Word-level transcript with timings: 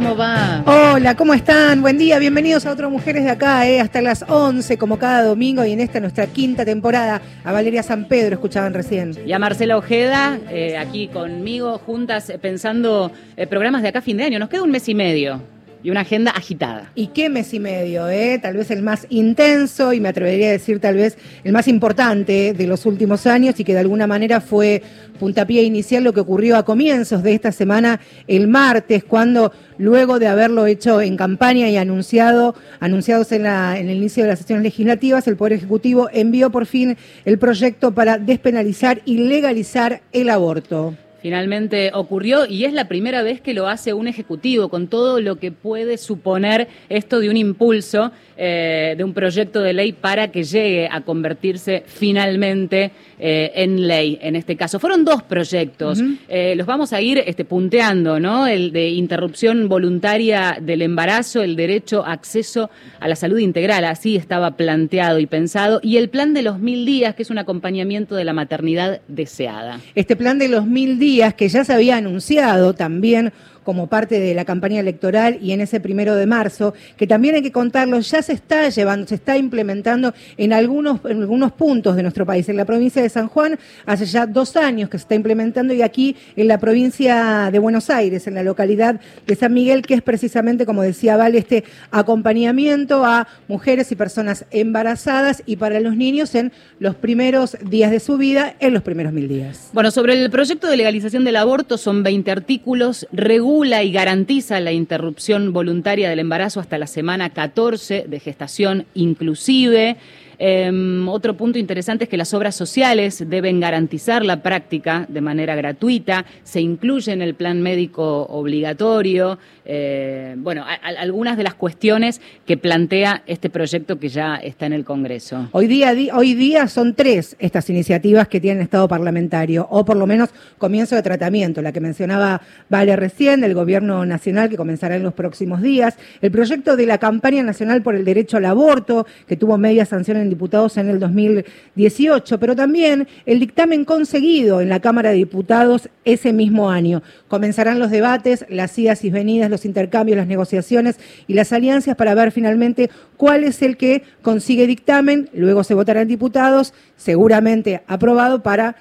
¿cómo 0.00 0.16
va? 0.16 0.62
Hola, 0.64 1.14
¿cómo 1.14 1.34
están? 1.34 1.82
Buen 1.82 1.98
día, 1.98 2.18
bienvenidos 2.18 2.64
a 2.64 2.72
otras 2.72 2.90
Mujeres 2.90 3.22
de 3.22 3.30
Acá, 3.30 3.68
eh, 3.68 3.80
hasta 3.80 4.00
las 4.00 4.24
11, 4.26 4.78
como 4.78 4.98
cada 4.98 5.22
domingo, 5.22 5.62
y 5.62 5.72
en 5.72 5.80
esta 5.80 6.00
nuestra 6.00 6.26
quinta 6.26 6.64
temporada. 6.64 7.20
A 7.44 7.52
Valeria 7.52 7.82
San 7.82 8.06
Pedro 8.06 8.36
escuchaban 8.36 8.72
recién. 8.72 9.14
Y 9.26 9.32
a 9.32 9.38
Marcela 9.38 9.76
Ojeda, 9.76 10.38
eh, 10.48 10.78
aquí 10.78 11.08
conmigo, 11.08 11.76
juntas, 11.84 12.30
eh, 12.30 12.38
pensando 12.38 13.12
eh, 13.36 13.46
programas 13.46 13.82
de 13.82 13.88
acá 13.88 13.98
a 13.98 14.02
fin 14.02 14.16
de 14.16 14.24
año. 14.24 14.38
Nos 14.38 14.48
queda 14.48 14.62
un 14.62 14.70
mes 14.70 14.88
y 14.88 14.94
medio 14.94 15.42
y 15.82 15.90
una 15.90 16.00
agenda 16.00 16.30
agitada. 16.32 16.90
¿Y 16.94 17.08
qué 17.08 17.28
mes 17.28 17.54
y 17.54 17.60
medio? 17.60 18.08
Eh? 18.08 18.38
Tal 18.40 18.56
vez 18.56 18.70
el 18.70 18.82
más 18.82 19.06
intenso 19.08 19.92
y 19.92 20.00
me 20.00 20.08
atrevería 20.08 20.48
a 20.48 20.52
decir 20.52 20.80
tal 20.80 20.96
vez 20.96 21.16
el 21.44 21.52
más 21.52 21.68
importante 21.68 22.52
de 22.52 22.66
los 22.66 22.86
últimos 22.86 23.26
años 23.26 23.58
y 23.58 23.64
que 23.64 23.72
de 23.72 23.80
alguna 23.80 24.06
manera 24.06 24.40
fue 24.40 24.82
puntapié 25.18 25.62
inicial 25.62 26.04
lo 26.04 26.12
que 26.12 26.20
ocurrió 26.20 26.56
a 26.56 26.64
comienzos 26.64 27.22
de 27.22 27.34
esta 27.34 27.52
semana, 27.52 28.00
el 28.26 28.48
martes, 28.48 29.04
cuando 29.04 29.52
luego 29.76 30.18
de 30.18 30.28
haberlo 30.28 30.66
hecho 30.66 31.00
en 31.00 31.16
campaña 31.16 31.68
y 31.68 31.76
anunciado, 31.76 32.54
anunciados 32.80 33.32
en, 33.32 33.44
la, 33.44 33.78
en 33.78 33.88
el 33.88 33.98
inicio 33.98 34.22
de 34.22 34.30
las 34.30 34.38
sesiones 34.38 34.64
legislativas, 34.64 35.26
el 35.26 35.36
Poder 35.36 35.54
Ejecutivo 35.54 36.08
envió 36.12 36.50
por 36.50 36.66
fin 36.66 36.96
el 37.24 37.38
proyecto 37.38 37.92
para 37.92 38.18
despenalizar 38.18 39.02
y 39.04 39.18
legalizar 39.18 40.02
el 40.12 40.30
aborto. 40.30 40.94
Finalmente 41.22 41.90
ocurrió 41.92 42.46
y 42.46 42.64
es 42.64 42.72
la 42.72 42.88
primera 42.88 43.22
vez 43.22 43.40
que 43.40 43.52
lo 43.52 43.68
hace 43.68 43.92
un 43.92 44.08
ejecutivo 44.08 44.68
con 44.70 44.88
todo 44.88 45.20
lo 45.20 45.36
que 45.36 45.52
puede 45.52 45.98
suponer 45.98 46.68
esto 46.88 47.20
de 47.20 47.28
un 47.28 47.36
impulso 47.36 48.10
eh, 48.38 48.94
de 48.96 49.04
un 49.04 49.12
proyecto 49.12 49.60
de 49.60 49.74
ley 49.74 49.92
para 49.92 50.32
que 50.32 50.44
llegue 50.44 50.88
a 50.90 51.02
convertirse 51.02 51.82
finalmente 51.86 52.92
eh, 53.22 53.52
en 53.54 53.86
ley 53.86 54.18
en 54.22 54.34
este 54.34 54.56
caso. 54.56 54.78
Fueron 54.78 55.04
dos 55.04 55.22
proyectos, 55.22 56.00
eh, 56.28 56.54
los 56.56 56.66
vamos 56.66 56.92
a 56.92 57.00
ir 57.00 57.18
este, 57.18 57.44
punteando, 57.44 58.18
¿no? 58.18 58.46
El 58.46 58.72
de 58.72 58.88
interrupción 58.88 59.68
voluntaria 59.68 60.58
del 60.60 60.80
embarazo, 60.80 61.42
el 61.42 61.54
derecho 61.54 62.04
a 62.04 62.12
acceso 62.12 62.70
a 62.98 63.08
la 63.08 63.16
salud 63.16 63.38
integral, 63.38 63.84
así 63.84 64.16
estaba 64.16 64.52
planteado 64.52 65.18
y 65.18 65.26
pensado, 65.26 65.80
y 65.82 65.96
el 65.98 66.08
plan 66.08 66.32
de 66.32 66.42
los 66.42 66.58
mil 66.58 66.86
días, 66.86 67.14
que 67.14 67.22
es 67.22 67.30
un 67.30 67.38
acompañamiento 67.38 68.14
de 68.14 68.24
la 68.24 68.32
maternidad 68.32 69.00
deseada. 69.08 69.80
Este 69.94 70.16
plan 70.16 70.38
de 70.38 70.48
los 70.48 70.66
mil 70.66 70.98
días 70.98 71.34
que 71.34 71.48
ya 71.48 71.64
se 71.64 71.72
había 71.72 71.96
anunciado 71.96 72.74
también 72.74 73.32
como 73.64 73.86
parte 73.86 74.18
de 74.20 74.34
la 74.34 74.44
campaña 74.44 74.80
electoral 74.80 75.38
y 75.40 75.52
en 75.52 75.60
ese 75.60 75.80
primero 75.80 76.14
de 76.16 76.26
marzo, 76.26 76.74
que 76.96 77.06
también 77.06 77.34
hay 77.34 77.42
que 77.42 77.52
contarlo, 77.52 78.00
ya 78.00 78.22
se 78.22 78.32
está 78.32 78.68
llevando, 78.68 79.06
se 79.06 79.16
está 79.16 79.36
implementando 79.36 80.14
en 80.36 80.52
algunos, 80.52 81.04
algunos 81.04 81.52
puntos 81.52 81.96
de 81.96 82.02
nuestro 82.02 82.24
país. 82.24 82.48
En 82.48 82.56
la 82.56 82.64
provincia 82.64 83.02
de 83.02 83.08
San 83.08 83.28
Juan, 83.28 83.58
hace 83.86 84.06
ya 84.06 84.26
dos 84.26 84.56
años 84.56 84.88
que 84.88 84.98
se 84.98 85.02
está 85.02 85.14
implementando, 85.14 85.74
y 85.74 85.82
aquí 85.82 86.16
en 86.36 86.48
la 86.48 86.58
provincia 86.58 87.50
de 87.52 87.58
Buenos 87.58 87.90
Aires, 87.90 88.26
en 88.26 88.34
la 88.34 88.42
localidad 88.42 89.00
de 89.26 89.34
San 89.34 89.52
Miguel, 89.52 89.82
que 89.82 89.94
es 89.94 90.02
precisamente, 90.02 90.66
como 90.66 90.82
decía 90.82 91.16
Val, 91.16 91.34
este 91.34 91.64
acompañamiento 91.90 93.04
a 93.04 93.28
mujeres 93.48 93.92
y 93.92 93.96
personas 93.96 94.46
embarazadas 94.50 95.42
y 95.46 95.56
para 95.56 95.80
los 95.80 95.96
niños 95.96 96.34
en 96.34 96.52
los 96.78 96.94
primeros 96.96 97.56
días 97.62 97.90
de 97.90 98.00
su 98.00 98.16
vida, 98.16 98.54
en 98.60 98.72
los 98.72 98.82
primeros 98.82 99.12
mil 99.12 99.28
días. 99.28 99.70
Bueno, 99.72 99.90
sobre 99.90 100.14
el 100.14 100.30
proyecto 100.30 100.68
de 100.68 100.76
legalización 100.76 101.24
del 101.24 101.36
aborto 101.36 101.78
son 101.78 102.02
20 102.02 102.30
artículos, 102.30 103.06
regula 103.12 103.49
y 103.50 103.90
garantiza 103.90 104.60
la 104.60 104.70
interrupción 104.70 105.52
voluntaria 105.52 106.08
del 106.08 106.20
embarazo 106.20 106.60
hasta 106.60 106.78
la 106.78 106.86
semana 106.86 107.30
14 107.30 108.04
de 108.06 108.20
gestación 108.20 108.86
inclusive. 108.94 109.96
Eh, 110.42 111.04
otro 111.06 111.36
punto 111.36 111.58
interesante 111.58 112.04
es 112.04 112.10
que 112.10 112.16
las 112.16 112.32
obras 112.32 112.54
sociales 112.54 113.22
deben 113.28 113.60
garantizar 113.60 114.24
la 114.24 114.42
práctica 114.42 115.04
de 115.06 115.20
manera 115.20 115.54
gratuita, 115.54 116.24
se 116.44 116.62
incluye 116.62 117.12
en 117.12 117.20
el 117.20 117.34
plan 117.34 117.60
médico 117.60 118.22
obligatorio, 118.22 119.38
eh, 119.66 120.34
bueno, 120.38 120.64
algunas 120.82 121.36
de 121.36 121.42
las 121.42 121.54
cuestiones 121.54 122.22
que 122.46 122.56
plantea 122.56 123.22
este 123.26 123.50
proyecto 123.50 123.98
que 123.98 124.08
ya 124.08 124.36
está 124.36 124.64
en 124.64 124.72
el 124.72 124.84
Congreso. 124.84 125.48
Hoy 125.52 125.66
día, 125.66 125.94
hoy 126.14 126.32
día 126.34 126.68
son 126.68 126.94
tres 126.94 127.36
estas 127.38 127.68
iniciativas 127.68 128.26
que 128.26 128.40
tienen 128.40 128.62
estado 128.62 128.88
parlamentario, 128.88 129.66
o 129.70 129.84
por 129.84 129.98
lo 129.98 130.06
menos 130.06 130.30
comienzo 130.56 130.96
de 130.96 131.02
tratamiento, 131.02 131.60
la 131.60 131.72
que 131.72 131.80
mencionaba 131.80 132.40
Vale 132.70 132.96
recién, 132.96 133.42
del 133.42 133.52
Gobierno 133.52 134.06
Nacional, 134.06 134.48
que 134.48 134.56
comenzará 134.56 134.96
en 134.96 135.02
los 135.02 135.12
próximos 135.12 135.60
días, 135.60 135.96
el 136.22 136.30
proyecto 136.30 136.76
de 136.76 136.86
la 136.86 136.96
campaña 136.96 137.42
nacional 137.42 137.82
por 137.82 137.94
el 137.94 138.06
derecho 138.06 138.38
al 138.38 138.46
aborto, 138.46 139.06
que 139.28 139.36
tuvo 139.36 139.58
media 139.58 139.84
sanción 139.84 140.16
en 140.16 140.29
diputados 140.30 140.76
en 140.78 140.88
el 140.88 140.98
2018, 140.98 142.40
pero 142.40 142.56
también 142.56 143.06
el 143.26 143.38
dictamen 143.38 143.84
conseguido 143.84 144.60
en 144.60 144.68
la 144.68 144.80
Cámara 144.80 145.10
de 145.10 145.16
Diputados 145.16 145.90
ese 146.04 146.32
mismo 146.32 146.70
año. 146.70 147.02
Comenzarán 147.28 147.78
los 147.78 147.90
debates, 147.90 148.46
las 148.48 148.78
idas 148.78 149.04
y 149.04 149.10
venidas, 149.10 149.50
los 149.50 149.64
intercambios, 149.64 150.16
las 150.16 150.26
negociaciones 150.26 150.98
y 151.26 151.34
las 151.34 151.52
alianzas 151.52 151.96
para 151.96 152.14
ver 152.14 152.32
finalmente 152.32 152.90
cuál 153.16 153.44
es 153.44 153.60
el 153.60 153.76
que 153.76 154.02
consigue 154.22 154.66
dictamen, 154.66 155.28
luego 155.34 155.64
se 155.64 155.74
votará 155.74 156.02
en 156.02 156.08
diputados, 156.08 156.72
seguramente 156.96 157.82
aprobado 157.86 158.42
para 158.42 158.76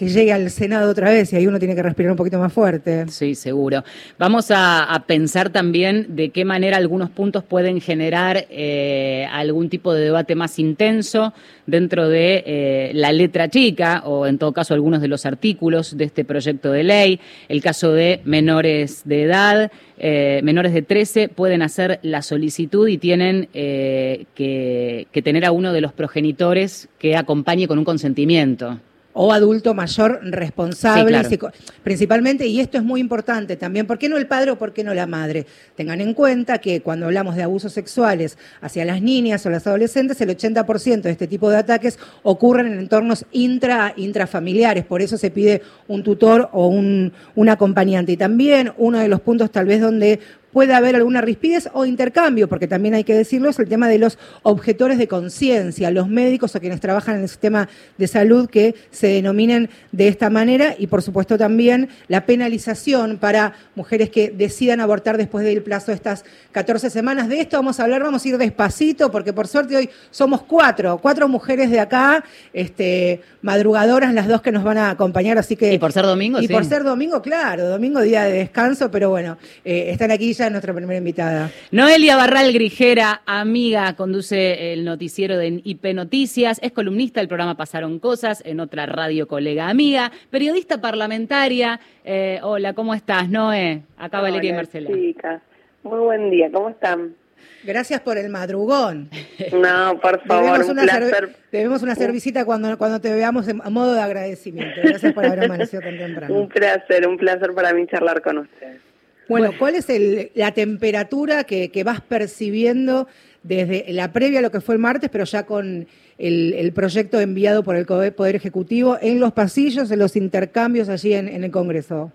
que 0.00 0.08
llegue 0.08 0.32
al 0.32 0.48
Senado 0.50 0.90
otra 0.90 1.10
vez 1.10 1.30
y 1.30 1.36
ahí 1.36 1.46
uno 1.46 1.58
tiene 1.58 1.74
que 1.74 1.82
respirar 1.82 2.12
un 2.12 2.16
poquito 2.16 2.38
más 2.38 2.50
fuerte. 2.50 3.06
Sí, 3.08 3.34
seguro. 3.34 3.84
Vamos 4.18 4.46
a, 4.50 5.04
pensar 5.06 5.50
también 5.50 6.06
de 6.16 6.30
qué 6.30 6.46
manera 6.46 6.78
algunos 6.78 7.10
puntos 7.10 7.44
pueden 7.44 7.82
generar 7.82 8.46
eh, 8.48 9.26
algún 9.30 9.68
tipo 9.68 9.92
de 9.92 10.04
debate 10.04 10.34
más 10.34 10.58
intenso 10.58 11.34
dentro 11.66 12.08
de 12.08 12.42
eh, 12.46 12.90
la 12.94 13.12
letra 13.12 13.50
chica 13.50 14.02
o 14.06 14.26
en 14.26 14.38
todo 14.38 14.54
caso 14.54 14.72
algunos 14.72 15.02
de 15.02 15.08
los 15.08 15.26
artículos 15.26 15.94
de 15.94 16.04
este 16.04 16.24
proyecto 16.24 16.72
de 16.72 16.82
ley. 16.82 17.20
El 17.50 17.60
caso 17.60 17.92
de 17.92 18.22
menores 18.24 19.02
de 19.04 19.24
edad, 19.24 19.70
eh, 19.98 20.40
menores 20.42 20.72
de 20.72 20.80
13 20.80 21.28
pueden 21.28 21.60
hacer 21.60 22.00
la 22.02 22.22
solicitud 22.22 22.88
y 22.88 22.96
tienen 22.96 23.50
eh, 23.52 24.24
que, 24.34 25.08
que 25.12 25.20
tener 25.20 25.44
a 25.44 25.52
uno 25.52 25.74
de 25.74 25.82
los 25.82 25.92
progenitores 25.92 26.88
que 26.98 27.18
acompañe 27.18 27.68
con 27.68 27.78
un 27.78 27.84
consentimiento 27.84 28.80
o 29.12 29.32
adulto 29.32 29.74
mayor 29.74 30.20
responsable, 30.22 31.24
sí, 31.24 31.36
claro. 31.36 31.54
principalmente, 31.82 32.46
y 32.46 32.60
esto 32.60 32.78
es 32.78 32.84
muy 32.84 33.00
importante 33.00 33.56
también, 33.56 33.86
¿por 33.86 33.98
qué 33.98 34.08
no 34.08 34.16
el 34.16 34.26
padre 34.26 34.52
o 34.52 34.58
por 34.58 34.72
qué 34.72 34.84
no 34.84 34.94
la 34.94 35.06
madre? 35.06 35.46
Tengan 35.74 36.00
en 36.00 36.14
cuenta 36.14 36.58
que 36.58 36.80
cuando 36.80 37.06
hablamos 37.06 37.34
de 37.34 37.42
abusos 37.42 37.72
sexuales 37.72 38.38
hacia 38.60 38.84
las 38.84 39.02
niñas 39.02 39.44
o 39.46 39.50
las 39.50 39.66
adolescentes, 39.66 40.20
el 40.20 40.30
80% 40.30 41.02
de 41.02 41.10
este 41.10 41.26
tipo 41.26 41.50
de 41.50 41.56
ataques 41.56 41.98
ocurren 42.22 42.66
en 42.68 42.78
entornos 42.78 43.26
intra, 43.32 43.94
intrafamiliares, 43.96 44.84
por 44.84 45.02
eso 45.02 45.16
se 45.16 45.30
pide 45.30 45.62
un 45.88 46.04
tutor 46.04 46.48
o 46.52 46.68
un, 46.68 47.12
un 47.34 47.48
acompañante. 47.48 48.12
Y 48.12 48.16
también 48.16 48.72
uno 48.78 48.98
de 48.98 49.08
los 49.08 49.20
puntos 49.20 49.50
tal 49.50 49.66
vez 49.66 49.80
donde 49.80 50.20
puede 50.52 50.74
haber 50.74 50.96
alguna 50.96 51.20
rispidez 51.20 51.68
o 51.72 51.84
intercambio, 51.84 52.48
porque 52.48 52.66
también 52.66 52.94
hay 52.94 53.04
que 53.04 53.14
decirlo, 53.14 53.48
es 53.48 53.58
el 53.58 53.68
tema 53.68 53.88
de 53.88 53.98
los 53.98 54.18
objetores 54.42 54.98
de 54.98 55.08
conciencia, 55.08 55.90
los 55.90 56.08
médicos 56.08 56.54
o 56.54 56.60
quienes 56.60 56.80
trabajan 56.80 57.16
en 57.16 57.22
el 57.22 57.28
sistema 57.28 57.68
de 57.98 58.08
salud 58.08 58.48
que 58.48 58.74
se 58.90 59.08
denominen 59.08 59.70
de 59.92 60.08
esta 60.08 60.30
manera 60.30 60.74
y 60.78 60.86
por 60.86 61.02
supuesto 61.02 61.38
también 61.38 61.88
la 62.08 62.26
penalización 62.26 63.18
para 63.18 63.54
mujeres 63.74 64.10
que 64.10 64.30
decidan 64.30 64.80
abortar 64.80 65.16
después 65.16 65.44
del 65.44 65.62
plazo 65.62 65.92
de 65.92 65.96
estas 65.96 66.24
14 66.52 66.90
semanas. 66.90 67.28
De 67.28 67.40
esto 67.40 67.56
vamos 67.56 67.78
a 67.80 67.84
hablar, 67.84 68.02
vamos 68.02 68.24
a 68.24 68.28
ir 68.28 68.38
despacito, 68.38 69.10
porque 69.10 69.32
por 69.32 69.46
suerte 69.46 69.76
hoy 69.76 69.90
somos 70.10 70.42
cuatro, 70.42 70.98
cuatro 70.98 71.28
mujeres 71.28 71.70
de 71.70 71.80
acá, 71.80 72.24
este, 72.52 73.22
madrugadoras 73.42 74.12
las 74.14 74.28
dos 74.28 74.42
que 74.42 74.52
nos 74.52 74.64
van 74.64 74.78
a 74.78 74.90
acompañar, 74.90 75.38
así 75.38 75.56
que... 75.56 75.74
Y 75.74 75.78
por 75.78 75.92
ser 75.92 76.04
domingo, 76.04 76.40
Y 76.40 76.46
sí. 76.46 76.52
por 76.52 76.64
ser 76.64 76.82
domingo, 76.82 77.22
claro, 77.22 77.68
domingo 77.68 78.00
día 78.00 78.24
de 78.24 78.32
descanso, 78.32 78.90
pero 78.90 79.10
bueno, 79.10 79.38
eh, 79.64 79.90
están 79.90 80.10
aquí 80.10 80.34
ya 80.40 80.50
nuestra 80.50 80.72
primera 80.72 80.96
invitada. 80.96 81.50
Noelia 81.70 82.16
Barral 82.16 82.52
Grijera, 82.52 83.20
amiga, 83.26 83.94
conduce 83.94 84.72
el 84.72 84.86
noticiero 84.86 85.36
de 85.36 85.60
IP 85.64 85.92
Noticias, 85.94 86.58
es 86.62 86.72
columnista 86.72 87.20
del 87.20 87.28
programa 87.28 87.58
Pasaron 87.58 87.98
Cosas 87.98 88.42
en 88.46 88.58
otra 88.60 88.86
radio 88.86 89.28
colega 89.28 89.68
amiga, 89.68 90.10
periodista 90.30 90.80
parlamentaria. 90.80 91.78
Eh, 92.04 92.40
hola, 92.42 92.72
¿cómo 92.72 92.94
estás, 92.94 93.28
Noé? 93.28 93.82
Acá 93.98 94.20
Hola, 94.20 94.30
Valeria 94.30 94.50
y 94.50 94.54
Marcela. 94.54 94.90
Chicas, 94.90 95.42
muy 95.82 95.98
buen 95.98 96.30
día, 96.30 96.50
¿cómo 96.50 96.70
están? 96.70 97.14
Gracias 97.62 98.00
por 98.00 98.16
el 98.16 98.30
madrugón. 98.30 99.10
No, 99.52 99.98
por 100.00 100.22
favor, 100.26 100.44
debemos 100.44 100.68
un 100.68 100.78
una 100.78 100.82
placer. 100.82 101.36
Debemos 101.50 101.82
una 101.82 101.94
cervecita 101.94 102.44
cuando, 102.44 102.78
cuando 102.78 103.00
te 103.00 103.12
veamos 103.12 103.48
en, 103.48 103.60
a 103.62 103.70
modo 103.70 103.94
de 103.94 104.00
agradecimiento. 104.00 104.80
Gracias 104.82 105.12
por 105.12 105.24
haber 105.24 105.44
amanecido 105.44 105.82
tan 105.82 105.98
temprano. 105.98 106.34
Un 106.34 106.48
placer, 106.48 107.06
un 107.06 107.16
placer 107.16 107.52
para 107.54 107.72
mí 107.72 107.86
charlar 107.86 108.22
con 108.22 108.38
ustedes. 108.38 108.89
Bueno, 109.30 109.52
¿cuál 109.58 109.76
es 109.76 109.88
el, 109.88 110.32
la 110.34 110.52
temperatura 110.52 111.44
que, 111.44 111.70
que, 111.70 111.84
vas 111.84 112.00
percibiendo 112.00 113.06
desde 113.44 113.84
la 113.92 114.12
previa 114.12 114.40
a 114.40 114.42
lo 114.42 114.50
que 114.50 114.60
fue 114.60 114.74
el 114.74 114.80
martes, 114.80 115.08
pero 115.08 115.24
ya 115.24 115.46
con 115.46 115.86
el, 116.18 116.52
el, 116.54 116.72
proyecto 116.72 117.20
enviado 117.20 117.62
por 117.62 117.76
el 117.76 117.86
Poder 117.86 118.34
Ejecutivo 118.34 118.98
en 119.00 119.20
los 119.20 119.32
pasillos, 119.32 119.90
en 119.90 120.00
los 120.00 120.16
intercambios 120.16 120.88
allí 120.88 121.14
en, 121.14 121.28
en 121.28 121.44
el 121.44 121.50
Congreso? 121.52 122.12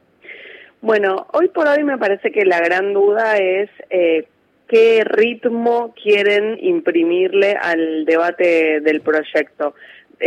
Bueno, 0.82 1.26
hoy 1.32 1.48
por 1.48 1.68
hoy 1.68 1.84
me 1.84 1.98
parece 1.98 2.32
que 2.32 2.46
la 2.46 2.60
gran 2.60 2.94
duda 2.94 3.38
es 3.38 3.70
eh, 3.90 4.28
qué 4.68 5.04
ritmo 5.06 5.96
quieren 6.02 6.58
imprimirle 6.62 7.56
al 7.60 8.06
debate 8.06 8.82
del 8.82 9.02
proyecto. 9.02 9.74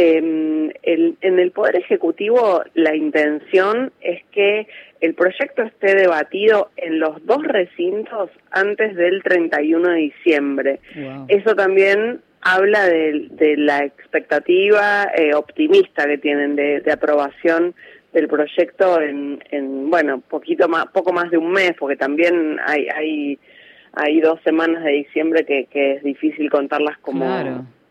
Eh, 0.01 1.17
en 1.23 1.39
el 1.41 1.51
Poder 1.51 1.75
Ejecutivo 1.75 2.63
la 2.75 2.95
intención 2.95 3.93
es 4.01 4.23
que 4.31 4.69
el 5.01 5.15
proyecto 5.15 5.63
esté 5.63 5.97
debatido 5.97 6.71
en 6.77 7.01
los 7.01 7.25
dos 7.27 7.43
recintos 7.43 8.31
antes 8.53 8.95
del 8.95 9.25
31 9.25 9.89
de 9.89 9.97
diciembre. 9.97 10.81
Eso 11.27 11.57
también 11.57 12.21
habla 12.43 12.87
de, 12.87 13.57
la 13.57 13.85
expectativa 13.85 15.11
eh, 15.17 15.35
optimista 15.35 16.07
que 16.07 16.19
tienen 16.19 16.55
de, 16.55 16.93
aprobación 16.93 17.75
del 18.13 18.29
proyecto 18.29 19.01
en, 19.01 19.43
en, 19.51 19.91
bueno 19.91 20.21
poquito 20.21 20.69
más 20.69 20.87
poco 20.87 21.13
más 21.13 21.29
de 21.31 21.39
un 21.39 21.51
mes 21.51 21.73
porque 21.79 21.97
también 21.97 22.59
hay 22.65 22.87
hay 22.89 23.39
hay 23.93 24.21
dos 24.21 24.41
semanas 24.45 24.85
de 24.85 24.93
diciembre 24.93 25.45
que, 25.45 25.67
que 25.67 25.95
es 25.95 26.03
difícil 26.05 26.49
contarlas 26.49 26.97
como 26.99 27.27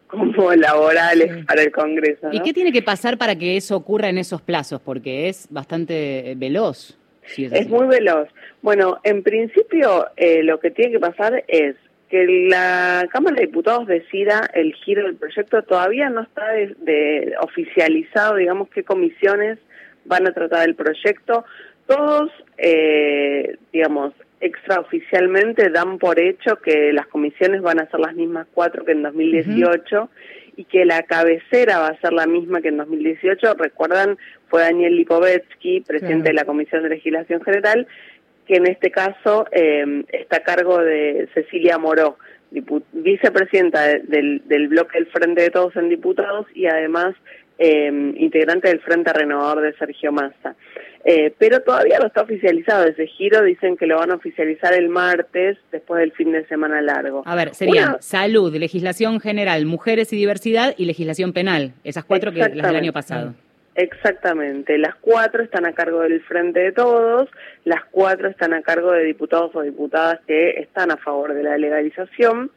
como 0.07 0.51
laborales 0.56 1.45
para 1.45 1.63
el 1.63 1.71
Congreso. 1.71 2.30
¿Y 2.31 2.42
qué 2.42 2.54
tiene 2.54 2.71
que 2.71 2.81
pasar 2.81 3.18
para 3.18 3.36
que 3.36 3.57
eso 3.57 3.75
ocurra 3.75 4.09
en 4.09 4.18
esos 4.18 4.42
plazos? 4.42 4.81
Porque 4.81 5.30
es 5.30 5.48
bastante 5.50 6.31
eh, 6.31 6.36
veloz. 6.36 6.98
es, 7.38 7.69
muy 7.69 7.88
veloz. 7.88 8.30
Bueno, 8.62 9.00
en 9.04 9.24
principio 9.24 10.07
eh, 10.15 10.44
lo 10.44 10.59
que 10.59 10.71
tiene 10.71 10.92
que 10.92 11.00
pasar 11.00 11.44
es 11.48 11.75
que 12.09 12.25
la 12.50 13.06
Cámara 13.12 13.36
de 13.36 13.48
Diputados 13.48 13.86
decida 13.88 14.50
el 14.54 14.74
giro 14.74 15.04
del 15.04 15.15
proyecto. 15.15 15.62
Todavía 15.63 16.09
no 16.09 16.21
está 16.21 16.51
de, 16.51 17.33
oficializado, 17.42 18.36
digamos, 18.36 18.69
qué 18.69 18.83
comisiones 18.83 19.59
van 20.06 20.25
a 20.25 20.31
tratar 20.31 20.68
el 20.68 20.75
proyecto. 20.75 21.44
Todos, 21.86 22.31
eh, 22.57 23.57
digamos, 23.74 24.13
extraoficialmente 24.39 25.69
dan 25.69 25.97
por 25.97 26.19
hecho 26.19 26.57
que 26.57 26.93
las 26.93 27.07
comisiones 27.07 27.61
van 27.61 27.79
a 27.79 27.89
ser 27.89 27.99
las 27.99 28.15
mismas 28.15 28.47
cuatro 28.53 28.85
que 28.85 28.91
en 28.91 29.03
2018 29.03 30.09
y 30.55 30.65
que 30.65 30.85
la 30.85 31.03
cabecera 31.03 31.79
va 31.79 31.87
a 31.87 31.99
ser 31.99 32.13
la 32.13 32.25
misma 32.25 32.61
que 32.61 32.69
en 32.69 32.77
2018. 32.77 33.53
Recuerdan, 33.55 34.17
fue 34.49 34.61
Daniel 34.61 34.95
Lipovetsky, 34.95 35.81
presidente 35.81 36.29
de 36.29 36.33
la 36.33 36.45
Comisión 36.45 36.83
de 36.83 36.89
Legislación 36.89 37.41
General, 37.41 37.87
que 38.47 38.55
en 38.55 38.67
este 38.67 38.91
caso 38.91 39.45
eh, 39.51 40.03
está 40.09 40.37
a 40.37 40.43
cargo 40.43 40.79
de 40.79 41.29
Cecilia 41.33 41.77
Moró, 41.77 42.17
vicepresidenta 42.93 43.83
del, 43.83 44.41
del 44.47 44.67
bloque 44.69 44.97
del 44.97 45.07
Frente 45.07 45.41
de 45.41 45.49
Todos 45.49 45.75
en 45.75 45.89
Diputados 45.89 46.47
y 46.53 46.65
además 46.65 47.13
eh, 47.57 48.13
integrante 48.18 48.68
del 48.68 48.80
Frente 48.80 49.13
Renovador 49.13 49.62
de 49.62 49.74
Sergio 49.74 50.12
Massa. 50.12 50.56
Eh, 51.09 51.33
pero 51.38 51.62
todavía 51.62 52.00
no 52.00 52.07
está 52.07 52.24
oficializado 52.24 52.83
ese 52.86 53.07
giro, 53.07 53.42
dicen 53.42 53.77
que 53.77 53.88
lo 53.88 53.98
van 53.98 54.12
a 54.12 54.15
oficializar 54.15 54.74
el 54.74 54.89
martes 54.89 55.57
después 55.71 56.01
del 56.01 56.12
fin 56.12 56.33
de 56.33 56.45
semana 56.48 56.81
largo. 56.81 57.24
A 57.25 57.33
ver, 57.36 57.56
serían 57.56 57.95
salud, 58.01 58.54
legislación 58.54 59.21
general, 59.21 59.65
mujeres 59.65 60.12
y 60.12 60.18
diversidad 60.18 60.75
y 60.77 60.86
legislación 60.86 61.31
penal, 61.31 61.71
esas 61.86 62.04
cuatro 62.04 62.33
que 62.33 62.39
las 62.39 62.51
del 62.51 62.75
año 62.75 62.92
pasado. 62.92 63.36
Exactamente, 63.75 64.77
las 64.80 64.95
cuatro 64.95 65.44
están 65.44 65.65
a 65.65 65.71
cargo 65.71 66.01
del 66.01 66.19
Frente 66.24 66.59
de 66.59 66.71
Todos, 66.71 67.30
las 67.63 67.86
cuatro 67.92 68.27
están 68.27 68.54
a 68.54 68.62
cargo 68.62 68.92
de 68.92 69.04
diputados 69.04 69.56
o 69.56 69.62
diputadas 69.62 70.19
que 70.25 70.59
están 70.59 70.92
a 70.92 70.98
favor 70.98 71.33
de 71.36 71.44
la 71.44 71.57
legalización 71.57 72.51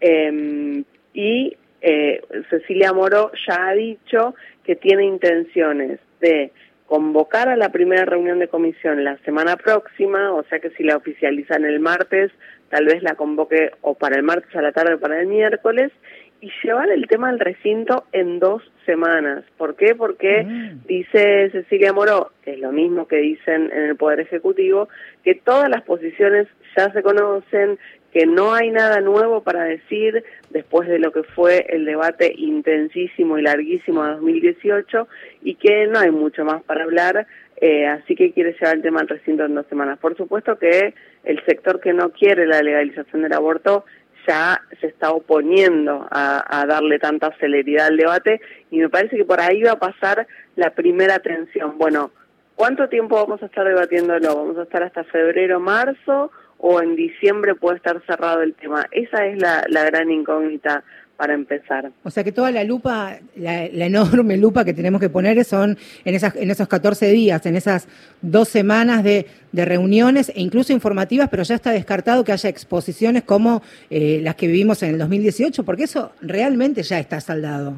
em, 0.00 0.84
y 1.12 1.56
eh, 1.80 2.22
Cecilia 2.50 2.92
Moro 2.92 3.30
ya 3.46 3.68
ha 3.68 3.72
dicho 3.72 4.34
que 4.64 4.76
tiene 4.76 5.04
intenciones 5.04 5.98
de 6.20 6.52
convocar 6.86 7.48
a 7.48 7.56
la 7.56 7.70
primera 7.70 8.04
reunión 8.04 8.40
de 8.40 8.48
comisión 8.48 9.04
la 9.04 9.16
semana 9.18 9.56
próxima, 9.56 10.32
o 10.32 10.42
sea 10.44 10.58
que 10.58 10.70
si 10.70 10.82
la 10.82 10.96
oficializan 10.96 11.64
el 11.64 11.78
martes, 11.78 12.32
tal 12.68 12.86
vez 12.86 13.02
la 13.02 13.14
convoque 13.14 13.70
o 13.80 13.94
para 13.94 14.16
el 14.16 14.24
martes 14.24 14.54
a 14.56 14.62
la 14.62 14.72
tarde 14.72 14.94
o 14.94 15.00
para 15.00 15.20
el 15.20 15.28
miércoles, 15.28 15.92
y 16.40 16.50
llevar 16.64 16.90
el 16.90 17.06
tema 17.06 17.28
al 17.28 17.38
recinto 17.38 18.06
en 18.12 18.40
dos 18.40 18.62
semanas. 18.90 19.44
¿Por 19.56 19.76
qué? 19.76 19.94
Porque 19.94 20.42
mm. 20.42 20.86
dice 20.86 21.50
Cecilia 21.52 21.92
Moró, 21.92 22.32
que 22.44 22.54
es 22.54 22.58
lo 22.58 22.72
mismo 22.72 23.06
que 23.06 23.16
dicen 23.16 23.70
en 23.72 23.84
el 23.84 23.96
Poder 23.96 24.20
Ejecutivo, 24.20 24.88
que 25.22 25.34
todas 25.36 25.68
las 25.68 25.82
posiciones 25.82 26.48
ya 26.76 26.92
se 26.92 27.02
conocen, 27.02 27.78
que 28.12 28.26
no 28.26 28.52
hay 28.52 28.70
nada 28.70 29.00
nuevo 29.00 29.42
para 29.42 29.62
decir 29.64 30.24
después 30.50 30.88
de 30.88 30.98
lo 30.98 31.12
que 31.12 31.22
fue 31.22 31.66
el 31.68 31.84
debate 31.84 32.32
intensísimo 32.36 33.38
y 33.38 33.42
larguísimo 33.42 34.02
de 34.04 34.14
2018 34.14 35.08
y 35.42 35.54
que 35.54 35.86
no 35.86 36.00
hay 36.00 36.10
mucho 36.10 36.44
más 36.44 36.62
para 36.64 36.82
hablar, 36.82 37.28
eh, 37.60 37.86
así 37.86 38.16
que 38.16 38.32
quiere 38.32 38.54
llevar 38.54 38.76
el 38.76 38.82
tema 38.82 39.00
al 39.00 39.08
recinto 39.08 39.44
en 39.44 39.54
dos 39.54 39.66
semanas. 39.68 39.98
Por 40.00 40.16
supuesto 40.16 40.58
que 40.58 40.94
el 41.22 41.44
sector 41.44 41.80
que 41.80 41.92
no 41.92 42.10
quiere 42.10 42.46
la 42.46 42.62
legalización 42.62 43.22
del 43.22 43.34
aborto 43.34 43.84
ya 44.26 44.62
se 44.80 44.86
está 44.86 45.10
oponiendo 45.10 46.06
a, 46.10 46.64
darle 46.66 46.98
tanta 46.98 47.34
celeridad 47.38 47.88
al 47.88 47.96
debate 47.96 48.40
y 48.70 48.78
me 48.78 48.88
parece 48.88 49.16
que 49.16 49.24
por 49.24 49.40
ahí 49.40 49.62
va 49.62 49.72
a 49.72 49.78
pasar 49.78 50.26
la 50.56 50.70
primera 50.70 51.18
tensión. 51.18 51.78
Bueno, 51.78 52.10
¿cuánto 52.54 52.88
tiempo 52.88 53.16
vamos 53.16 53.42
a 53.42 53.46
estar 53.46 53.66
debatiéndolo? 53.66 54.34
¿Vamos 54.34 54.58
a 54.58 54.62
estar 54.62 54.82
hasta 54.82 55.04
febrero, 55.04 55.60
marzo? 55.60 56.30
o 56.62 56.80
en 56.82 56.94
diciembre 56.94 57.54
puede 57.54 57.78
estar 57.78 58.02
cerrado 58.06 58.42
el 58.42 58.54
tema. 58.54 58.86
Esa 58.90 59.24
es 59.26 59.40
la, 59.40 59.64
gran 59.86 60.10
incógnita 60.10 60.84
para 61.20 61.34
empezar. 61.34 61.92
O 62.02 62.08
sea 62.08 62.24
que 62.24 62.32
toda 62.32 62.50
la 62.50 62.64
lupa, 62.64 63.18
la, 63.36 63.66
enorme 63.66 64.38
lupa 64.38 64.64
que 64.64 64.72
tenemos 64.72 65.02
que 65.02 65.10
poner 65.10 65.44
son 65.44 65.76
en, 66.06 66.14
esas, 66.14 66.34
en 66.34 66.50
esos 66.50 66.66
14 66.66 67.10
días, 67.10 67.44
en 67.44 67.56
esas 67.56 67.88
dos 68.22 68.48
semanas 68.48 69.04
de, 69.04 69.26
reuniones 69.52 70.30
e 70.30 70.40
incluso 70.40 70.72
informativas, 70.72 71.28
pero 71.28 71.42
ya 71.42 71.56
está 71.56 71.72
descartado 71.72 72.24
que 72.24 72.32
haya 72.32 72.48
exposiciones 72.48 73.22
como 73.24 73.60
eh, 73.90 74.20
las 74.22 74.34
que 74.36 74.46
vivimos 74.46 74.82
en 74.82 74.92
el 74.92 74.98
2018, 74.98 75.62
porque 75.62 75.84
eso 75.84 76.12
realmente 76.22 76.82
ya 76.82 76.98
está 76.98 77.20
saldado. 77.20 77.74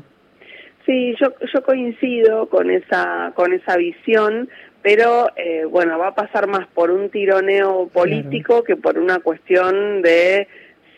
Sí, 0.87 1.17
yo, 1.21 1.35
yo 1.53 1.63
coincido 1.65 2.49
con 2.49 2.71
esa, 2.71 3.33
con 3.35 3.53
esa 3.53 3.77
visión, 3.77 4.49
pero 4.83 5.31
eh, 5.35 5.65
bueno, 5.65 5.99
va 5.99 6.09
a 6.09 6.15
pasar 6.15 6.47
más 6.47 6.69
por 6.69 6.93
un 6.93 7.11
tironeo 7.11 7.89
político 7.93 8.63
que 8.63 8.77
por 8.77 8.99
una 8.99 9.19
cuestión 9.19 10.01
de 10.03 10.47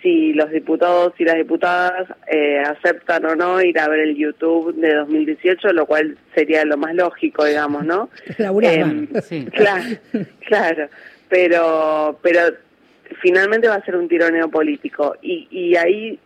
si 0.04 0.34
los 0.34 0.50
diputados 0.50 1.14
y 1.18 1.24
las 1.24 1.36
diputadas 1.36 2.06
eh, 2.30 2.58
aceptan 2.58 3.24
o 3.24 3.34
no 3.34 3.62
ir 3.62 3.78
a 3.80 3.88
ver 3.88 4.00
el 4.00 4.14
YouTube 4.14 4.74
de 4.74 4.94
2018, 4.96 5.72
lo 5.72 5.86
cual 5.86 6.18
sería 6.34 6.62
lo 6.66 6.76
más 6.76 6.94
lógico, 6.94 7.44
digamos, 7.44 7.84
¿no? 7.86 8.10
Eh, 8.38 9.08
sí. 9.22 9.46
Claro, 9.50 9.96
claro, 10.46 10.88
pero, 11.30 12.18
pero 12.22 12.40
finalmente 13.22 13.66
va 13.66 13.76
a 13.76 13.84
ser 13.84 13.96
un 13.96 14.06
tironeo 14.06 14.50
político 14.50 15.16
y, 15.22 15.48
y 15.50 15.76
ahí 15.76 16.18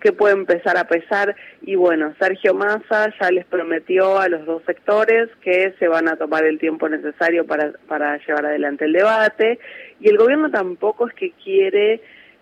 qué, 0.00 0.12
puede 0.12 0.34
empezar 0.34 0.76
a 0.78 0.84
pesar. 0.84 1.36
Y 1.62 1.74
bueno, 1.74 2.14
Sergio 2.18 2.54
Massa 2.54 3.12
ya 3.20 3.30
les 3.30 3.44
prometió 3.44 4.18
a 4.18 4.28
los 4.28 4.46
dos 4.46 4.62
sectores 4.64 5.28
que 5.42 5.74
se 5.78 5.88
van 5.88 6.08
a 6.08 6.16
tomar 6.16 6.44
el 6.44 6.58
tiempo 6.58 6.88
necesario 6.88 7.44
para, 7.46 7.72
para 7.86 8.18
llevar 8.18 8.46
adelante 8.46 8.84
el 8.84 8.92
debate. 8.92 9.58
Y 10.00 10.08
el 10.08 10.16
gobierno 10.16 10.50
tampoco 10.50 11.08
es 11.08 11.14
que 11.14 11.32
quiere 11.32 12.00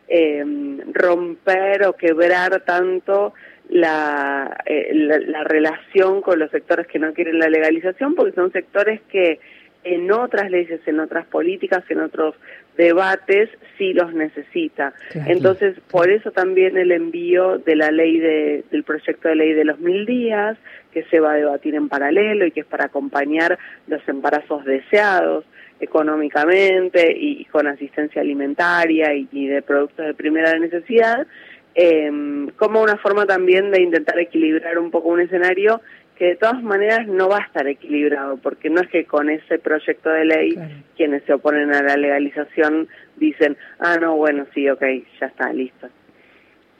em, 0.09 0.81
romper 0.93 1.87
o 1.87 1.95
quebrar 1.95 2.61
tanto 2.63 3.35
la, 3.69 4.59
eh, 4.67 4.91
la, 4.95 5.19
la 5.19 5.45
relación 5.45 6.21
con 6.21 6.39
los 6.39 6.51
sectores 6.51 6.87
que 6.87 6.99
no 6.99 7.13
quieren 7.15 7.39
la 7.39 7.49
legalización, 7.49 8.15
porque 8.15 8.33
son 8.33 8.53
sectores 8.53 9.01
que 9.11 9.41
en 9.85 10.11
otras 10.11 10.51
leyes, 10.51 10.81
en 10.87 10.99
otras 10.99 11.27
políticas, 11.27 11.85
en 11.91 12.01
otros 12.01 12.35
debates, 12.77 13.51
sí 13.79 13.93
los 13.93 14.13
necesita. 14.15 14.95
Entonces, 15.27 15.77
por 15.91 16.11
eso 16.11 16.33
también 16.33 16.77
el 16.77 16.91
envío 16.91 17.59
de 17.59 17.77
la 17.77 17.91
ley 17.91 18.19
de, 18.19 18.65
del 18.71 18.83
proyecto 18.83 19.29
de 19.29 19.37
ley 19.37 19.53
de 19.53 19.65
los 19.65 19.79
mil 19.79 20.07
días, 20.07 20.57
que 20.93 21.05
se 21.05 21.21
va 21.21 21.33
a 21.33 21.37
debatir 21.37 21.75
en 21.75 21.89
paralelo 21.89 22.47
y 22.47 22.51
que 22.51 22.61
es 22.61 22.67
para 22.67 22.87
acompañar 22.87 23.59
los 23.87 24.07
embarazos 24.09 24.65
deseados 24.65 25.45
económicamente 25.85 27.15
y, 27.17 27.45
con 27.47 27.67
asistencia 27.67 28.21
alimentaria 28.23 29.15
y, 29.15 29.47
de 29.47 29.63
productos 29.63 30.07
de 30.07 30.15
primera 30.15 30.59
necesidad, 30.59 31.27
eh, 31.75 32.11
como 32.57 32.83
una 32.83 32.97
forma 32.97 33.27
también 33.27 33.71
de 33.71 33.83
intentar 33.83 34.19
equilibrar 34.19 34.79
un 34.79 34.91
poco 34.91 35.09
un 35.09 35.21
escenario 35.21 35.81
que 36.17 36.27
de 36.27 36.37
todas 36.37 36.63
maneras 36.63 37.07
no 37.09 37.29
va 37.29 37.39
a 37.39 37.47
estar 37.47 37.67
equilibrado, 37.67 38.37
porque 38.37 38.71
no 38.71 38.81
es 38.81 38.89
que 38.89 39.05
con 39.05 39.31
ese 39.31 39.59
proyecto 39.59 40.11
de 40.11 40.25
ley 40.25 40.59
quienes 40.97 41.25
se 41.25 41.33
oponen 41.33 41.75
a 41.75 41.83
la 41.83 41.97
legalización 41.97 42.89
dicen, 43.17 43.57
ah, 43.81 43.97
no, 44.01 44.17
bueno, 44.17 44.47
sí, 44.55 44.69
ok, 44.69 44.83
ya 45.21 45.27
está, 45.27 45.53
listo. 45.53 45.89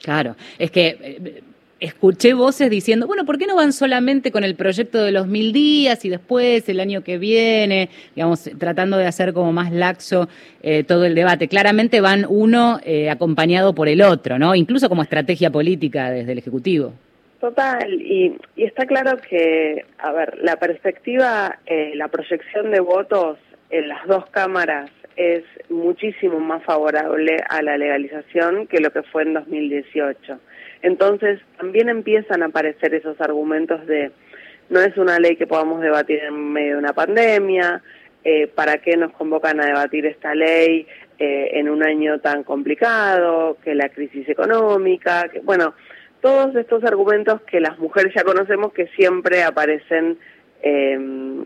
Claro, 0.01 0.35
es 0.57 0.71
que 0.71 0.97
eh, 1.01 1.43
escuché 1.79 2.33
voces 2.33 2.69
diciendo, 2.69 3.07
bueno, 3.07 3.25
¿por 3.25 3.37
qué 3.37 3.45
no 3.45 3.55
van 3.55 3.73
solamente 3.73 4.31
con 4.31 4.43
el 4.43 4.55
proyecto 4.55 5.03
de 5.03 5.11
los 5.11 5.27
mil 5.27 5.51
días 5.51 6.03
y 6.05 6.09
después 6.09 6.67
el 6.69 6.79
año 6.79 7.03
que 7.03 7.17
viene, 7.17 7.89
digamos, 8.15 8.49
tratando 8.57 8.97
de 8.97 9.07
hacer 9.07 9.33
como 9.33 9.51
más 9.51 9.71
laxo 9.71 10.29
eh, 10.63 10.83
todo 10.83 11.05
el 11.05 11.15
debate? 11.15 11.47
Claramente 11.47 12.01
van 12.01 12.25
uno 12.27 12.79
eh, 12.83 13.09
acompañado 13.09 13.75
por 13.75 13.87
el 13.87 14.01
otro, 14.01 14.39
¿no? 14.39 14.55
Incluso 14.55 14.89
como 14.89 15.03
estrategia 15.03 15.49
política 15.49 16.11
desde 16.11 16.31
el 16.31 16.37
Ejecutivo. 16.37 16.93
Total, 17.39 17.93
y, 18.01 18.37
está 18.55 18.85
claro 18.85 19.17
que, 19.17 19.85
a 19.99 20.11
ver, 20.11 20.39
la 20.41 20.55
perspectiva, 20.55 21.59
eh, 21.65 21.91
la 21.95 22.07
proyección 22.07 22.71
de 22.71 22.79
votos 22.79 23.37
en 23.69 23.87
las 23.89 24.07
dos 24.07 24.25
cámaras 24.27 24.89
es 25.15 25.43
muchísimo 25.69 26.39
más 26.39 26.63
favorable 26.63 27.37
a 27.49 27.61
la 27.61 27.77
legalización 27.77 28.67
que 28.67 28.79
lo 28.79 28.91
que 28.91 29.03
fue 29.03 29.23
en 29.23 29.33
2018. 29.33 30.39
Entonces 30.85 31.41
también 31.57 31.89
empiezan 31.89 32.43
a 32.43 32.45
aparecer 32.45 32.93
esos 32.93 33.19
argumentos 33.19 33.87
de 33.87 34.11
no 34.69 34.79
es 34.81 34.95
una 34.97 35.17
ley 35.17 35.35
que 35.35 35.47
podamos 35.47 35.81
debatir 35.81 36.19
en 36.19 36.53
medio 36.53 36.73
de 36.73 36.77
una 36.77 36.93
pandemia, 36.93 37.81
eh, 38.23 38.45
¿para 38.53 38.77
qué 38.77 38.95
nos 38.95 39.11
convocan 39.13 39.59
a 39.59 39.65
debatir 39.65 40.05
esta 40.05 40.35
ley 40.35 40.85
eh, 41.17 41.49
en 41.53 41.71
un 41.71 41.81
año 41.81 42.19
tan 42.19 42.43
complicado, 42.43 43.57
que 43.63 43.73
la 43.73 43.89
crisis 43.89 44.29
económica, 44.29 45.27
que 45.29 45.39
bueno, 45.39 45.73
todos 46.21 46.55
estos 46.55 46.83
argumentos 46.83 47.41
que 47.41 47.59
las 47.59 47.79
mujeres 47.79 48.13
ya 48.15 48.23
conocemos 48.23 48.71
que 48.71 48.85
siempre 48.89 49.41
aparecen 49.41 50.19
eh, 50.61 50.99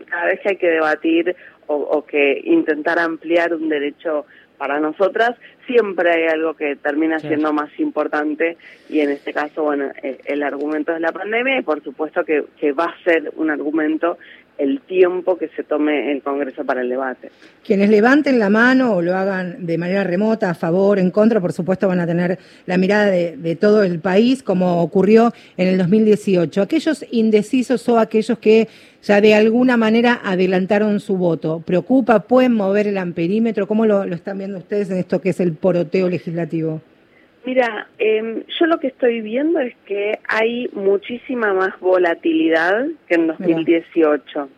cada 0.06 0.26
vez 0.26 0.40
que 0.40 0.48
hay 0.50 0.56
que 0.56 0.70
debatir 0.70 1.34
o, 1.66 1.76
o 1.76 2.04
que 2.04 2.42
intentar 2.44 2.98
ampliar 2.98 3.54
un 3.54 3.70
derecho 3.70 4.26
para 4.60 4.78
nosotras 4.78 5.38
siempre 5.66 6.10
hay 6.12 6.24
algo 6.26 6.52
que 6.52 6.76
termina 6.76 7.18
siendo 7.18 7.50
más 7.50 7.70
importante 7.80 8.58
y 8.90 9.00
en 9.00 9.08
este 9.08 9.32
caso, 9.32 9.62
bueno, 9.62 9.90
el, 10.02 10.18
el 10.26 10.42
argumento 10.42 10.94
es 10.94 11.00
la 11.00 11.12
pandemia 11.12 11.60
y 11.60 11.62
por 11.62 11.82
supuesto 11.82 12.24
que, 12.24 12.44
que 12.58 12.72
va 12.72 12.84
a 12.84 13.02
ser 13.02 13.32
un 13.36 13.48
argumento 13.48 14.18
el 14.60 14.80
tiempo 14.82 15.38
que 15.38 15.48
se 15.48 15.64
tome 15.64 16.12
el 16.12 16.22
Congreso 16.22 16.64
para 16.64 16.82
el 16.82 16.88
debate. 16.88 17.30
Quienes 17.64 17.88
levanten 17.88 18.38
la 18.38 18.50
mano 18.50 18.94
o 18.94 19.02
lo 19.02 19.16
hagan 19.16 19.64
de 19.64 19.78
manera 19.78 20.04
remota, 20.04 20.50
a 20.50 20.54
favor, 20.54 20.98
en 20.98 21.10
contra, 21.10 21.40
por 21.40 21.52
supuesto 21.52 21.88
van 21.88 22.00
a 22.00 22.06
tener 22.06 22.38
la 22.66 22.76
mirada 22.76 23.06
de, 23.06 23.36
de 23.36 23.56
todo 23.56 23.82
el 23.82 24.00
país, 24.00 24.42
como 24.42 24.82
ocurrió 24.82 25.32
en 25.56 25.68
el 25.68 25.78
2018. 25.78 26.60
Aquellos 26.60 27.04
indecisos 27.10 27.88
o 27.88 27.98
aquellos 27.98 28.38
que 28.38 28.68
ya 29.02 29.20
de 29.20 29.34
alguna 29.34 29.78
manera 29.78 30.20
adelantaron 30.22 31.00
su 31.00 31.16
voto, 31.16 31.62
¿preocupa? 31.64 32.20
¿Pueden 32.20 32.52
mover 32.52 32.86
el 32.86 32.98
amperímetro? 32.98 33.66
¿Cómo 33.66 33.86
lo, 33.86 34.04
lo 34.04 34.14
están 34.14 34.38
viendo 34.38 34.58
ustedes 34.58 34.90
en 34.90 34.98
esto 34.98 35.20
que 35.20 35.30
es 35.30 35.40
el 35.40 35.54
poroteo 35.54 36.08
legislativo? 36.10 36.82
Mira, 37.44 37.88
eh, 37.98 38.44
yo 38.58 38.66
lo 38.66 38.78
que 38.78 38.88
estoy 38.88 39.22
viendo 39.22 39.60
es 39.60 39.74
que 39.86 40.18
hay 40.28 40.68
muchísima 40.72 41.54
más 41.54 41.78
volatilidad 41.80 42.86
que 43.08 43.14
en 43.14 43.28
2018. 43.28 44.48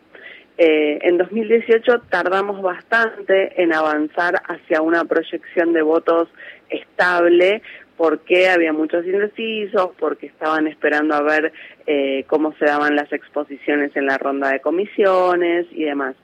Eh, 0.57 0.99
en 1.01 1.17
2018 1.17 2.01
tardamos 2.09 2.61
bastante 2.61 3.61
en 3.61 3.73
avanzar 3.73 4.35
hacia 4.47 4.81
una 4.81 5.05
proyección 5.05 5.73
de 5.73 5.81
votos 5.81 6.27
estable 6.69 7.61
porque 7.97 8.49
había 8.49 8.73
muchos 8.73 9.05
indecisos, 9.05 9.91
porque 9.97 10.27
estaban 10.27 10.67
esperando 10.67 11.15
a 11.15 11.21
ver 11.21 11.53
eh, 11.87 12.25
cómo 12.27 12.53
se 12.59 12.65
daban 12.65 12.95
las 12.95 13.11
exposiciones 13.13 13.95
en 13.95 14.07
la 14.07 14.17
ronda 14.17 14.49
de 14.49 14.59
comisiones 14.59 15.67
y 15.71 15.85
demás. 15.85 16.15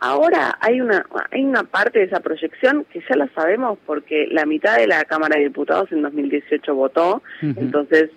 Ahora 0.00 0.56
hay 0.60 0.80
una, 0.80 1.04
hay 1.30 1.44
una 1.44 1.62
parte 1.62 1.98
de 1.98 2.06
esa 2.06 2.20
proyección 2.20 2.86
que 2.90 3.00
ya 3.08 3.16
la 3.16 3.28
sabemos 3.34 3.78
porque 3.84 4.26
la 4.30 4.46
mitad 4.46 4.78
de 4.78 4.86
la 4.86 5.04
Cámara 5.04 5.36
de 5.36 5.44
Diputados 5.44 5.92
en 5.92 6.00
2018 6.00 6.74
votó, 6.74 7.22
entonces 7.42 8.10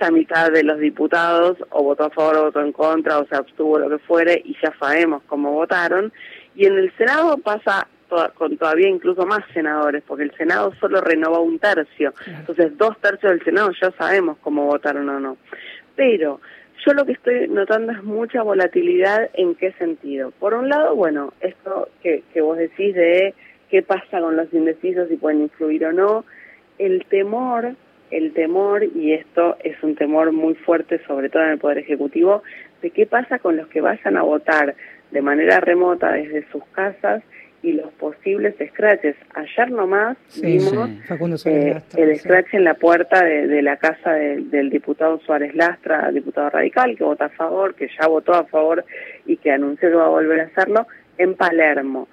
ya 0.00 0.10
mitad 0.10 0.52
de 0.52 0.62
los 0.62 0.78
diputados 0.78 1.58
o 1.70 1.82
votó 1.82 2.04
a 2.04 2.10
favor 2.10 2.36
o 2.36 2.44
votó 2.44 2.60
en 2.60 2.72
contra 2.72 3.18
o 3.18 3.26
se 3.26 3.34
abstuvo 3.34 3.78
lo 3.78 3.88
que 3.88 3.98
fuere 3.98 4.40
y 4.44 4.56
ya 4.62 4.72
sabemos 4.78 5.22
cómo 5.26 5.52
votaron. 5.52 6.12
Y 6.54 6.66
en 6.66 6.78
el 6.78 6.96
Senado 6.96 7.36
pasa 7.38 7.88
con 8.34 8.56
todavía 8.56 8.88
incluso 8.88 9.26
más 9.26 9.40
senadores, 9.52 10.02
porque 10.06 10.22
el 10.24 10.36
Senado 10.36 10.72
solo 10.80 11.00
renovó 11.00 11.40
un 11.40 11.58
tercio. 11.58 12.14
Entonces 12.26 12.76
dos 12.78 12.96
tercios 13.00 13.32
del 13.32 13.44
Senado 13.44 13.70
ya 13.80 13.90
sabemos 13.92 14.38
cómo 14.42 14.64
votaron 14.66 15.08
o 15.08 15.18
no. 15.18 15.36
Pero 15.96 16.40
yo 16.84 16.92
lo 16.92 17.04
que 17.04 17.12
estoy 17.12 17.48
notando 17.48 17.92
es 17.92 18.02
mucha 18.02 18.42
volatilidad 18.42 19.30
en 19.34 19.54
qué 19.54 19.72
sentido. 19.72 20.30
Por 20.32 20.54
un 20.54 20.68
lado, 20.68 20.94
bueno, 20.94 21.32
esto 21.40 21.88
que, 22.02 22.22
que 22.32 22.40
vos 22.40 22.58
decís 22.58 22.94
de 22.94 23.34
qué 23.70 23.82
pasa 23.82 24.20
con 24.20 24.36
los 24.36 24.52
indecisos, 24.52 25.08
si 25.08 25.16
pueden 25.16 25.42
influir 25.42 25.86
o 25.86 25.92
no, 25.92 26.24
el 26.78 27.04
temor, 27.06 27.74
el 28.10 28.32
temor, 28.32 28.84
y 28.84 29.12
esto 29.12 29.56
es 29.64 29.82
un 29.82 29.96
temor 29.96 30.32
muy 30.32 30.54
fuerte, 30.54 31.00
sobre 31.06 31.28
todo 31.28 31.42
en 31.44 31.50
el 31.50 31.58
Poder 31.58 31.78
Ejecutivo, 31.78 32.42
de 32.82 32.90
qué 32.90 33.06
pasa 33.06 33.38
con 33.38 33.56
los 33.56 33.66
que 33.68 33.80
vayan 33.80 34.16
a 34.16 34.22
votar 34.22 34.74
de 35.10 35.22
manera 35.22 35.60
remota 35.60 36.12
desde 36.12 36.46
sus 36.50 36.64
casas 36.66 37.22
y 37.62 37.72
los 37.72 37.92
posibles 37.94 38.54
scratches. 38.70 39.16
Ayer 39.34 39.70
nomás 39.70 40.16
vimos 40.40 40.88
eh, 41.46 41.80
el 41.96 42.18
scratch 42.18 42.54
en 42.54 42.64
la 42.64 42.74
puerta 42.74 43.24
de, 43.24 43.62
la 43.62 43.76
casa 43.76 44.12
del 44.12 44.70
diputado 44.70 45.18
Suárez 45.20 45.54
Lastra, 45.54 46.10
diputado 46.12 46.50
radical, 46.50 46.96
que 46.96 47.04
vota 47.04 47.26
a 47.26 47.30
favor, 47.30 47.74
que 47.74 47.88
ya 47.98 48.06
votó 48.06 48.34
a 48.34 48.44
favor 48.44 48.84
y 49.24 49.36
que 49.36 49.50
anunció 49.50 49.88
que 49.88 49.96
va 49.96 50.06
a 50.06 50.10
volver 50.10 50.40
a 50.40 50.44
hacerlo, 50.44 50.86
en 51.18 51.34
Palermo. 51.34 52.08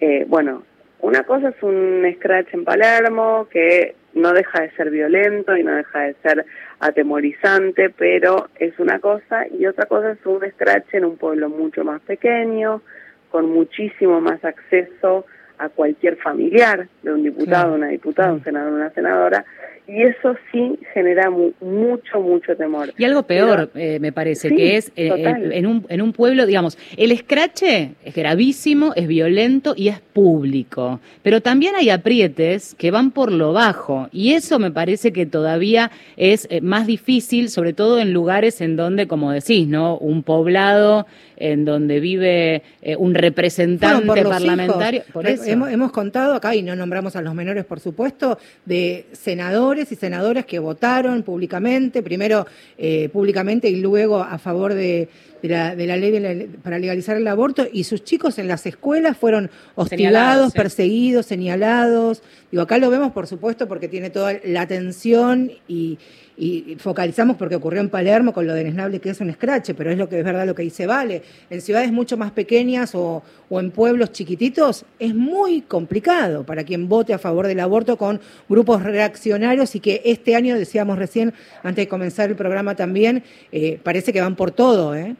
Eh, 0.00 0.24
bueno, 0.28 0.64
una 1.00 1.22
cosa 1.22 1.50
es 1.50 1.62
un 1.62 2.04
scratch 2.16 2.54
en 2.54 2.64
Palermo 2.64 3.46
que 3.50 3.94
no 4.14 4.32
deja 4.32 4.62
de 4.62 4.70
ser 4.72 4.90
violento 4.90 5.56
y 5.56 5.62
no 5.62 5.74
deja 5.74 6.00
de 6.00 6.14
ser 6.22 6.44
atemorizante, 6.80 7.90
pero 7.90 8.48
es 8.56 8.78
una 8.78 8.98
cosa, 8.98 9.46
y 9.48 9.66
otra 9.66 9.86
cosa 9.86 10.12
es 10.12 10.26
un 10.26 10.40
scratch 10.50 10.94
en 10.94 11.04
un 11.04 11.16
pueblo 11.16 11.48
mucho 11.48 11.84
más 11.84 12.00
pequeño, 12.02 12.82
con 13.30 13.50
muchísimo 13.50 14.20
más 14.20 14.44
acceso 14.44 15.26
a 15.58 15.68
cualquier 15.68 16.16
familiar 16.16 16.88
de 17.02 17.12
un 17.12 17.22
diputado, 17.22 17.74
una 17.74 17.88
diputada, 17.88 18.32
un 18.32 18.44
senador, 18.44 18.72
una 18.72 18.90
senadora, 18.90 19.44
y 19.88 20.02
eso 20.02 20.36
sí 20.52 20.78
genera 20.92 21.30
mucho, 21.30 22.20
mucho 22.20 22.54
temor. 22.56 22.92
Y 22.98 23.04
algo 23.04 23.22
peor, 23.22 23.70
eh, 23.74 23.98
me 23.98 24.12
parece, 24.12 24.54
que 24.54 24.76
es 24.76 24.92
eh, 24.96 25.10
en, 25.52 25.66
un, 25.66 25.86
en 25.88 26.02
un 26.02 26.12
pueblo, 26.12 26.44
digamos, 26.44 26.76
el 26.98 27.10
escrache 27.10 27.94
es 28.04 28.14
gravísimo, 28.14 28.92
es 28.94 29.08
violento 29.08 29.72
y 29.74 29.88
es 29.88 30.00
público, 30.00 31.00
pero 31.22 31.40
también 31.40 31.74
hay 31.74 31.88
aprietes 31.88 32.74
que 32.74 32.90
van 32.90 33.10
por 33.12 33.32
lo 33.32 33.54
bajo, 33.54 34.08
y 34.12 34.34
eso 34.34 34.58
me 34.58 34.70
parece 34.70 35.12
que 35.12 35.24
todavía 35.24 35.90
es 36.16 36.46
eh, 36.50 36.60
más 36.60 36.86
difícil, 36.86 37.48
sobre 37.48 37.72
todo 37.72 37.98
en 37.98 38.12
lugares 38.12 38.60
en 38.60 38.76
donde, 38.76 39.08
como 39.08 39.32
decís, 39.32 39.66
¿no? 39.66 39.96
Un 39.96 40.22
poblado 40.22 41.06
en 41.38 41.64
donde 41.64 42.00
vive 42.00 42.62
un 42.98 43.14
representante 43.14 44.22
parlamentario. 44.22 45.02
Por 45.12 45.26
eso. 45.26 45.44
Hemos, 45.44 45.70
hemos 45.70 45.92
contado 45.92 46.34
acá, 46.34 46.54
y 46.54 46.62
no 46.62 46.76
nombramos 46.76 47.16
a 47.16 47.22
los 47.22 47.34
menores, 47.34 47.64
por 47.64 47.80
supuesto, 47.80 48.38
de 48.64 49.06
senadores 49.12 49.90
y 49.92 49.96
senadoras 49.96 50.44
que 50.44 50.58
votaron 50.58 51.22
públicamente, 51.22 52.02
primero 52.02 52.46
eh, 52.76 53.08
públicamente 53.10 53.68
y 53.68 53.76
luego 53.76 54.20
a 54.20 54.38
favor 54.38 54.74
de, 54.74 55.08
la, 55.42 55.74
ley 55.74 56.50
para 56.62 56.78
legalizar 56.78 57.16
el 57.16 57.26
aborto, 57.26 57.66
y 57.72 57.84
sus 57.84 58.04
chicos 58.04 58.38
en 58.38 58.48
las 58.48 58.66
escuelas 58.66 59.16
fueron 59.16 59.50
hostigados, 59.74 60.52
perseguidos, 60.52 61.26
señalados. 61.26 62.22
Digo, 62.50 62.62
acá 62.62 62.78
lo 62.78 62.90
vemos, 62.90 63.12
por 63.12 63.26
supuesto, 63.26 63.68
porque 63.68 63.88
tiene 63.88 64.10
toda 64.10 64.38
la 64.44 64.62
atención 64.62 65.50
y, 65.66 65.98
y 66.40 66.76
focalizamos 66.78 67.36
porque 67.36 67.56
ocurrió 67.56 67.80
en 67.80 67.88
Palermo 67.88 68.32
con 68.32 68.46
lo 68.46 68.54
de 68.54 68.62
Nesnable 68.62 69.00
que 69.00 69.10
es 69.10 69.20
un 69.20 69.28
escrache, 69.28 69.74
pero 69.74 69.90
es 69.90 69.98
lo 69.98 70.08
que 70.08 70.20
es 70.20 70.24
verdad 70.24 70.46
lo 70.46 70.54
que 70.54 70.62
dice 70.62 70.86
Vale. 70.86 71.22
En 71.50 71.60
ciudades 71.60 71.90
mucho 71.90 72.16
más 72.16 72.30
pequeñas 72.30 72.94
o, 72.94 73.24
o 73.48 73.60
en 73.60 73.72
pueblos 73.72 74.12
chiquititos 74.12 74.86
es 75.00 75.16
muy 75.16 75.62
complicado 75.62 76.44
para 76.44 76.62
quien 76.62 76.88
vote 76.88 77.12
a 77.12 77.18
favor 77.18 77.48
del 77.48 77.58
aborto 77.58 77.96
con 77.96 78.20
grupos 78.48 78.84
reaccionarios 78.84 79.74
y 79.74 79.80
que 79.80 80.00
este 80.04 80.36
año, 80.36 80.56
decíamos 80.56 80.96
recién, 80.96 81.34
antes 81.64 81.84
de 81.84 81.88
comenzar 81.88 82.30
el 82.30 82.36
programa 82.36 82.76
también, 82.76 83.24
eh, 83.50 83.80
parece 83.82 84.12
que 84.12 84.20
van 84.20 84.36
por 84.36 84.52
todo, 84.52 84.94
¿eh? 84.94 85.16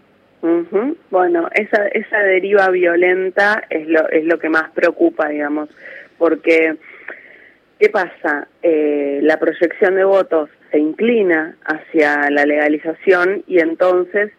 Bueno, 1.11 1.49
esa, 1.53 1.89
esa 1.89 2.19
deriva 2.21 2.71
violenta 2.71 3.65
es 3.69 3.89
lo, 3.89 4.09
es 4.09 4.25
lo 4.25 4.39
que 4.39 4.49
más 4.49 4.71
preocupa, 4.71 5.31
digamos, 5.31 5.69
porque 6.17 6.77
¿qué 7.81 7.89
pasa? 7.89 8.47
Eh, 8.63 9.19
la 9.23 9.41
proyección 9.41 9.97
de 9.97 10.05
votos 10.05 10.49
se 10.71 10.79
inclina 10.79 11.57
hacia 11.65 12.31
la 12.31 12.45
legalización 12.45 13.43
y 13.47 13.59
entonces 13.59 14.31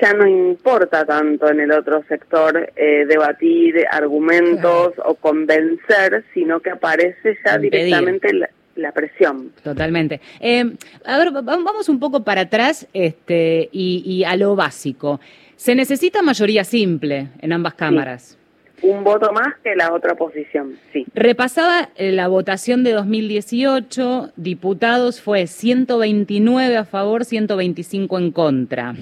ya 0.00 0.12
no 0.14 0.26
importa 0.26 1.04
tanto 1.04 1.48
en 1.48 1.60
el 1.60 1.72
otro 1.72 2.02
sector 2.08 2.72
eh, 2.76 3.04
debatir 3.06 3.84
argumentos 3.90 4.94
o 5.04 5.14
convencer, 5.14 6.24
sino 6.34 6.60
que 6.60 6.70
aparece 6.70 7.38
ya 7.44 7.58
directamente 7.58 8.32
la, 8.74 8.92
presión. 8.92 9.52
Totalmente. 9.62 10.20
Eh, 10.40 10.64
a 11.04 11.18
ver, 11.18 11.30
vamos 11.30 11.88
un 11.88 12.00
poco 12.00 12.24
para 12.24 12.42
atrás 12.42 12.88
este, 12.94 13.68
y, 13.70 14.24
a 14.26 14.34
lo 14.36 14.56
básico. 14.56 15.20
Se 15.56 15.74
necesita 15.74 16.22
mayoría 16.22 16.64
simple 16.64 17.28
en 17.40 17.52
ambas 17.52 17.74
cámaras 17.74 18.38
un 18.82 19.04
voto 19.04 19.32
más 19.32 19.54
que 19.62 19.74
la 19.76 19.92
otra 19.92 20.14
posición, 20.14 20.76
sí. 20.92 21.06
Repasaba 21.14 21.90
eh, 21.96 22.12
la 22.12 22.28
votación 22.28 22.84
de 22.84 22.92
2018, 22.92 24.32
diputados 24.36 25.20
fue 25.20 25.46
129 25.46 26.76
a 26.76 26.84
favor, 26.84 27.24
125 27.24 28.18
en 28.18 28.30
contra. 28.32 28.94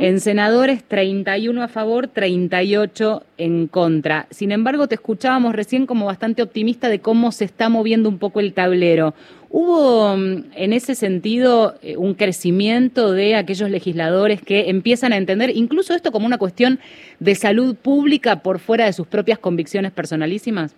En 0.00 0.20
senadores 0.20 0.84
31 0.84 1.62
a 1.62 1.68
favor, 1.68 2.08
38 2.08 3.22
en 3.38 3.66
contra. 3.66 4.26
Sin 4.30 4.52
embargo, 4.52 4.88
te 4.88 4.94
escuchábamos 4.94 5.54
recién 5.54 5.86
como 5.86 6.06
bastante 6.06 6.42
optimista 6.42 6.88
de 6.88 7.00
cómo 7.00 7.32
se 7.32 7.44
está 7.44 7.68
moviendo 7.68 8.08
un 8.08 8.18
poco 8.18 8.40
el 8.40 8.52
tablero. 8.52 9.14
¿Hubo 9.52 10.16
mm, 10.16 10.52
en 10.54 10.72
ese 10.72 10.94
sentido 10.94 11.74
eh, 11.82 11.96
un 11.96 12.14
crecimiento 12.14 13.12
de 13.12 13.34
aquellos 13.34 13.68
legisladores 13.68 14.40
que 14.40 14.70
empiezan 14.70 15.12
a 15.12 15.16
entender 15.16 15.50
incluso 15.50 15.92
esto 15.92 16.12
como 16.12 16.24
una 16.26 16.38
cuestión 16.38 16.78
de 17.18 17.34
salud 17.34 17.74
pública 17.74 18.42
por 18.42 18.60
fuera 18.60 18.84
de 18.86 18.92
sus 18.92 19.08
propias 19.08 19.40
convicciones 19.40 19.90
personalísimas? 19.90 20.76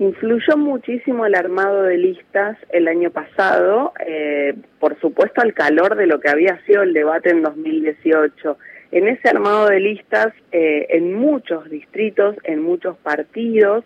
Influyó 0.00 0.56
muchísimo 0.58 1.26
el 1.26 1.36
armado 1.36 1.84
de 1.84 1.96
listas 1.96 2.58
el 2.70 2.88
año 2.88 3.10
pasado, 3.12 3.92
eh, 4.04 4.54
por 4.80 5.00
supuesto 5.00 5.40
al 5.40 5.54
calor 5.54 5.94
de 5.96 6.06
lo 6.06 6.18
que 6.20 6.28
había 6.28 6.60
sido 6.66 6.82
el 6.82 6.92
debate 6.92 7.30
en 7.30 7.42
2018. 7.42 8.58
En 8.90 9.08
ese 9.08 9.28
armado 9.28 9.68
de 9.68 9.80
listas, 9.80 10.34
eh, 10.50 10.88
en 10.90 11.14
muchos 11.14 11.70
distritos, 11.70 12.36
en 12.42 12.62
muchos 12.62 12.96
partidos, 12.98 13.84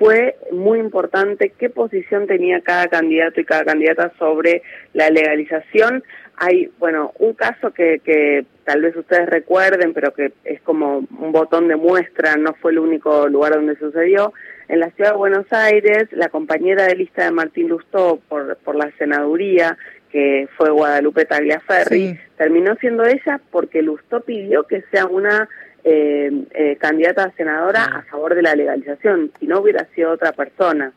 fue 0.00 0.34
muy 0.50 0.78
importante 0.78 1.52
qué 1.58 1.68
posición 1.68 2.26
tenía 2.26 2.62
cada 2.62 2.88
candidato 2.88 3.38
y 3.38 3.44
cada 3.44 3.66
candidata 3.66 4.10
sobre 4.18 4.62
la 4.94 5.10
legalización. 5.10 6.02
Hay, 6.36 6.70
bueno, 6.78 7.12
un 7.18 7.34
caso 7.34 7.74
que, 7.74 8.00
que 8.02 8.46
tal 8.64 8.80
vez 8.80 8.96
ustedes 8.96 9.28
recuerden, 9.28 9.92
pero 9.92 10.14
que 10.14 10.32
es 10.44 10.62
como 10.62 11.04
un 11.18 11.32
botón 11.32 11.68
de 11.68 11.76
muestra, 11.76 12.36
no 12.36 12.54
fue 12.54 12.72
el 12.72 12.78
único 12.78 13.28
lugar 13.28 13.52
donde 13.52 13.76
sucedió. 13.76 14.32
En 14.68 14.80
la 14.80 14.90
ciudad 14.92 15.10
de 15.10 15.18
Buenos 15.18 15.52
Aires, 15.52 16.08
la 16.12 16.30
compañera 16.30 16.86
de 16.86 16.96
lista 16.96 17.24
de 17.24 17.32
Martín 17.32 17.68
Lustó 17.68 18.20
por, 18.26 18.56
por 18.56 18.76
la 18.76 18.90
senaduría, 18.96 19.76
que 20.10 20.48
fue 20.56 20.70
Guadalupe 20.70 21.26
Tagliaferri, 21.26 22.18
terminó 22.38 22.74
siendo 22.76 23.04
ella 23.04 23.38
porque 23.50 23.82
Lustó 23.82 24.22
pidió 24.22 24.64
que 24.64 24.82
sea 24.90 25.04
una 25.04 25.46
eh, 25.84 26.30
eh, 26.52 26.76
candidata 26.76 27.24
a 27.24 27.32
senadora 27.32 27.84
a 27.84 28.02
favor 28.02 28.34
de 28.34 28.42
la 28.42 28.54
legalización, 28.54 29.32
si 29.38 29.46
no 29.46 29.60
hubiera 29.60 29.86
sido 29.94 30.12
otra 30.12 30.32
persona. 30.32 30.92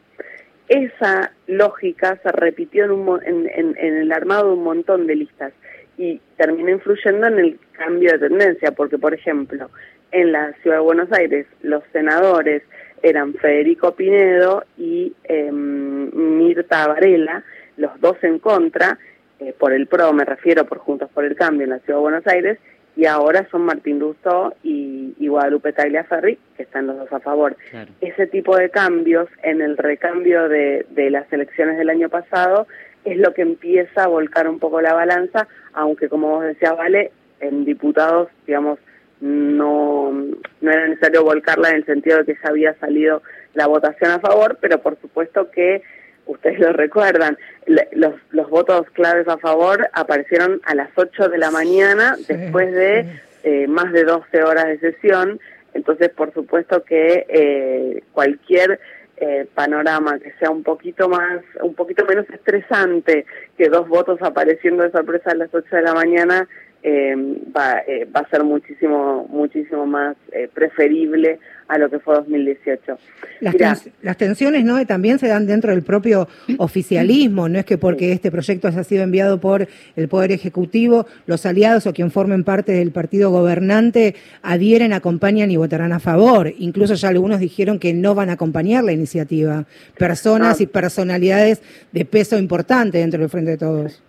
Esa 0.67 1.31
lógica 1.47 2.19
se 2.23 2.31
repitió 2.31 2.85
en, 2.85 2.91
un, 2.91 3.21
en, 3.23 3.75
en, 3.77 3.97
el 3.97 4.11
armado 4.11 4.47
de 4.47 4.53
un 4.53 4.63
montón 4.63 5.07
de 5.07 5.15
listas 5.15 5.53
y 5.97 6.19
terminó 6.37 6.71
influyendo 6.71 7.27
en 7.27 7.39
el 7.39 7.59
cambio 7.73 8.13
de 8.13 8.29
tendencia, 8.29 8.71
porque, 8.71 8.97
por 8.97 9.13
ejemplo, 9.13 9.69
en 10.11 10.31
la 10.31 10.53
ciudad 10.61 10.77
de 10.77 10.83
Buenos 10.83 11.11
Aires 11.11 11.47
los 11.61 11.83
senadores 11.91 12.63
eran 13.01 13.33
Federico 13.33 13.93
Pinedo 13.95 14.63
y 14.77 15.13
em, 15.25 16.09
Mirta 16.37 16.87
Varela, 16.87 17.43
los 17.77 17.99
dos 17.99 18.17
en 18.23 18.39
contra, 18.39 18.97
eh, 19.39 19.53
por 19.57 19.73
el 19.73 19.87
PRO, 19.87 20.13
me 20.13 20.23
refiero 20.23 20.65
por 20.65 20.77
Juntos 20.77 21.09
por 21.13 21.25
el 21.25 21.35
Cambio 21.35 21.65
en 21.65 21.71
la 21.71 21.79
ciudad 21.79 21.97
de 21.99 22.03
Buenos 22.03 22.27
Aires, 22.27 22.59
y 22.95 23.05
ahora 23.05 23.47
son 23.49 23.63
Martín 23.63 23.99
Lustó 23.99 24.53
y, 24.63 25.13
y 25.19 25.27
Guadalupe 25.27 25.73
Tagliaferri, 25.73 26.37
que 26.55 26.63
están 26.63 26.87
los 26.87 26.97
dos 26.97 27.11
a 27.11 27.19
favor. 27.19 27.57
Ese 28.01 28.27
tipo 28.27 28.55
de 28.55 28.69
cambios 28.69 29.27
en 29.41 29.61
el 29.61 29.77
recambio 29.77 30.47
de, 30.47 30.85
de 30.91 31.09
las 31.09 31.31
elecciones 31.33 31.77
del 31.77 31.89
año 31.89 32.09
pasado 32.09 32.67
es 33.03 33.17
lo 33.17 33.33
que 33.33 33.41
empieza 33.41 34.03
a 34.03 34.07
volcar 34.07 34.47
un 34.47 34.59
poco 34.59 34.79
la 34.81 34.93
balanza, 34.93 35.47
aunque 35.73 36.07
como 36.07 36.29
vos 36.29 36.43
decías, 36.43 36.77
Vale, 36.77 37.11
en 37.39 37.65
diputados, 37.65 38.29
digamos, 38.45 38.79
no, 39.19 40.11
no 40.11 40.71
era 40.71 40.87
necesario 40.87 41.23
volcarla 41.23 41.69
en 41.69 41.77
el 41.77 41.85
sentido 41.85 42.19
de 42.19 42.25
que 42.25 42.35
ya 42.41 42.49
había 42.49 42.73
salido 42.75 43.21
la 43.53 43.67
votación 43.67 44.11
a 44.11 44.19
favor, 44.19 44.57
pero 44.59 44.81
por 44.81 44.99
supuesto 44.99 45.49
que 45.49 45.81
ustedes 46.25 46.59
lo 46.59 46.73
recuerdan, 46.73 47.37
los, 47.65 48.13
los 48.31 48.49
votos 48.49 48.89
claves 48.91 49.27
a 49.27 49.37
favor 49.37 49.89
aparecieron 49.93 50.61
a 50.65 50.75
las 50.75 50.89
8 50.95 51.29
de 51.29 51.37
la 51.37 51.51
mañana 51.51 52.15
después 52.27 52.73
de 52.73 53.05
eh, 53.43 53.67
más 53.67 53.91
de 53.91 54.03
12 54.03 54.43
horas 54.43 54.65
de 54.67 54.79
sesión, 54.79 55.39
entonces 55.73 56.09
por 56.09 56.33
supuesto 56.33 56.83
que 56.83 57.25
eh, 57.27 58.03
cualquier 58.11 58.79
eh, 59.17 59.47
panorama 59.53 60.19
que 60.19 60.33
sea 60.39 60.49
un 60.49 60.63
poquito 60.63 61.07
más, 61.07 61.41
un 61.61 61.75
poquito 61.75 62.05
menos 62.05 62.29
estresante 62.29 63.25
que 63.57 63.69
dos 63.69 63.87
votos 63.87 64.21
apareciendo 64.21 64.83
de 64.83 64.91
sorpresa 64.91 65.31
a 65.31 65.35
las 65.35 65.53
8 65.53 65.75
de 65.75 65.81
la 65.81 65.93
mañana, 65.93 66.47
eh, 66.83 67.15
va, 67.55 67.79
eh, 67.87 68.05
va 68.05 68.19
a 68.19 68.29
ser 68.29 68.43
muchísimo 68.43 69.25
muchísimo 69.29 69.85
más 69.85 70.17
eh, 70.33 70.49
preferible 70.53 71.39
a 71.69 71.77
lo 71.77 71.89
que 71.89 71.99
fue 71.99 72.15
2018. 72.15 72.97
Las, 73.39 73.89
las 74.01 74.17
tensiones 74.17 74.65
no 74.65 74.85
también 74.85 75.17
se 75.17 75.27
dan 75.29 75.47
dentro 75.47 75.71
del 75.71 75.81
propio 75.81 76.27
oficialismo, 76.57 77.47
no 77.47 77.57
es 77.57 77.65
que 77.65 77.77
porque 77.77 78.11
este 78.11 78.31
proyecto 78.31 78.67
haya 78.67 78.83
sido 78.83 79.03
enviado 79.03 79.39
por 79.39 79.67
el 79.95 80.07
Poder 80.09 80.33
Ejecutivo, 80.33 81.07
los 81.25 81.45
aliados 81.45 81.87
o 81.87 81.93
quien 81.93 82.11
formen 82.11 82.43
parte 82.43 82.73
del 82.73 82.91
partido 82.91 83.31
gobernante 83.31 84.15
adhieren, 84.41 84.91
acompañan 84.91 85.51
y 85.51 85.57
votarán 85.57 85.93
a 85.93 85.99
favor. 85.99 86.53
Incluso 86.57 86.95
ya 86.95 87.07
algunos 87.07 87.39
dijeron 87.39 87.79
que 87.79 87.93
no 87.93 88.13
van 88.13 88.29
a 88.29 88.33
acompañar 88.33 88.83
la 88.83 88.91
iniciativa. 88.91 89.65
Personas 89.97 90.59
y 90.59 90.67
personalidades 90.67 91.61
de 91.93 92.03
peso 92.03 92.37
importante 92.37 92.97
dentro 92.97 93.21
del 93.21 93.29
Frente 93.29 93.51
de 93.51 93.57
Todos. 93.57 94.03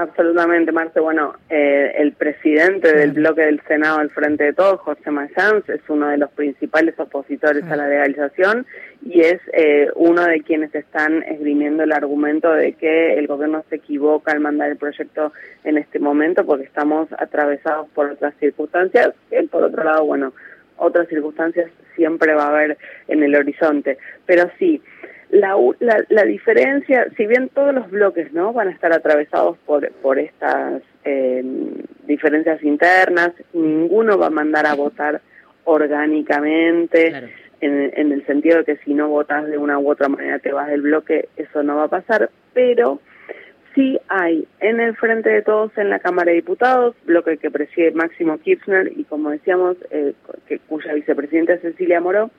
Absolutamente, 0.00 0.72
Marce. 0.72 0.98
Bueno, 0.98 1.34
eh, 1.50 1.92
el 1.98 2.12
presidente 2.12 2.90
del 2.96 3.12
bloque 3.12 3.42
del 3.42 3.60
Senado 3.68 3.98
al 3.98 4.08
Frente 4.08 4.44
de 4.44 4.52
Todos, 4.54 4.80
José 4.80 5.10
Mayans, 5.10 5.68
es 5.68 5.82
uno 5.88 6.08
de 6.08 6.16
los 6.16 6.30
principales 6.30 6.98
opositores 6.98 7.64
a 7.64 7.76
la 7.76 7.86
legalización 7.86 8.64
y 9.04 9.20
es 9.20 9.42
eh, 9.52 9.90
uno 9.96 10.24
de 10.24 10.40
quienes 10.40 10.74
están 10.74 11.22
esgrimiendo 11.24 11.82
el 11.82 11.92
argumento 11.92 12.50
de 12.50 12.72
que 12.72 13.18
el 13.18 13.26
gobierno 13.26 13.62
se 13.68 13.76
equivoca 13.76 14.32
al 14.32 14.40
mandar 14.40 14.70
el 14.70 14.78
proyecto 14.78 15.34
en 15.64 15.76
este 15.76 15.98
momento 15.98 16.46
porque 16.46 16.64
estamos 16.64 17.12
atravesados 17.18 17.86
por 17.90 18.10
otras 18.12 18.32
circunstancias. 18.40 19.10
Y 19.30 19.46
por 19.48 19.64
otro 19.64 19.84
lado, 19.84 20.06
bueno, 20.06 20.32
otras 20.78 21.08
circunstancias 21.08 21.70
siempre 21.94 22.32
va 22.32 22.44
a 22.44 22.48
haber 22.48 22.78
en 23.06 23.22
el 23.22 23.34
horizonte. 23.34 23.98
Pero 24.24 24.50
sí, 24.58 24.80
la, 25.30 25.56
la, 26.08 26.24
diferencia, 26.24 27.06
si 27.16 27.26
bien 27.26 27.48
todos 27.54 27.74
los 27.74 27.90
bloques 27.90 28.32
no 28.32 28.52
van 28.52 28.68
a 28.68 28.72
estar 28.72 28.92
atravesados 28.92 29.56
por, 29.58 29.90
por 30.02 30.18
estas 30.18 30.82
eh, 31.04 31.42
diferencias 32.06 32.62
internas, 32.62 33.32
ninguno 33.52 34.18
va 34.18 34.26
a 34.26 34.30
mandar 34.30 34.66
a 34.66 34.74
votar 34.74 35.20
orgánicamente, 35.64 37.30
en, 37.60 37.92
en, 37.94 38.12
el 38.12 38.26
sentido 38.26 38.58
de 38.58 38.64
que 38.64 38.76
si 38.84 38.94
no 38.94 39.08
votas 39.08 39.46
de 39.46 39.58
una 39.58 39.78
u 39.78 39.90
otra 39.90 40.08
manera 40.08 40.38
te 40.38 40.52
vas 40.52 40.68
del 40.68 40.82
bloque, 40.82 41.28
eso 41.36 41.62
no 41.62 41.76
va 41.76 41.84
a 41.84 41.88
pasar, 41.88 42.30
pero 42.54 43.00
sí 43.74 43.98
hay 44.08 44.46
en 44.60 44.80
el 44.80 44.96
Frente 44.96 45.30
de 45.30 45.42
Todos 45.42 45.76
en 45.76 45.90
la 45.90 45.98
Cámara 45.98 46.30
de 46.30 46.36
Diputados, 46.36 46.96
bloque 47.04 47.38
que 47.38 47.50
preside 47.50 47.92
Máximo 47.92 48.38
Kirchner 48.38 48.92
y 48.96 49.04
como 49.04 49.30
decíamos, 49.30 49.76
eh, 49.90 50.14
que, 50.46 50.58
cuya 50.58 50.94
vicepresidenta 50.94 51.54
es 51.54 51.62
Cecilia 51.62 52.00
Moró, 52.00 52.30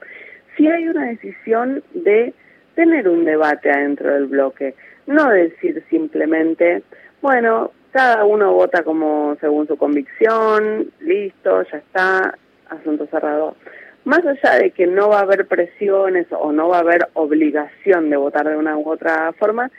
sí 0.58 0.68
hay 0.68 0.88
una 0.88 1.06
decisión 1.08 1.84
de 1.94 2.34
tener 2.76 3.08
un 3.08 3.26
debate 3.26 3.70
adentro 3.70 4.14
del 4.14 4.26
bloque, 4.26 4.76
no 5.08 5.30
decir 5.30 5.84
simplemente, 5.90 6.84
bueno, 7.22 7.72
cada 7.92 8.24
uno 8.26 8.54
vota 8.54 8.84
como 8.84 9.38
según 9.42 9.68
su 9.68 9.78
convicción, 9.78 10.92
listo, 11.00 11.64
ya 11.64 11.78
está, 11.78 12.38
asunto 12.70 13.06
cerrado. 13.08 13.56
Más 14.06 14.26
allá 14.26 14.58
de 14.58 14.72
que 14.72 14.88
no 14.88 15.10
va 15.10 15.20
a 15.20 15.24
haber 15.24 15.46
presiones 15.46 16.28
o 16.32 16.52
no 16.52 16.70
va 16.70 16.78
a 16.78 16.82
haber 16.82 17.08
obligación 17.14 18.10
de 18.10 18.18
votar 18.18 18.48
de 18.48 18.58
una 18.58 18.78
u 18.78 18.90
otra 18.90 19.32
forma, 19.34 19.70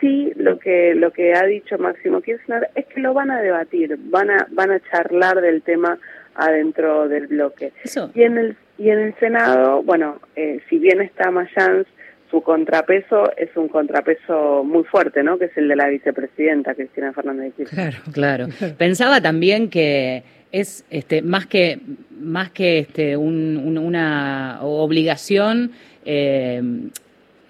sí 0.00 0.32
lo 0.36 0.58
que 0.58 0.94
lo 0.94 1.12
que 1.12 1.34
ha 1.34 1.44
dicho 1.44 1.78
Máximo 1.78 2.20
Kirchner 2.20 2.70
es 2.74 2.86
que 2.86 3.00
lo 3.00 3.14
van 3.14 3.30
a 3.30 3.40
debatir, 3.40 3.96
van 3.98 4.30
a 4.30 4.46
van 4.50 4.70
a 4.70 4.80
charlar 4.90 5.40
del 5.40 5.62
tema 5.62 5.98
adentro 6.34 7.08
del 7.08 7.26
bloque. 7.28 7.72
Y 8.14 8.22
en 8.22 8.38
el 8.38 8.56
y 8.78 8.90
en 8.90 8.98
el 8.98 9.14
Senado, 9.18 9.82
bueno, 9.82 10.20
eh, 10.36 10.60
si 10.68 10.78
bien 10.78 11.00
está 11.00 11.30
Mayans 11.30 11.86
su 12.32 12.42
contrapeso 12.42 13.30
es 13.36 13.50
un 13.56 13.68
contrapeso 13.68 14.64
muy 14.64 14.84
fuerte, 14.84 15.22
¿no? 15.22 15.38
Que 15.38 15.44
es 15.44 15.56
el 15.56 15.68
de 15.68 15.76
la 15.76 15.86
vicepresidenta 15.88 16.74
Cristina 16.74 17.12
Fernández 17.12 17.44
de 17.44 17.64
Kirchner. 17.64 17.94
Claro, 18.12 18.48
claro. 18.48 18.74
Pensaba 18.78 19.20
también 19.20 19.68
que 19.68 20.24
es 20.50 20.84
este 20.90 21.20
más 21.20 21.46
que 21.46 21.78
más 22.18 22.50
que 22.50 22.78
este 22.78 23.18
una 23.18 24.60
obligación 24.62 25.72
eh, 26.06 26.62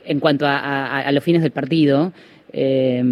en 0.04 0.20
cuanto 0.20 0.46
a, 0.48 1.08
los 1.12 1.22
fines 1.22 1.42
del 1.42 1.52
partido 1.52 2.12
eh, 2.54 3.02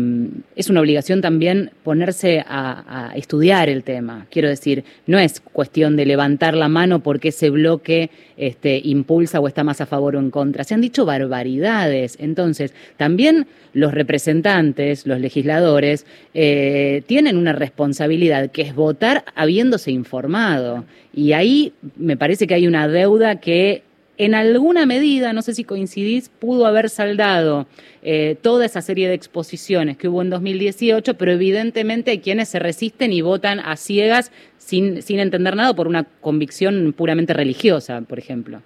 es 0.54 0.68
una 0.68 0.80
obligación 0.80 1.22
también 1.22 1.70
ponerse 1.82 2.44
a, 2.46 3.12
estudiar 3.16 3.68
el 3.68 3.82
tema. 3.82 4.26
Quiero 4.30 4.48
decir, 4.48 4.84
no 5.06 5.18
es 5.18 5.40
cuestión 5.40 5.96
de 5.96 6.04
levantar 6.04 6.54
la 6.54 6.68
mano 6.68 7.02
porque 7.02 7.28
ese 7.28 7.50
bloque 7.50 8.10
este, 8.36 8.80
impulsa 8.84 9.40
o 9.40 9.48
está 9.48 9.64
más 9.64 9.80
a 9.80 9.86
favor 9.86 10.16
o 10.16 10.18
en 10.18 10.30
contra. 10.30 10.64
Se 10.64 10.74
han 10.74 10.80
dicho 10.80 11.06
barbaridades. 11.06 12.16
Entonces, 12.20 12.74
también 12.96 13.46
los 13.72 13.94
representantes, 13.94 15.06
los 15.06 15.20
legisladores, 15.20 16.06
eh, 16.34 17.02
tienen 17.06 17.36
una 17.36 17.52
responsabilidad 17.52 18.50
que 18.50 18.62
es 18.62 18.74
votar 18.74 19.24
habiéndose 19.34 19.90
informado. 19.90 20.84
Y 21.14 21.32
ahí 21.32 21.72
me 21.96 22.16
parece 22.16 22.46
que 22.46 22.54
hay 22.54 22.66
una 22.66 22.88
deuda 22.88 23.36
que 23.36 23.82
en 24.20 24.34
alguna 24.34 24.84
medida, 24.84 25.32
no 25.32 25.40
sé 25.40 25.54
si 25.54 25.64
coincidís, 25.64 26.28
pudo 26.28 26.66
haber 26.66 26.90
saldado 26.90 27.66
eh, 28.02 28.36
toda 28.42 28.66
esa 28.66 28.82
serie 28.82 29.08
de 29.08 29.14
exposiciones 29.14 29.96
que 29.96 30.08
hubo 30.08 30.20
en 30.20 30.28
2018, 30.28 31.14
pero 31.14 31.32
evidentemente 31.32 32.10
hay 32.10 32.20
quienes 32.20 32.50
se 32.50 32.58
resisten 32.58 33.14
y 33.14 33.22
votan 33.22 33.60
a 33.60 33.76
ciegas 33.76 34.30
sin, 34.58 35.00
sin 35.00 35.20
entender 35.20 35.56
nada 35.56 35.72
por 35.72 35.88
una 35.88 36.04
convicción 36.20 36.92
puramente 36.92 37.32
religiosa, 37.32 38.02
por 38.02 38.18
ejemplo. 38.18 38.60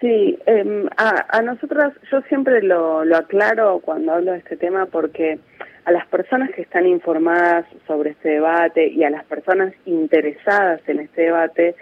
Sí, 0.00 0.38
eh, 0.46 0.88
a, 0.96 1.26
a 1.28 1.42
nosotros 1.42 1.92
yo 2.10 2.22
siempre 2.22 2.62
lo, 2.62 3.04
lo 3.04 3.18
aclaro 3.18 3.80
cuando 3.80 4.12
hablo 4.12 4.32
de 4.32 4.38
este 4.38 4.56
tema 4.56 4.86
porque 4.86 5.40
a 5.84 5.92
las 5.92 6.06
personas 6.06 6.52
que 6.52 6.62
están 6.62 6.86
informadas 6.86 7.66
sobre 7.86 8.12
este 8.12 8.30
debate 8.30 8.88
y 8.88 9.04
a 9.04 9.10
las 9.10 9.26
personas 9.26 9.74
interesadas 9.84 10.80
en 10.86 11.00
este 11.00 11.20
debate, 11.20 11.74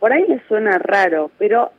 por 0.00 0.14
ahí 0.14 0.24
les 0.26 0.42
suena 0.44 0.78
raro, 0.78 1.30
pero 1.36 1.72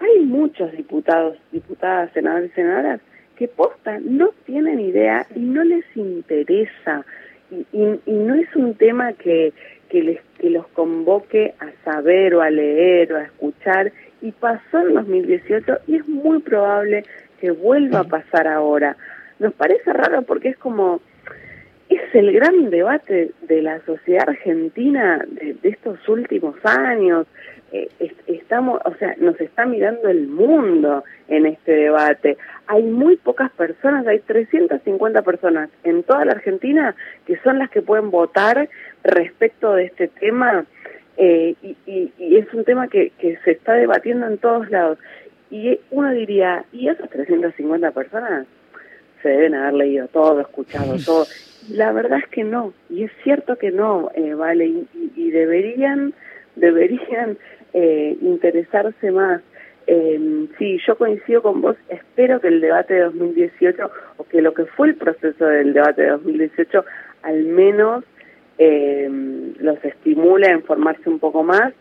hay 0.00 0.20
muchos 0.20 0.72
diputados, 0.72 1.36
diputadas, 1.52 2.10
senadores 2.12 2.50
y 2.50 2.54
senadoras 2.54 3.00
que 3.36 3.48
posta 3.48 3.98
no 4.00 4.30
tienen 4.44 4.80
idea 4.80 5.26
y 5.34 5.40
no 5.40 5.64
les 5.64 5.84
interesa. 5.94 7.04
Y, 7.50 7.66
y, 7.72 8.12
no 8.12 8.34
es 8.34 8.54
un 8.54 8.74
tema 8.74 9.12
que, 9.14 9.52
que, 9.88 10.02
les, 10.02 10.20
que 10.38 10.50
los 10.50 10.66
convoque 10.68 11.54
a 11.58 11.70
saber 11.84 12.34
o 12.34 12.42
a 12.42 12.50
leer 12.50 13.12
o 13.12 13.16
a 13.16 13.22
escuchar. 13.22 13.92
Y 14.22 14.32
pasó 14.32 14.80
en 14.80 14.94
2018 14.94 15.78
y 15.86 15.96
es 15.96 16.06
muy 16.06 16.40
probable 16.40 17.04
que 17.40 17.50
vuelva 17.50 18.00
a 18.00 18.04
pasar 18.04 18.46
ahora. 18.46 18.96
Nos 19.38 19.54
parece 19.54 19.92
raro 19.92 20.22
porque 20.22 20.50
es 20.50 20.58
como, 20.58 21.00
es 21.90 22.14
el 22.14 22.32
gran 22.32 22.70
debate 22.70 23.32
de 23.42 23.62
la 23.62 23.80
sociedad 23.84 24.28
argentina 24.28 25.24
de, 25.28 25.56
estos 25.64 26.08
últimos 26.08 26.54
años. 26.64 27.26
Eh, 27.72 27.88
estamos, 28.28 28.80
o 28.84 28.94
sea, 28.94 29.14
nos 29.18 29.40
está 29.40 29.66
mirando 29.66 30.08
el 30.08 30.28
mundo 30.28 31.02
en 31.28 31.46
este 31.46 31.72
debate. 31.72 32.36
Hay 32.68 32.84
muy 32.84 33.16
pocas 33.16 33.50
personas, 33.50 34.06
hay 34.06 34.20
350 34.20 35.22
personas 35.22 35.68
en 35.82 36.04
toda 36.04 36.24
la 36.24 36.32
Argentina 36.32 36.94
que 37.26 37.36
son 37.38 37.58
las 37.58 37.70
que 37.70 37.82
pueden 37.82 38.10
votar 38.10 38.68
respecto 39.02 39.74
de 39.74 39.86
este 39.86 40.08
tema. 40.08 40.64
Eh, 41.16 41.54
y, 41.60 41.76
y, 41.86 42.36
es 42.36 42.52
un 42.54 42.64
tema 42.64 42.86
que, 42.88 43.10
que 43.18 43.36
se 43.44 43.50
está 43.50 43.74
debatiendo 43.74 44.28
en 44.28 44.38
todos 44.38 44.70
lados. 44.70 44.98
Y 45.50 45.80
uno 45.90 46.12
diría, 46.12 46.64
¿y 46.72 46.88
esas 46.88 47.10
350 47.10 47.90
personas? 47.90 48.46
Se 49.22 49.28
deben 49.28 49.54
haber 49.54 49.74
leído 49.74 50.08
todo, 50.08 50.40
escuchado 50.40 50.96
todo. 51.04 51.26
La 51.68 51.92
verdad 51.92 52.18
es 52.18 52.28
que 52.28 52.44
no, 52.44 52.72
y 52.88 53.04
es 53.04 53.12
cierto 53.22 53.56
que 53.56 53.70
no, 53.70 54.10
eh, 54.14 54.34
vale, 54.34 54.66
y, 55.16 55.30
deberían, 55.30 56.14
deberían 56.56 57.36
eh, 57.74 58.16
interesarse 58.22 59.10
más. 59.10 59.42
Eh, 59.86 60.46
sí, 60.58 60.78
yo 60.86 60.96
coincido 60.96 61.42
con 61.42 61.60
vos, 61.60 61.76
espero 61.88 62.40
que 62.40 62.48
el 62.48 62.60
debate 62.60 62.94
de 62.94 63.00
2018, 63.00 63.90
o 64.16 64.24
que 64.24 64.40
lo 64.40 64.54
que 64.54 64.64
fue 64.64 64.88
el 64.88 64.94
proceso 64.94 65.44
del 65.44 65.72
debate 65.72 66.02
de 66.02 66.10
2018, 66.10 66.84
al 67.22 67.44
menos 67.44 68.04
eh, 68.58 69.08
los 69.58 69.84
estimule 69.84 70.48
a 70.48 70.54
informarse 70.54 71.08
un 71.08 71.18
poco 71.18 71.42
más. 71.42 71.72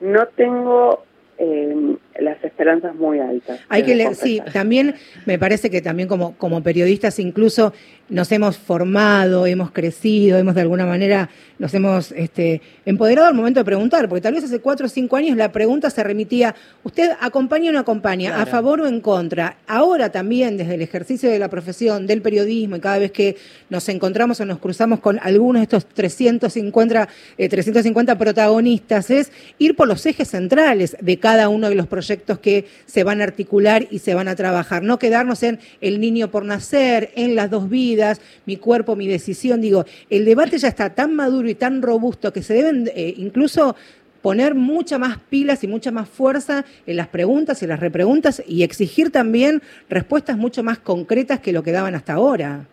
No 0.00 0.26
tengo 0.28 1.04
eh, 1.38 1.96
las 2.20 2.42
esperanzas 2.42 2.94
muy 2.94 3.20
altas. 3.20 3.60
Hay 3.68 3.82
que 3.82 3.94
leer, 3.94 4.14
sí, 4.14 4.40
también 4.52 4.94
me 5.24 5.38
parece 5.38 5.70
que 5.70 5.82
también 5.82 6.08
como, 6.08 6.36
como 6.36 6.62
periodistas 6.62 7.18
incluso 7.18 7.72
nos 8.08 8.30
hemos 8.30 8.56
formado, 8.56 9.46
hemos 9.46 9.72
crecido, 9.72 10.38
hemos 10.38 10.54
de 10.54 10.60
alguna 10.60 10.86
manera, 10.86 11.28
nos 11.58 11.74
hemos 11.74 12.12
este, 12.12 12.62
empoderado 12.84 13.26
al 13.26 13.34
momento 13.34 13.58
de 13.60 13.64
preguntar, 13.64 14.08
porque 14.08 14.22
tal 14.22 14.34
vez 14.34 14.44
hace 14.44 14.60
cuatro 14.60 14.86
o 14.86 14.88
cinco 14.88 15.16
años 15.16 15.36
la 15.36 15.50
pregunta 15.50 15.90
se 15.90 16.04
remitía, 16.04 16.54
¿usted 16.84 17.10
acompaña 17.20 17.70
o 17.70 17.72
no 17.72 17.80
acompaña? 17.80 18.40
¿A 18.40 18.46
favor 18.46 18.80
o 18.80 18.86
en 18.86 19.00
contra? 19.00 19.56
Ahora 19.66 20.12
también, 20.12 20.56
desde 20.56 20.74
el 20.76 20.82
ejercicio 20.82 21.28
de 21.28 21.40
la 21.40 21.48
profesión, 21.48 22.06
del 22.06 22.22
periodismo, 22.22 22.76
y 22.76 22.80
cada 22.80 22.98
vez 22.98 23.10
que 23.10 23.36
nos 23.70 23.88
encontramos 23.88 24.38
o 24.40 24.44
nos 24.44 24.60
cruzamos 24.60 25.00
con 25.00 25.18
algunos 25.20 25.60
de 25.60 25.64
estos 25.64 25.86
350, 25.86 27.08
350 27.36 28.12
eh, 28.12 28.16
protagonistas, 28.16 29.10
es 29.10 29.32
ir 29.58 29.74
por 29.74 29.88
los 29.88 30.06
ejes 30.06 30.28
centrales 30.28 30.96
de 31.00 31.18
cada 31.18 31.48
uno 31.48 31.68
de 31.68 31.74
los 31.74 31.88
proyectos 31.88 32.05
que 32.06 32.66
se 32.86 33.04
van 33.04 33.20
a 33.20 33.24
articular 33.24 33.86
y 33.90 33.98
se 33.98 34.14
van 34.14 34.28
a 34.28 34.36
trabajar, 34.36 34.82
no 34.82 34.98
quedarnos 34.98 35.42
en 35.42 35.58
el 35.80 36.00
niño 36.00 36.30
por 36.30 36.44
nacer, 36.44 37.10
en 37.14 37.34
las 37.34 37.50
dos 37.50 37.68
vidas, 37.68 38.20
mi 38.46 38.56
cuerpo, 38.56 38.96
mi 38.96 39.06
decisión. 39.06 39.60
Digo, 39.60 39.84
el 40.10 40.24
debate 40.24 40.58
ya 40.58 40.68
está 40.68 40.94
tan 40.94 41.14
maduro 41.14 41.48
y 41.48 41.54
tan 41.54 41.82
robusto 41.82 42.32
que 42.32 42.42
se 42.42 42.54
deben 42.54 42.90
eh, 42.94 43.14
incluso 43.16 43.76
poner 44.22 44.54
mucha 44.54 44.98
más 44.98 45.18
pilas 45.18 45.62
y 45.62 45.68
mucha 45.68 45.92
más 45.92 46.08
fuerza 46.08 46.64
en 46.86 46.96
las 46.96 47.08
preguntas 47.08 47.62
y 47.62 47.66
las 47.66 47.78
repreguntas 47.78 48.42
y 48.44 48.64
exigir 48.64 49.12
también 49.12 49.62
respuestas 49.88 50.36
mucho 50.36 50.64
más 50.64 50.78
concretas 50.78 51.38
que 51.40 51.52
lo 51.52 51.62
que 51.62 51.70
daban 51.70 51.94
hasta 51.94 52.14
ahora. 52.14 52.66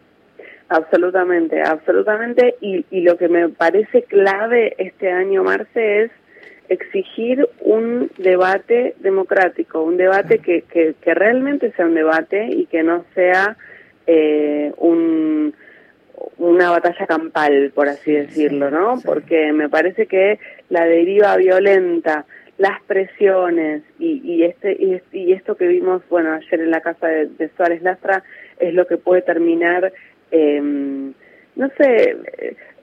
Absolutamente, 0.69 1.62
absolutamente. 1.62 2.56
Y, 2.60 2.86
y 2.89 3.02
lo 3.02 3.17
que 3.17 3.28
me 3.28 3.50
parece 3.50 4.02
clave 4.04 4.74
este 4.80 5.12
año, 5.12 5.43
Marce, 5.43 6.06
es 6.06 6.12
exigir 6.74 7.48
un 7.62 8.12
debate 8.18 8.96
democrático, 9.00 9.82
un 9.82 9.98
debate 9.98 10.40
que, 10.40 10.62
que, 10.64 10.96
que 11.02 11.14
realmente 11.14 11.72
sea 11.72 11.86
un 11.86 11.96
debate 11.96 12.48
y 12.48 12.66
que 12.66 12.84
no 12.84 13.06
sea 13.16 13.58
eh, 14.08 14.74
un, 14.78 15.54
una 16.38 16.72
batalla 16.72 17.06
campal, 17.08 17.72
por 17.74 17.88
así 17.88 18.12
decirlo, 18.12 18.70
¿no? 18.70 18.96
Porque 19.04 19.52
me 19.54 19.70
parece 19.70 20.08
que 20.08 20.40
la 20.70 20.86
deriva 20.86 21.36
violenta, 21.38 22.26
las 22.58 22.82
presiones 22.84 23.84
y, 24.00 24.22
y 24.24 24.44
este 24.44 25.02
y, 25.12 25.34
esto 25.34 25.56
que 25.56 25.68
vimos, 25.68 26.02
bueno, 26.10 26.34
ayer 26.34 26.62
en 26.62 26.72
la 26.72 26.82
casa 26.82 27.08
de, 27.08 27.50
Suárez 27.56 27.82
Lastra 27.82 28.24
es 28.60 28.74
lo 28.74 28.86
que 28.88 28.98
puede 28.98 29.22
terminar, 29.22 29.92
eh, 30.32 30.62
no 31.56 31.70
sé, 31.78 32.18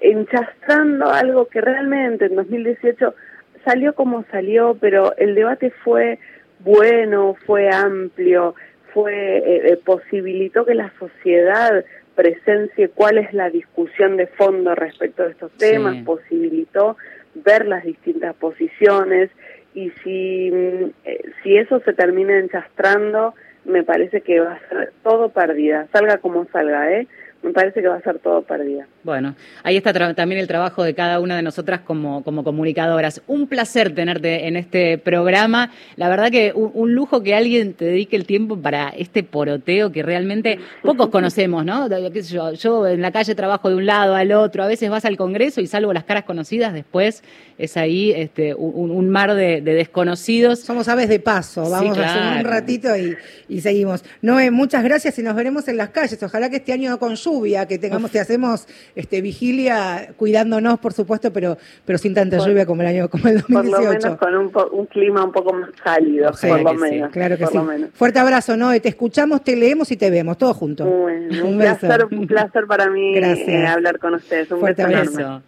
enchastrando 0.00 1.10
algo 1.10 1.46
que 1.46 1.60
realmente 1.60 2.26
en 2.26 2.36
2018 2.36 3.14
salió 3.64 3.94
como 3.94 4.24
salió, 4.30 4.76
pero 4.80 5.16
el 5.16 5.34
debate 5.34 5.70
fue 5.70 6.18
bueno, 6.60 7.36
fue 7.46 7.68
amplio, 7.70 8.54
fue 8.92 9.38
eh, 9.38 9.72
eh, 9.72 9.76
posibilitó 9.84 10.64
que 10.64 10.74
la 10.74 10.92
sociedad 10.98 11.84
presencie 12.14 12.88
cuál 12.90 13.18
es 13.18 13.32
la 13.32 13.48
discusión 13.48 14.16
de 14.16 14.26
fondo 14.26 14.74
respecto 14.74 15.22
de 15.22 15.30
estos 15.30 15.52
temas, 15.52 15.96
posibilitó 16.04 16.96
ver 17.34 17.66
las 17.66 17.84
distintas 17.84 18.34
posiciones 18.36 19.30
y 19.74 19.90
si, 20.02 20.50
mm, 20.50 20.90
eh, 21.04 21.22
si 21.42 21.56
eso 21.56 21.80
se 21.80 21.92
termina 21.92 22.38
enchastrando, 22.38 23.34
me 23.64 23.84
parece 23.84 24.20
que 24.20 24.40
va 24.40 24.54
a 24.54 24.68
ser 24.68 24.92
todo 25.02 25.30
perdida, 25.30 25.86
salga 25.92 26.18
como 26.18 26.46
salga, 26.46 26.92
¿eh? 26.92 27.06
Me 27.42 27.52
parece 27.52 27.80
que 27.80 27.88
va 27.88 27.96
a 27.96 28.00
ser 28.02 28.18
todo 28.18 28.42
perdido. 28.42 28.82
Bueno, 29.02 29.34
ahí 29.62 29.76
está 29.76 29.92
también 30.14 30.40
el 30.40 30.46
trabajo 30.46 30.84
de 30.84 30.94
cada 30.94 31.20
una 31.20 31.36
de 31.36 31.42
nosotras 31.42 31.80
como, 31.80 32.22
como 32.22 32.44
comunicadoras. 32.44 33.22
Un 33.26 33.46
placer 33.46 33.94
tenerte 33.94 34.46
en 34.46 34.56
este 34.56 34.98
programa. 34.98 35.70
La 35.96 36.08
verdad 36.08 36.30
que 36.30 36.52
un, 36.54 36.94
lujo 36.94 37.22
que 37.22 37.34
alguien 37.34 37.74
te 37.74 37.86
dedique 37.86 38.16
el 38.16 38.26
tiempo 38.26 38.60
para 38.60 38.90
este 38.90 39.22
poroteo 39.22 39.90
que 39.90 40.02
realmente 40.02 40.58
pocos 40.82 41.08
conocemos, 41.10 41.64
¿no? 41.64 41.88
Yo, 41.88 42.52
yo 42.52 42.86
en 42.86 43.00
la 43.00 43.10
calle 43.10 43.34
trabajo 43.34 43.70
de 43.70 43.76
un 43.76 43.86
lado 43.86 44.14
al 44.14 44.32
otro, 44.32 44.62
a 44.62 44.66
veces 44.66 44.90
vas 44.90 45.04
al 45.04 45.16
Congreso 45.16 45.60
y 45.60 45.66
salvo 45.66 45.92
las 45.92 46.04
caras 46.04 46.24
conocidas, 46.24 46.74
después 46.74 47.22
es 47.60 47.76
ahí 47.76 48.12
este, 48.12 48.54
un, 48.54 49.10
mar 49.10 49.34
de, 49.34 49.60
desconocidos. 49.60 50.60
Somos 50.60 50.88
aves 50.88 51.08
de 51.08 51.20
paso, 51.20 51.68
vamos 51.68 51.96
a 51.98 52.10
hacer 52.10 52.44
un 52.44 52.50
ratito 52.50 52.88
y, 52.96 53.60
seguimos. 53.60 54.02
Noé, 54.22 54.50
muchas 54.50 54.82
gracias 54.82 55.18
y 55.18 55.22
nos 55.22 55.34
veremos 55.34 55.68
en 55.68 55.76
las 55.76 55.90
calles. 55.90 56.22
Ojalá 56.22 56.48
que 56.48 56.56
este 56.56 56.72
año 56.72 56.98
con 56.98 57.16
lluvia, 57.30 57.66
que 57.66 57.78
tengamos, 57.78 58.10
que 58.10 58.20
hacemos 58.20 58.66
este, 58.94 59.20
vigilia 59.20 60.12
cuidándonos, 60.16 60.78
por 60.78 60.92
supuesto, 60.92 61.32
pero, 61.32 61.56
pero 61.84 61.98
sin 61.98 62.14
tanta 62.14 62.38
lluvia 62.38 62.66
como 62.66 62.82
el 62.82 62.88
año 62.88 63.08
como 63.08 63.28
el 63.28 63.40
2018. 63.40 64.18
Por 64.18 64.32
lo 64.32 64.38
menos 64.40 64.52
con 64.52 64.78
un, 64.78 64.86
clima 64.86 65.24
un 65.24 65.32
poco 65.32 65.52
más 65.52 65.70
cálido, 65.82 66.32
por 66.40 66.62
lo 66.62 66.74
menos. 66.74 67.10
claro 67.10 67.36
que 67.36 67.46
sí. 67.46 67.58
Fuerte 67.94 68.18
abrazo, 68.18 68.56
Noé. 68.56 68.80
Te 68.80 68.88
escuchamos, 68.88 69.42
te 69.44 69.56
leemos 69.56 69.90
y 69.90 69.96
te 69.96 70.10
vemos, 70.10 70.38
todos 70.38 70.56
juntos. 70.56 70.86
un, 71.44 71.58
placer, 71.58 72.06
un 72.10 72.26
placer 72.26 72.66
para 72.66 72.88
mí 72.90 73.16
eh, 73.16 73.66
hablar 73.66 73.98
con 73.98 74.14
ustedes. 74.14 74.50
Un 74.50 74.60
Fuerte 74.60 74.82
abrazo. 74.82 75.42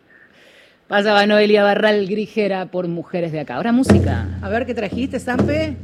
Pasaba 0.88 1.26
Noelia 1.26 1.62
Barral 1.62 2.06
Grigera 2.06 2.66
por 2.66 2.86
Mujeres 2.86 3.32
de 3.32 3.40
Acá. 3.40 3.56
Ahora 3.56 3.72
música. 3.72 4.26
A 4.42 4.48
ver 4.50 4.66
qué 4.66 4.74
trajiste, 4.74 5.18
Sampe. 5.18 5.74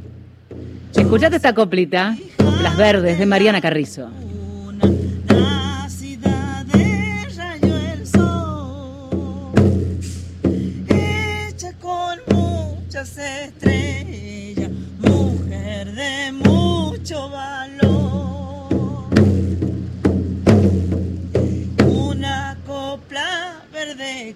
Escuchate 0.95 1.37
esta 1.37 1.55
coplita, 1.55 2.17
Las 2.63 2.77
Verdes, 2.77 3.19
de 3.19 3.27
Mariana 3.27 3.61
Carrizo. 3.61 4.11
Estrellas, 13.01 14.71
mujer 14.99 15.95
de 15.95 16.33
mucho 16.33 17.31
valor. 17.31 19.09
Una 21.87 22.59
copla 22.67 23.63
verde 23.73 24.35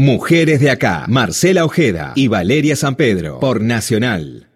Mujeres 0.00 0.60
de 0.60 0.70
acá, 0.70 1.06
Marcela 1.08 1.64
Ojeda 1.64 2.12
y 2.14 2.28
Valeria 2.28 2.76
San 2.76 2.94
Pedro, 2.94 3.40
por 3.40 3.60
Nacional. 3.60 4.47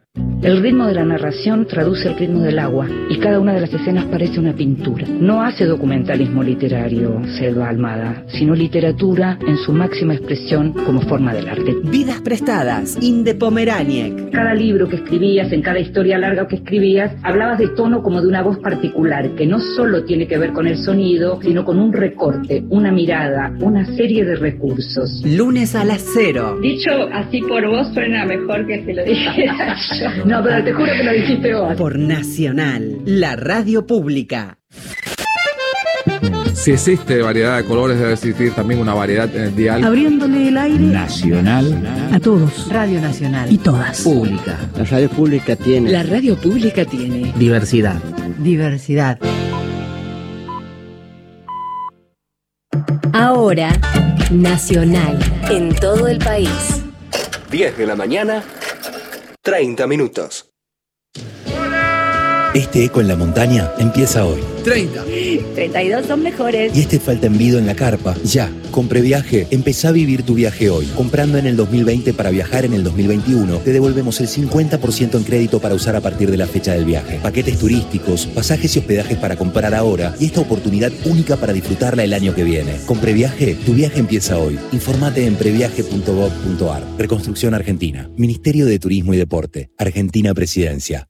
El 0.43 0.61
ritmo 0.61 0.89
de 0.89 0.95
la 0.95 1.05
narración 1.05 1.69
traduce 1.69 2.09
el 2.09 2.17
ritmo 2.17 2.41
del 2.41 2.59
agua 2.59 2.89
y 3.09 3.17
cada 3.21 3.39
una 3.39 3.55
de 3.55 3.61
las 3.61 3.73
escenas 3.73 4.07
parece 4.07 4.41
una 4.41 4.53
pintura. 4.53 5.07
No 5.07 5.41
hace 5.41 5.67
documentalismo 5.67 6.43
literario, 6.43 7.23
Selva 7.39 7.69
Almada, 7.69 8.25
sino 8.27 8.53
literatura 8.53 9.39
en 9.47 9.57
su 9.57 9.73
máxima 9.73 10.15
expresión 10.15 10.73
como 10.73 11.01
forma 11.03 11.33
del 11.33 11.49
arte. 11.49 11.77
Vidas 11.85 12.21
prestadas, 12.23 12.99
Inde 13.01 13.37
Pomeraniec. 13.37 14.33
Cada 14.33 14.53
libro 14.53 14.89
que 14.89 14.97
escribías, 14.97 15.53
en 15.53 15.63
cada 15.63 15.79
historia 15.79 16.19
larga 16.19 16.49
que 16.49 16.57
escribías, 16.57 17.13
hablabas 17.23 17.61
de 17.61 17.69
tono 17.69 18.03
como 18.03 18.21
de 18.21 18.27
una 18.27 18.43
voz 18.43 18.59
particular, 18.59 19.31
que 19.37 19.47
no 19.47 19.61
solo 19.61 20.03
tiene 20.03 20.27
que 20.27 20.39
ver 20.39 20.53
con 20.53 20.67
el 20.67 20.77
sonido, 20.79 21.39
sino 21.41 21.65
con 21.65 21.79
un 21.79 21.93
recorte, 21.93 22.65
una 22.69 22.91
mirada, 22.91 23.53
una 23.61 23.85
serie 23.95 24.25
de 24.25 24.35
recursos. 24.35 25.23
Lunes 25.25 25.77
a 25.77 25.85
las 25.85 26.05
cero. 26.13 26.59
Dicho 26.61 26.91
así 27.13 27.41
por 27.43 27.65
vos 27.69 27.87
suena 27.95 28.27
mejor 28.27 28.67
que 28.67 28.85
si 28.85 28.93
lo 28.93 29.05
dijera 29.05 29.77
yo. 30.01 30.32
No, 30.33 30.43
pero 30.43 30.65
te 30.65 30.73
juro 30.73 30.91
que 30.97 31.05
lo 31.05 31.13
dijiste 31.13 31.55
vos. 31.55 31.77
Por 31.77 31.99
Nacional, 31.99 33.03
la 33.05 33.37
radio 33.37 33.87
pública. 33.87 34.57
Si 36.55 36.71
existe 36.71 37.21
variedad 37.21 37.59
de 37.59 37.65
colores, 37.65 37.99
debe 37.99 38.15
existir 38.15 38.51
también 38.55 38.81
una 38.81 38.95
variedad 38.95 39.29
en 39.37 39.43
el 39.43 39.55
dial. 39.55 39.85
Abriéndole 39.85 40.49
el 40.49 40.57
aire 40.57 40.85
Nacional 40.85 41.83
a 42.11 42.19
todos. 42.19 42.67
Radio 42.71 42.99
Nacional. 43.03 43.53
Y 43.53 43.59
todas. 43.59 44.01
Pública. 44.01 44.57
La 44.75 44.85
radio 44.85 45.11
pública 45.11 45.55
tiene. 45.55 45.91
La 45.91 46.03
radio 46.03 46.35
pública 46.37 46.87
tiene. 46.87 47.35
Diversidad. 47.37 48.01
Diversidad. 48.39 49.19
Ahora, 53.13 53.69
Nacional. 54.31 55.19
En 55.51 55.75
todo 55.75 56.09
el 56.09 56.17
país. 56.21 56.83
10 57.51 57.77
de 57.77 57.87
la 57.87 57.97
mañana, 57.97 58.43
30 59.45 59.89
minutos. 59.89 60.53
Este 62.55 62.85
eco 62.85 63.01
en 63.01 63.09
la 63.09 63.17
montaña 63.17 63.73
empieza 63.77 64.25
hoy. 64.25 64.41
30. 64.63 65.05
32 65.57 66.07
son 66.07 66.23
mejores. 66.23 66.77
Y 66.77 66.83
este 66.83 67.01
falta 67.01 67.27
envido 67.27 67.59
en 67.59 67.67
la 67.67 67.75
carpa. 67.75 68.15
Ya, 68.23 68.53
con 68.73 68.89
Previaje, 68.89 69.47
empezá 69.51 69.91
a 69.91 69.93
vivir 69.93 70.25
tu 70.25 70.35
viaje 70.35 70.71
hoy. 70.71 70.87
Comprando 70.97 71.39
en 71.39 71.47
el 71.47 71.57
2020 71.57 72.13
para 72.15 72.31
viajar 72.31 72.65
en 72.65 72.73
el 72.73 72.83
2021, 72.83 73.59
te 73.59 73.73
devolvemos 73.73 74.21
el 74.21 74.27
50% 74.27 75.15
en 75.15 75.23
crédito 75.23 75.61
para 75.61 75.75
usar 75.75 75.95
a 75.95 76.01
partir 76.01 76.31
de 76.31 76.37
la 76.37 76.49
fecha 76.49 76.73
del 76.73 76.85
viaje. 76.85 77.21
Paquetes 77.23 77.59
turísticos, 77.59 78.27
pasajes 78.27 78.75
y 78.75 78.81
hospedajes 78.81 79.19
para 79.19 79.37
comprar 79.37 79.75
ahora 79.75 80.17
y 80.19 80.27
esta 80.27 80.41
oportunidad 80.41 80.91
única 81.05 81.37
para 81.37 81.53
disfrutarla 81.53 82.03
el 82.03 82.15
año 82.15 82.35
que 82.35 82.43
viene. 82.43 82.79
Con 82.87 82.99
Previaje, 82.99 83.55
tu 83.55 83.75
viaje 83.75 84.01
empieza 84.01 84.39
hoy. 84.39 84.59
Informate 84.73 85.27
en 85.27 85.37
previaje.gov.ar. 85.37 86.83
Reconstrucción 86.99 87.55
Argentina. 87.55 88.11
Ministerio 88.17 88.67
de 88.67 88.79
Turismo 88.79 89.15
y 89.15 89.19
Deporte. 89.19 89.71
Argentina 89.79 90.35
Presidencia. 90.35 91.09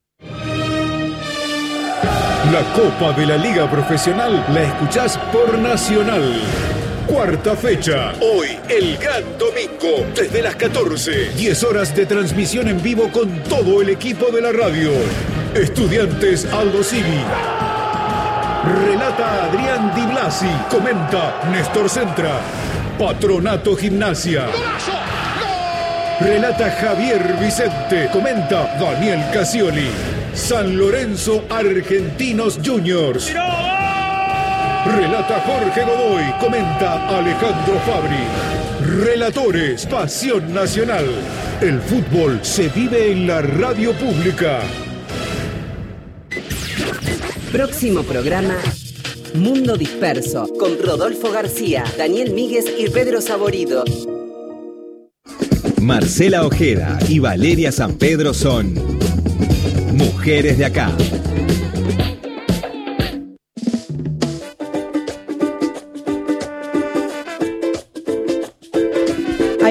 La 2.51 2.61
Copa 2.73 3.13
de 3.13 3.25
la 3.25 3.37
Liga 3.37 3.71
Profesional 3.71 4.45
la 4.53 4.63
escuchás 4.63 5.17
por 5.31 5.57
Nacional. 5.57 6.41
Cuarta 7.07 7.55
fecha. 7.55 8.13
Hoy, 8.21 8.57
el 8.69 8.97
gran 8.97 9.23
domingo, 9.37 10.05
desde 10.15 10.41
las 10.41 10.55
14. 10.55 11.31
10 11.35 11.63
horas 11.63 11.95
de 11.95 12.05
transmisión 12.05 12.69
en 12.69 12.81
vivo 12.81 13.09
con 13.11 13.43
todo 13.43 13.81
el 13.81 13.89
equipo 13.89 14.27
de 14.31 14.41
la 14.41 14.51
radio. 14.53 14.91
Estudiantes 15.53 16.45
Aldo 16.45 16.81
Civi. 16.81 17.21
Relata 18.85 19.43
Adrián 19.45 19.93
Di 19.93 20.13
Blasi. 20.13 20.49
Comenta 20.69 21.41
Néstor 21.51 21.89
Centra. 21.89 22.39
Patronato 22.97 23.75
Gimnasia. 23.75 24.47
Relata 26.21 26.71
Javier 26.71 27.37
Vicente. 27.39 28.09
Comenta 28.13 28.77
Daniel 28.79 29.19
Casioli. 29.33 29.91
San 30.33 30.77
Lorenzo 30.77 31.43
Argentinos 31.49 32.59
Juniors. 32.63 33.29
Relata 34.85 35.39
Jorge 35.39 35.81
Godoy, 35.85 36.23
comenta 36.41 37.07
Alejandro 37.07 37.79
Fabri. 37.85 39.03
Relatores, 39.05 39.85
Pasión 39.85 40.53
Nacional. 40.53 41.05
El 41.61 41.79
fútbol 41.79 42.39
se 42.41 42.67
vive 42.67 43.13
en 43.13 43.25
la 43.25 43.41
radio 43.41 43.93
pública. 43.93 44.59
Próximo 47.53 48.03
programa. 48.03 48.55
Mundo 49.35 49.77
Disperso, 49.77 50.49
con 50.59 50.77
Rodolfo 50.77 51.31
García, 51.31 51.85
Daniel 51.97 52.33
Míguez 52.33 52.65
y 52.77 52.89
Pedro 52.89 53.21
Saborido. 53.21 53.85
Marcela 55.81 56.45
Ojeda 56.45 56.99
y 57.07 57.19
Valeria 57.19 57.71
San 57.71 57.97
Pedro 57.97 58.33
son 58.33 58.73
Mujeres 59.93 60.57
de 60.57 60.65
acá. 60.65 60.91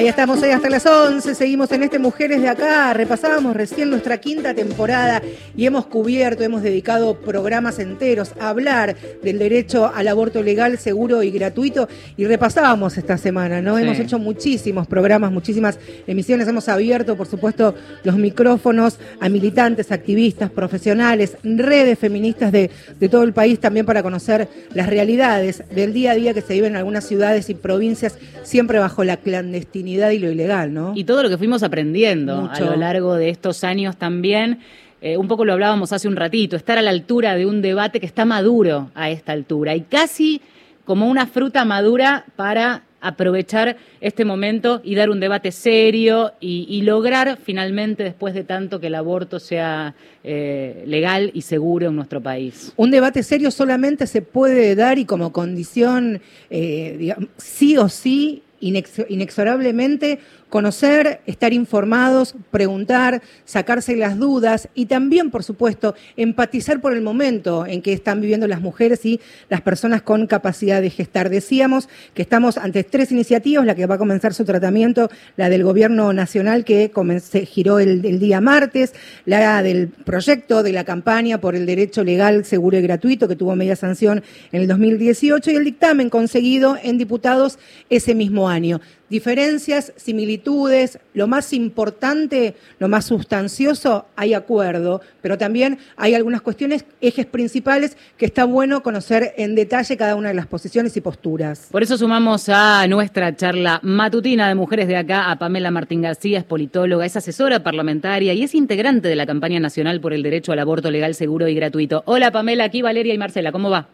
Ahí 0.03 0.09
estamos 0.09 0.43
hoy 0.43 0.49
hasta 0.49 0.69
las 0.69 0.85
11, 0.85 1.33
seguimos 1.33 1.71
en 1.71 1.83
este 1.83 1.97
Mujeres 1.97 2.41
de 2.41 2.49
Acá, 2.49 2.91
repasábamos 2.91 3.55
recién 3.55 3.89
nuestra 3.89 4.17
quinta 4.17 4.53
temporada 4.53 5.21
y 5.55 5.65
hemos 5.65 5.85
cubierto, 5.85 6.43
hemos 6.43 6.61
dedicado 6.61 7.21
programas 7.21 7.79
enteros 7.79 8.33
a 8.37 8.49
hablar 8.49 8.97
del 9.23 9.39
derecho 9.39 9.89
al 9.95 10.09
aborto 10.09 10.43
legal, 10.43 10.77
seguro 10.77 11.23
y 11.23 11.31
gratuito. 11.31 11.87
Y 12.17 12.25
repasábamos 12.25 12.97
esta 12.97 13.17
semana, 13.17 13.61
¿no? 13.61 13.77
Sí. 13.77 13.83
Hemos 13.83 13.97
hecho 13.97 14.19
muchísimos 14.19 14.87
programas, 14.87 15.31
muchísimas 15.31 15.79
emisiones, 16.05 16.49
hemos 16.49 16.67
abierto, 16.67 17.15
por 17.15 17.27
supuesto, 17.27 17.73
los 18.03 18.17
micrófonos 18.17 18.99
a 19.21 19.29
militantes, 19.29 19.89
activistas, 19.93 20.51
profesionales, 20.51 21.37
redes 21.45 21.97
feministas 21.97 22.51
de, 22.51 22.69
de 22.99 23.07
todo 23.07 23.23
el 23.23 23.31
país 23.31 23.57
también 23.57 23.85
para 23.85 24.03
conocer 24.03 24.49
las 24.73 24.87
realidades 24.87 25.63
del 25.73 25.93
día 25.93 26.11
a 26.11 26.15
día 26.15 26.33
que 26.33 26.41
se 26.41 26.55
viven 26.55 26.73
en 26.73 26.79
algunas 26.79 27.07
ciudades 27.07 27.49
y 27.49 27.53
provincias, 27.53 28.17
siempre 28.43 28.79
bajo 28.79 29.05
la 29.05 29.15
clandestinidad 29.15 29.92
y 29.93 30.19
lo 30.19 30.31
ilegal, 30.31 30.73
¿no? 30.73 30.93
Y 30.95 31.03
todo 31.03 31.23
lo 31.23 31.29
que 31.29 31.37
fuimos 31.37 31.63
aprendiendo 31.63 32.41
Mucho. 32.41 32.65
a 32.65 32.71
lo 32.71 32.75
largo 32.75 33.15
de 33.15 33.29
estos 33.29 33.63
años 33.63 33.97
también. 33.97 34.59
eh, 35.01 35.17
un 35.17 35.27
poco 35.27 35.43
lo 35.43 35.51
hablábamos 35.51 35.91
hace 35.91 36.07
un 36.07 36.15
ratito, 36.15 36.55
estar 36.55 36.77
a 36.77 36.81
la 36.81 36.89
altura 36.89 37.35
de 37.35 37.45
un 37.45 37.61
debate 37.61 37.99
que 37.99 38.05
está 38.05 38.23
maduro 38.23 38.89
a 38.95 39.09
esta 39.09 39.33
altura 39.33 39.75
y 39.75 39.81
casi 39.81 40.41
como 40.85 41.09
una 41.09 41.27
fruta 41.27 41.65
madura 41.65 42.25
para 42.35 42.83
aprovechar 43.03 43.75
este 43.99 44.23
momento 44.23 44.81
y 44.83 44.95
dar 44.95 45.09
un 45.09 45.19
debate 45.19 45.51
serio 45.51 46.31
y, 46.39 46.81
lograr 46.83 47.37
finalmente, 47.43 48.03
después 48.03 48.33
de 48.33 48.45
tanto, 48.45 48.79
que 48.79 48.87
el 48.87 48.95
aborto 48.95 49.39
sea 49.39 49.93
eh, 50.23 50.83
legal 50.87 51.29
y 51.33 51.41
seguro 51.41 51.89
en 51.89 51.97
nuestro 51.97 52.21
país. 52.21 52.71
Un 52.77 52.91
debate 52.91 53.21
serio 53.21 53.51
solamente 53.51 54.07
se 54.07 54.21
puede 54.21 54.73
dar 54.75 54.97
y 54.97 55.05
como 55.05 55.33
condición, 55.33 56.21
eh, 56.49 56.95
digamos, 56.97 57.29
sí 57.35 57.77
o 57.77 57.89
sí, 57.89 58.41
inexorablemente 58.63 60.19
conocer, 60.53 61.19
estar 61.25 61.51
informados, 61.51 62.35
preguntar, 62.51 63.23
sacarse 63.43 63.95
las 63.95 64.19
dudas 64.19 64.69
y 64.75 64.85
también, 64.85 65.31
por 65.31 65.43
supuesto, 65.43 65.95
empatizar 66.15 66.79
por 66.79 66.93
el 66.93 67.01
momento 67.01 67.65
en 67.65 67.81
que 67.81 67.91
están 67.91 68.21
viviendo 68.21 68.47
las 68.47 68.61
mujeres 68.61 69.03
y 69.03 69.19
las 69.49 69.61
personas 69.61 70.03
con 70.03 70.27
capacidad 70.27 70.79
de 70.79 70.91
gestar. 70.91 71.31
Decíamos 71.31 71.89
que 72.13 72.21
estamos 72.21 72.59
ante 72.59 72.83
tres 72.83 73.11
iniciativas, 73.11 73.65
la 73.65 73.73
que 73.73 73.87
va 73.87 73.95
a 73.95 73.97
comenzar 73.97 74.35
su 74.35 74.45
tratamiento, 74.45 75.09
la 75.37 75.49
del 75.49 75.63
Gobierno 75.63 76.13
Nacional 76.13 76.65
que 76.65 76.91
se 77.19 77.47
giró 77.47 77.79
el, 77.79 78.05
el 78.05 78.19
día 78.19 78.39
martes, 78.39 78.93
la 79.25 79.63
del 79.63 79.87
proyecto 79.87 80.61
de 80.61 80.71
la 80.71 80.83
campaña 80.83 81.41
por 81.41 81.55
el 81.55 81.65
derecho 81.65 82.03
legal, 82.03 82.45
seguro 82.45 82.77
y 82.77 82.83
gratuito 82.83 83.27
que 83.27 83.35
tuvo 83.35 83.55
media 83.55 83.75
sanción 83.75 84.21
en 84.51 84.61
el 84.61 84.67
2018 84.67 85.49
y 85.49 85.55
el 85.55 85.65
dictamen 85.65 86.11
conseguido 86.11 86.77
en 86.83 86.99
diputados 86.99 87.57
ese 87.89 88.13
mismo 88.13 88.49
año 88.49 88.81
diferencias, 89.13 89.93
similitudes, 89.95 90.97
lo 91.13 91.27
más 91.27 91.53
importante, 91.53 92.55
lo 92.79 92.87
más 92.87 93.05
sustancioso, 93.05 94.07
hay 94.15 94.33
acuerdo, 94.33 95.01
pero 95.21 95.37
también 95.37 95.77
hay 95.97 96.15
algunas 96.15 96.41
cuestiones, 96.41 96.83
ejes 96.99 97.27
principales, 97.27 97.95
que 98.17 98.25
está 98.25 98.45
bueno 98.45 98.81
conocer 98.81 99.35
en 99.37 99.53
detalle 99.53 99.97
cada 99.97 100.15
una 100.15 100.29
de 100.29 100.33
las 100.33 100.47
posiciones 100.47 100.97
y 100.97 101.01
posturas. 101.01 101.67
Por 101.71 101.83
eso 101.83 101.95
sumamos 101.95 102.49
a 102.49 102.87
nuestra 102.87 103.35
charla 103.35 103.79
matutina 103.83 104.47
de 104.47 104.55
mujeres 104.55 104.87
de 104.87 104.95
acá 104.95 105.29
a 105.29 105.37
Pamela 105.37 105.69
Martín 105.69 106.01
García, 106.01 106.39
es 106.39 106.43
politóloga, 106.43 107.05
es 107.05 107.15
asesora 107.15 107.61
parlamentaria 107.61 108.33
y 108.33 108.41
es 108.41 108.55
integrante 108.55 109.09
de 109.09 109.15
la 109.15 109.27
campaña 109.27 109.59
nacional 109.59 110.01
por 110.01 110.13
el 110.13 110.23
derecho 110.23 110.53
al 110.53 110.59
aborto 110.59 110.89
legal, 110.89 111.13
seguro 111.13 111.47
y 111.47 111.53
gratuito. 111.53 112.01
Hola 112.07 112.31
Pamela, 112.31 112.63
aquí 112.63 112.81
Valeria 112.81 113.13
y 113.13 113.19
Marcela, 113.19 113.51
¿cómo 113.51 113.69
va? 113.69 113.89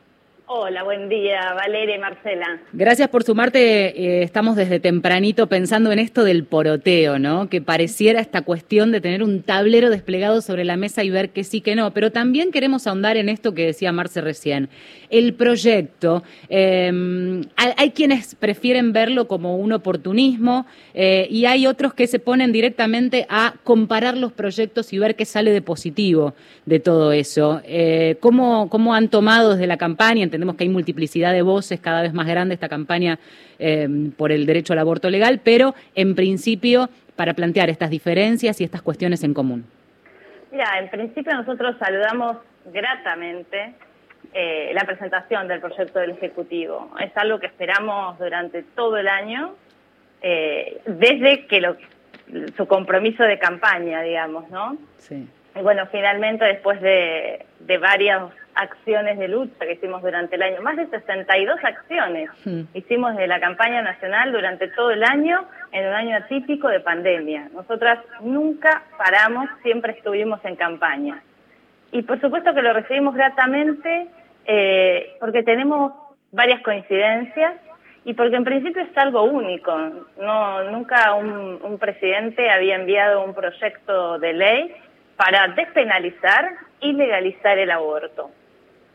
Hola, 0.51 0.81
buen 0.81 1.09
día, 1.09 1.53
Valeria 1.53 1.97
y 1.97 1.99
Marcela. 1.99 2.59
Gracias 2.73 3.07
por 3.09 3.23
sumarte. 3.23 4.19
Eh, 4.19 4.23
estamos 4.23 4.55
desde 4.55 4.79
tempranito 4.79 5.45
pensando 5.45 5.91
en 5.91 5.99
esto 5.99 6.23
del 6.23 6.43
poroteo, 6.43 7.19
¿no? 7.19 7.49
Que 7.49 7.61
pareciera 7.61 8.19
esta 8.19 8.41
cuestión 8.41 8.91
de 8.91 8.99
tener 8.99 9.21
un 9.21 9.43
tablero 9.43 9.91
desplegado 9.91 10.41
sobre 10.41 10.65
la 10.65 10.75
mesa 10.75 11.03
y 11.03 11.11
ver 11.11 11.29
que 11.29 11.43
sí, 11.43 11.61
que 11.61 11.75
no. 11.75 11.93
Pero 11.93 12.11
también 12.11 12.49
queremos 12.49 12.87
ahondar 12.87 13.15
en 13.15 13.29
esto 13.29 13.53
que 13.53 13.67
decía 13.67 13.91
Marce 13.91 14.21
recién. 14.21 14.69
El 15.11 15.35
proyecto. 15.35 16.23
Em, 16.49 17.43
hay, 17.55 17.91
quienes 17.91 18.33
prefieren 18.33 18.91
verlo 18.91 19.27
como 19.27 19.55
un 19.55 19.71
oportunismo 19.71 20.65
eh, 20.95 21.27
y 21.29 21.45
hay 21.45 21.67
otros 21.67 21.93
que 21.93 22.07
se 22.07 22.17
ponen 22.17 22.51
directamente 22.51 23.27
a 23.29 23.53
comparar 23.63 24.17
los 24.17 24.31
proyectos 24.31 24.93
y 24.93 24.97
ver 24.97 25.15
qué 25.15 25.25
sale 25.25 25.51
de 25.51 25.61
positivo 25.61 26.33
de 26.65 26.79
todo 26.79 27.11
eso. 27.11 27.61
Eh, 27.65 28.17
¿cómo, 28.19 28.67
¿Cómo 28.69 28.95
han 28.95 29.09
tomado 29.09 29.51
desde 29.51 29.67
la 29.67 29.77
campaña? 29.77 30.23
Entendemos 30.39 30.55
que 30.55 30.63
hay 30.63 30.69
multiplicidad 30.69 31.33
de 31.33 31.41
voces 31.41 31.81
cada 31.81 32.01
vez 32.01 32.13
más 32.13 32.25
grande 32.25 32.53
esta 32.53 32.69
campaña 32.69 33.19
em, 33.59 34.11
por 34.11 34.31
el 34.31 34.45
derecho 34.45 34.71
al 34.71 34.79
aborto 34.79 35.09
legal, 35.09 35.41
pero 35.43 35.75
en 35.95 36.15
principio 36.15 36.89
para 37.17 37.33
plantear 37.33 37.69
estas 37.69 37.89
diferencias 37.89 38.61
y 38.61 38.63
estas 38.63 38.81
cuestiones 38.81 39.23
en 39.25 39.33
común. 39.33 39.65
Mira, 40.49 40.79
en 40.79 40.89
principio 40.89 41.33
nosotros 41.33 41.75
saludamos 41.77 42.37
gratamente 42.71 43.73
eh, 44.33 44.71
la 44.73 44.85
presentación 44.85 45.49
del 45.49 45.59
proyecto 45.59 45.99
del 45.99 46.11
Ejecutivo. 46.11 46.89
Es 47.01 47.11
algo 47.17 47.39
que 47.39 47.47
esperamos 47.47 48.17
durante 48.17 48.63
todo 48.63 48.95
el 48.95 49.09
año, 49.09 49.55
eh, 50.21 50.79
desde 50.85 51.47
que 51.47 51.59
lo, 51.59 51.75
su 52.55 52.65
compromiso 52.65 53.23
de 53.23 53.37
campaña, 53.37 54.01
digamos, 54.01 54.49
¿no? 54.49 54.77
Sí. 54.97 55.27
Y 55.55 55.59
bueno, 55.61 55.85
finalmente 55.91 56.45
después 56.45 56.79
de, 56.79 57.45
de 57.59 57.77
varios 57.77 58.31
acciones 58.59 59.17
de 59.17 59.27
lucha 59.27 59.65
que 59.65 59.73
hicimos 59.73 60.01
durante 60.01 60.35
el 60.35 60.43
año, 60.43 60.61
más 60.61 60.75
de 60.75 60.87
62 60.87 61.59
acciones 61.63 62.29
hmm. 62.45 62.61
hicimos 62.73 63.15
de 63.15 63.27
la 63.27 63.39
campaña 63.39 63.81
nacional 63.81 64.31
durante 64.31 64.67
todo 64.69 64.91
el 64.91 65.03
año, 65.03 65.45
en 65.71 65.87
un 65.87 65.93
año 65.93 66.17
atípico 66.17 66.67
de 66.67 66.81
pandemia. 66.81 67.49
Nosotras 67.53 67.99
nunca 68.21 68.83
paramos, 68.97 69.49
siempre 69.63 69.93
estuvimos 69.93 70.43
en 70.43 70.55
campaña. 70.55 71.21
Y 71.91 72.01
por 72.03 72.19
supuesto 72.19 72.53
que 72.53 72.61
lo 72.61 72.73
recibimos 72.73 73.15
gratamente 73.15 74.07
eh, 74.45 75.15
porque 75.19 75.43
tenemos 75.43 75.93
varias 76.31 76.61
coincidencias 76.61 77.53
y 78.03 78.13
porque 78.13 78.35
en 78.35 78.43
principio 78.43 78.81
es 78.81 78.97
algo 78.97 79.23
único. 79.23 79.75
No, 80.19 80.63
nunca 80.65 81.13
un, 81.13 81.59
un 81.63 81.77
presidente 81.79 82.49
había 82.49 82.75
enviado 82.75 83.23
un 83.23 83.33
proyecto 83.33 84.19
de 84.19 84.33
ley 84.33 84.75
para 85.15 85.47
despenalizar 85.49 86.49
y 86.81 86.93
legalizar 86.93 87.57
el 87.57 87.71
aborto. 87.71 88.31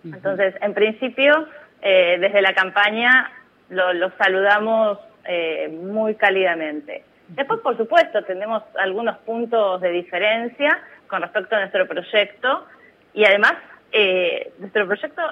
Entonces, 0.04 0.54
en 0.60 0.74
principio, 0.74 1.48
eh, 1.80 2.18
desde 2.20 2.42
la 2.42 2.54
campaña 2.54 3.30
lo, 3.70 4.10
saludamos 4.18 4.98
eh, 5.24 5.68
muy 5.68 6.14
cálidamente. 6.14 7.04
Después, 7.28 7.60
por 7.60 7.76
supuesto, 7.76 8.22
tenemos 8.24 8.62
algunos 8.78 9.16
puntos 9.18 9.80
de 9.80 9.90
diferencia 9.90 10.78
con 11.06 11.22
respecto 11.22 11.56
a 11.56 11.60
nuestro 11.60 11.86
proyecto 11.86 12.66
y 13.14 13.24
además 13.24 13.54
eh, 13.92 14.52
nuestro 14.58 14.86
proyecto 14.86 15.22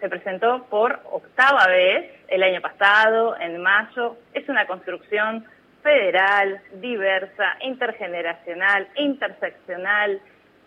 se 0.00 0.08
presentó 0.08 0.64
por 0.70 1.00
octava 1.10 1.66
vez 1.66 2.10
el 2.28 2.42
año 2.42 2.60
pasado, 2.62 3.36
en 3.38 3.60
mayo. 3.60 4.16
Es 4.32 4.48
una 4.48 4.66
construcción 4.66 5.44
federal, 5.82 6.60
diversa, 6.80 7.56
intergeneracional, 7.60 8.88
interseccional, 8.96 10.20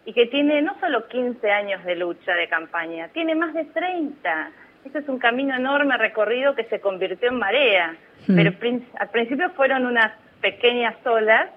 y 0.07 0.13
que 0.13 0.25
tiene 0.27 0.61
no 0.61 0.73
solo 0.79 1.05
15 1.09 1.51
años 1.51 1.83
de 1.83 1.97
lucha 1.97 2.33
de 2.33 2.47
campaña, 2.47 3.09
tiene 3.09 3.35
más 3.35 3.53
de 3.53 3.65
30. 3.65 4.51
Este 4.85 4.99
es 4.99 5.09
un 5.09 5.19
camino 5.19 5.53
enorme 5.53 5.97
recorrido 5.97 6.55
que 6.55 6.63
se 6.63 6.79
convirtió 6.79 7.27
en 7.27 7.35
marea, 7.35 7.93
hmm. 8.25 8.33
pero 8.33 8.51
al 8.99 9.09
principio 9.09 9.49
fueron 9.49 9.85
unas 9.85 10.13
pequeñas 10.39 10.95
olas 11.05 11.49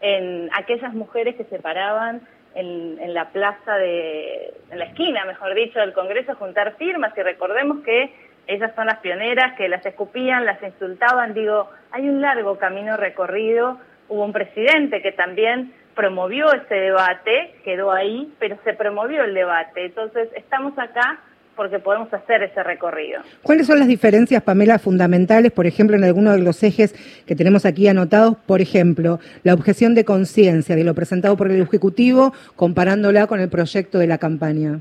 en 0.00 0.48
aquellas 0.54 0.94
mujeres 0.94 1.36
que 1.36 1.44
se 1.44 1.58
paraban 1.58 2.22
en, 2.54 2.96
en, 3.02 3.12
la 3.12 3.28
plaza 3.32 3.76
de, 3.76 4.54
en 4.70 4.78
la 4.78 4.86
esquina, 4.86 5.26
mejor 5.26 5.54
dicho, 5.54 5.78
del 5.78 5.92
Congreso 5.92 6.32
a 6.32 6.36
juntar 6.36 6.76
firmas 6.78 7.12
y 7.18 7.20
recordemos 7.20 7.84
que 7.84 8.14
ellas 8.46 8.72
son 8.76 8.86
las 8.86 9.00
pioneras 9.00 9.58
que 9.58 9.68
las 9.68 9.84
escupían, 9.84 10.46
las 10.46 10.62
insultaban, 10.62 11.34
digo, 11.34 11.68
hay 11.90 12.08
un 12.08 12.22
largo 12.22 12.56
camino 12.56 12.96
recorrido, 12.96 13.78
hubo 14.08 14.24
un 14.24 14.32
presidente 14.32 15.02
que 15.02 15.12
también 15.12 15.74
promovió 16.00 16.50
ese 16.54 16.74
debate, 16.74 17.56
quedó 17.62 17.92
ahí, 17.92 18.32
pero 18.38 18.56
se 18.64 18.72
promovió 18.72 19.22
el 19.22 19.34
debate. 19.34 19.84
Entonces, 19.84 20.30
estamos 20.34 20.72
acá 20.78 21.20
porque 21.54 21.78
podemos 21.78 22.10
hacer 22.14 22.42
ese 22.42 22.62
recorrido. 22.62 23.20
¿Cuáles 23.42 23.66
son 23.66 23.78
las 23.78 23.86
diferencias, 23.86 24.42
Pamela, 24.42 24.78
fundamentales, 24.78 25.52
por 25.52 25.66
ejemplo, 25.66 25.98
en 25.98 26.04
alguno 26.04 26.32
de 26.32 26.38
los 26.38 26.62
ejes 26.62 26.94
que 27.26 27.36
tenemos 27.36 27.66
aquí 27.66 27.86
anotados? 27.86 28.36
Por 28.46 28.62
ejemplo, 28.62 29.18
la 29.42 29.52
objeción 29.52 29.94
de 29.94 30.06
conciencia 30.06 30.74
de 30.74 30.84
lo 30.84 30.94
presentado 30.94 31.36
por 31.36 31.50
el 31.50 31.60
Ejecutivo, 31.60 32.32
comparándola 32.56 33.26
con 33.26 33.38
el 33.38 33.50
proyecto 33.50 33.98
de 33.98 34.06
la 34.06 34.16
campaña. 34.16 34.80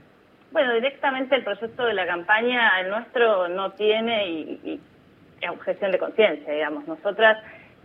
Bueno, 0.54 0.74
directamente 0.76 1.36
el 1.36 1.44
proyecto 1.44 1.84
de 1.84 1.96
la 1.96 2.08
campaña, 2.08 2.80
el 2.80 2.92
nuestro 2.92 3.50
no 3.50 3.72
tiene 3.72 4.26
y 4.30 4.80
objeción 5.52 5.92
de 5.92 5.98
conciencia, 5.98 6.54
digamos. 6.54 6.88
Nosotras 6.88 7.38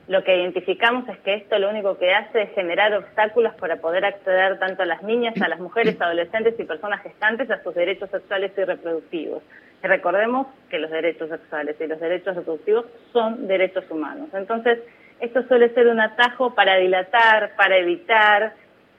lo 0.06 0.22
que 0.22 0.36
identificamos 0.36 1.08
es 1.08 1.18
que 1.20 1.34
esto 1.34 1.58
lo 1.58 1.70
único 1.70 1.96
que 1.96 2.12
hace 2.12 2.42
es 2.42 2.54
generar 2.54 2.92
obstáculos 2.94 3.54
para 3.54 3.76
poder 3.76 4.04
acceder 4.04 4.58
tanto 4.58 4.82
a 4.82 4.86
las 4.86 5.02
niñas, 5.02 5.34
a 5.40 5.48
las 5.48 5.58
mujeres, 5.60 5.98
adolescentes 6.00 6.54
y 6.58 6.64
personas 6.64 7.02
gestantes 7.02 7.50
a 7.50 7.62
sus 7.62 7.74
derechos 7.74 8.10
sexuales 8.10 8.52
y 8.56 8.64
reproductivos. 8.64 9.42
Y 9.82 9.86
recordemos 9.86 10.46
que 10.68 10.78
los 10.78 10.90
derechos 10.90 11.30
sexuales 11.30 11.76
y 11.80 11.86
los 11.86 12.00
derechos 12.00 12.36
reproductivos 12.36 12.84
son 13.12 13.46
derechos 13.46 13.84
humanos. 13.90 14.28
Entonces, 14.34 14.80
esto 15.20 15.42
suele 15.48 15.72
ser 15.72 15.86
un 15.86 16.00
atajo 16.00 16.54
para 16.54 16.76
dilatar, 16.76 17.52
para 17.56 17.78
evitar 17.78 18.52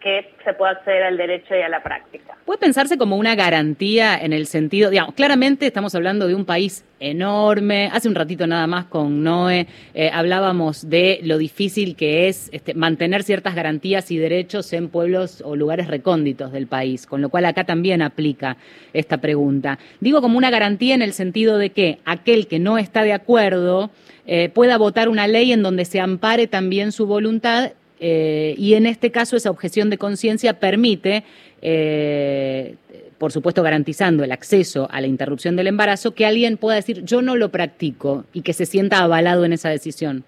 que 0.06 0.24
se 0.44 0.54
pueda 0.54 0.74
acceder 0.74 1.02
al 1.02 1.18
derecho 1.18 1.56
y 1.56 1.64
a 1.64 1.68
la 1.68 1.82
práctica. 1.82 2.38
¿Puede 2.46 2.60
pensarse 2.60 2.96
como 2.96 3.18
una 3.18 3.34
garantía 3.34 4.16
en 4.16 4.34
el 4.34 4.46
sentido, 4.46 4.92
digamos, 4.92 5.16
claramente 5.16 5.66
estamos 5.66 5.96
hablando 5.96 6.28
de 6.28 6.36
un 6.36 6.46
país 6.46 6.86
enorme, 7.00 7.90
hace 7.92 8.08
un 8.08 8.14
ratito 8.14 8.46
nada 8.46 8.68
más 8.68 8.86
con 8.86 9.24
Noé 9.24 9.66
eh, 9.96 10.12
hablábamos 10.14 10.88
de 10.92 11.22
lo 11.24 11.40
difícil 11.40 11.96
que 11.96 12.28
es 12.28 12.52
este, 12.54 12.76
mantener 12.76 13.24
ciertas 13.24 13.56
garantías 13.56 14.12
y 14.12 14.18
derechos 14.18 14.72
en 14.74 14.90
pueblos 14.90 15.42
o 15.44 15.56
lugares 15.56 15.88
recónditos 15.88 16.52
del 16.52 16.68
país, 16.68 17.08
con 17.08 17.24
lo 17.24 17.30
cual 17.30 17.46
acá 17.46 17.64
también 17.64 18.04
aplica 18.04 18.58
esta 18.94 19.18
pregunta. 19.18 19.80
Digo 20.02 20.22
como 20.22 20.38
una 20.38 20.52
garantía 20.52 20.94
en 20.94 21.02
el 21.02 21.14
sentido 21.14 21.58
de 21.58 21.72
que 21.72 21.98
aquel 22.06 22.46
que 22.46 22.60
no 22.60 22.78
está 22.78 23.02
de 23.02 23.14
acuerdo 23.14 23.90
eh, 24.28 24.50
pueda 24.50 24.78
votar 24.78 25.10
una 25.10 25.26
ley 25.26 25.52
en 25.52 25.64
donde 25.64 25.84
se 25.84 26.00
ampare 26.00 26.46
también 26.46 26.92
su 26.92 27.08
voluntad 27.08 27.72
eh, 28.08 28.54
y 28.56 28.76
en 28.76 28.86
este 28.86 29.12
caso 29.12 29.36
esa 29.36 29.50
objeción 29.50 29.90
de 29.90 29.98
conciencia 29.98 30.60
permite 30.60 31.24
eh, 31.64 32.76
por 33.18 33.32
supuesto 33.32 33.64
garantizando 33.64 34.24
el 34.24 34.32
acceso 34.32 34.88
a 34.92 35.02
la 35.02 35.08
interrupción 35.08 35.56
del 35.56 35.66
embarazo, 35.66 36.14
que 36.14 36.28
alguien 36.28 36.58
pueda 36.58 36.76
decir 36.76 37.04
yo 37.04 37.24
no 37.24 37.36
lo 37.36 37.50
practico 37.50 38.24
y 38.32 38.44
que 38.44 38.54
se 38.54 38.68
sienta 38.68 39.00
avalado 39.00 39.44
en 39.44 39.54
esa 39.54 39.70
decisión? 39.70 40.24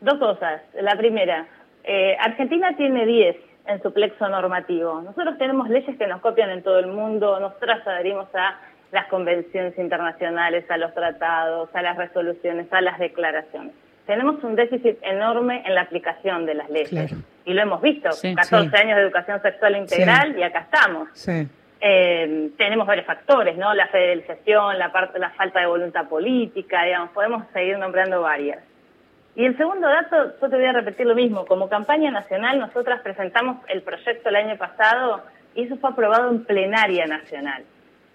Dos 0.00 0.18
cosas. 0.18 0.60
La 0.82 0.98
primera, 0.98 1.46
eh, 1.84 2.16
Argentina 2.18 2.76
tiene 2.76 3.06
10 3.06 3.36
en 3.68 3.80
su 3.80 3.92
plexo 3.92 4.28
normativo. 4.28 5.00
Nosotros 5.00 5.38
tenemos 5.38 5.68
leyes 5.68 5.96
que 5.96 6.06
nos 6.08 6.20
copian 6.20 6.50
en 6.50 6.64
todo 6.64 6.80
el 6.80 6.88
mundo, 6.88 7.38
nosotros 7.38 7.76
adherimos 7.86 8.26
a 8.34 8.58
las 8.90 9.06
convenciones 9.06 9.78
internacionales, 9.78 10.68
a 10.68 10.78
los 10.78 10.92
tratados, 10.94 11.68
a 11.74 11.80
las 11.80 11.96
resoluciones, 11.96 12.66
a 12.72 12.80
las 12.80 12.98
declaraciones. 12.98 13.72
Tenemos 14.08 14.42
un 14.42 14.56
déficit 14.56 14.96
enorme 15.02 15.62
en 15.66 15.74
la 15.74 15.82
aplicación 15.82 16.46
de 16.46 16.54
las 16.54 16.70
leyes. 16.70 17.14
Y 17.44 17.52
lo 17.52 17.60
hemos 17.60 17.82
visto, 17.82 18.08
14 18.08 18.74
años 18.78 18.96
de 18.96 19.02
educación 19.02 19.42
sexual 19.42 19.76
integral 19.76 20.34
y 20.38 20.42
acá 20.42 20.60
estamos. 20.60 21.28
Eh, 21.78 22.48
tenemos 22.56 22.86
varios 22.86 23.04
factores, 23.04 23.58
¿no? 23.58 23.74
La 23.74 23.86
federalización, 23.88 24.78
la, 24.78 24.90
parte, 24.92 25.18
la 25.18 25.28
falta 25.32 25.60
de 25.60 25.66
voluntad 25.66 26.08
política, 26.08 26.84
digamos, 26.84 27.10
podemos 27.10 27.44
seguir 27.52 27.76
nombrando 27.76 28.22
varias. 28.22 28.60
Y 29.36 29.44
el 29.44 29.54
segundo 29.58 29.86
dato, 29.86 30.40
yo 30.40 30.48
te 30.48 30.56
voy 30.56 30.64
a 30.64 30.72
repetir 30.72 31.04
lo 31.04 31.14
mismo, 31.14 31.44
como 31.44 31.68
campaña 31.68 32.10
nacional 32.10 32.58
nosotras 32.58 33.02
presentamos 33.02 33.58
el 33.68 33.82
proyecto 33.82 34.30
el 34.30 34.36
año 34.36 34.56
pasado 34.56 35.22
y 35.54 35.64
eso 35.64 35.76
fue 35.76 35.90
aprobado 35.90 36.30
en 36.30 36.44
plenaria 36.44 37.04
nacional. 37.04 37.62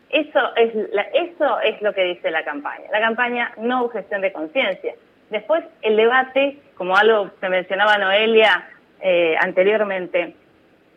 Eso 0.10 0.40
es, 0.56 0.74
eso 1.14 1.60
es 1.60 1.80
lo 1.84 1.94
que 1.94 2.04
dice 2.06 2.32
la 2.32 2.44
campaña. 2.44 2.86
La 2.92 3.00
campaña 3.00 3.52
no 3.58 3.84
objeción 3.84 4.22
de 4.22 4.34
conciencia. 4.34 4.96
Después, 5.34 5.64
el 5.82 5.98
debate, 5.98 6.60
como 6.78 6.96
algo 6.96 7.32
que 7.42 7.50
mencionaba 7.50 7.98
Noelia 7.98 8.70
eh, 9.02 9.36
anteriormente, 9.40 10.36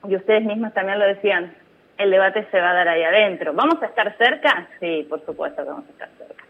y 0.07 0.15
ustedes 0.15 0.45
mismos 0.45 0.75
también 0.75 0.99
lo 0.99 1.07
decían, 1.07 1.55
el 1.97 2.11
debate 2.11 2.47
se 2.51 2.61
va 2.61 2.73
a 2.73 2.75
dar 2.75 2.89
ahí 2.89 3.03
adentro. 3.03 3.55
¿Vamos 3.55 3.83
a 3.83 3.87
estar 3.87 4.15
cerca? 4.19 4.69
Sí, 4.79 5.07
por 5.09 5.25
supuesto 5.25 5.63
que 5.63 5.71
vamos 5.71 5.87
a 5.89 5.91
estar 5.91 6.09
cerca. 6.19 6.45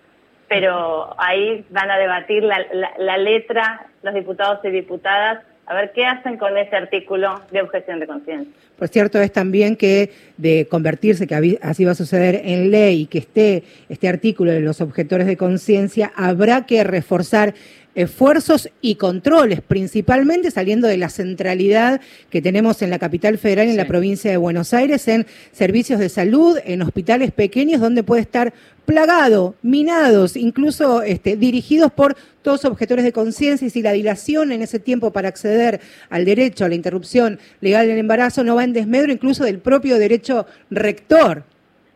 Pero 0.48 1.14
ahí 1.16 1.64
van 1.70 1.88
a 1.92 1.96
debatir 1.96 2.42
la, 2.42 2.66
la 2.98 3.18
letra 3.18 3.86
los 4.02 4.14
diputados 4.14 4.64
y 4.64 4.70
diputadas 4.70 5.44
a 5.66 5.74
ver 5.74 5.92
qué 5.94 6.04
hacen 6.06 6.36
con 6.38 6.56
ese 6.56 6.76
artículo 6.76 7.42
de 7.50 7.60
objeción 7.60 7.98
de 7.98 8.06
conciencia. 8.06 8.52
Por 8.78 8.88
cierto, 8.88 9.20
es 9.20 9.32
también 9.32 9.76
que 9.76 10.10
de 10.36 10.68
convertirse, 10.68 11.26
que 11.26 11.58
así 11.60 11.84
va 11.84 11.92
a 11.92 11.96
suceder 11.96 12.42
en 12.44 12.70
ley, 12.70 13.06
que 13.06 13.18
esté 13.18 13.64
este 13.88 14.08
artículo 14.08 14.52
de 14.52 14.60
los 14.60 14.80
objetores 14.80 15.26
de 15.26 15.36
conciencia, 15.36 16.12
habrá 16.14 16.66
que 16.66 16.84
reforzar 16.84 17.54
esfuerzos 17.96 18.70
y 18.82 18.94
controles, 18.96 19.62
principalmente 19.62 20.50
saliendo 20.50 20.86
de 20.86 20.98
la 20.98 21.08
centralidad 21.08 22.00
que 22.30 22.42
tenemos 22.42 22.82
en 22.82 22.90
la 22.90 22.98
capital 22.98 23.38
federal, 23.38 23.68
en 23.68 23.76
la 23.76 23.86
provincia 23.86 24.30
de 24.30 24.36
Buenos 24.36 24.74
Aires, 24.74 25.08
en 25.08 25.26
servicios 25.50 25.98
de 25.98 26.10
salud, 26.10 26.58
en 26.64 26.82
hospitales 26.82 27.32
pequeños, 27.32 27.80
donde 27.80 28.02
puede 28.02 28.20
estar 28.20 28.52
plagado, 28.84 29.54
minados, 29.62 30.36
incluso 30.36 31.02
este, 31.02 31.36
dirigidos 31.36 31.90
por 31.90 32.16
todos 32.42 32.66
objetores 32.66 33.04
de 33.04 33.12
conciencia 33.12 33.66
y 33.66 33.70
si 33.70 33.82
la 33.82 33.92
dilación 33.92 34.52
en 34.52 34.62
ese 34.62 34.78
tiempo 34.78 35.10
para 35.10 35.28
acceder 35.28 35.80
al 36.10 36.26
derecho 36.26 36.66
a 36.66 36.68
la 36.68 36.74
interrupción 36.74 37.40
legal 37.62 37.86
del 37.86 37.98
embarazo 37.98 38.44
no 38.44 38.54
va 38.54 38.64
en 38.64 38.74
desmedro 38.74 39.10
incluso 39.10 39.42
del 39.42 39.58
propio 39.58 39.98
derecho 39.98 40.46
rector. 40.70 41.44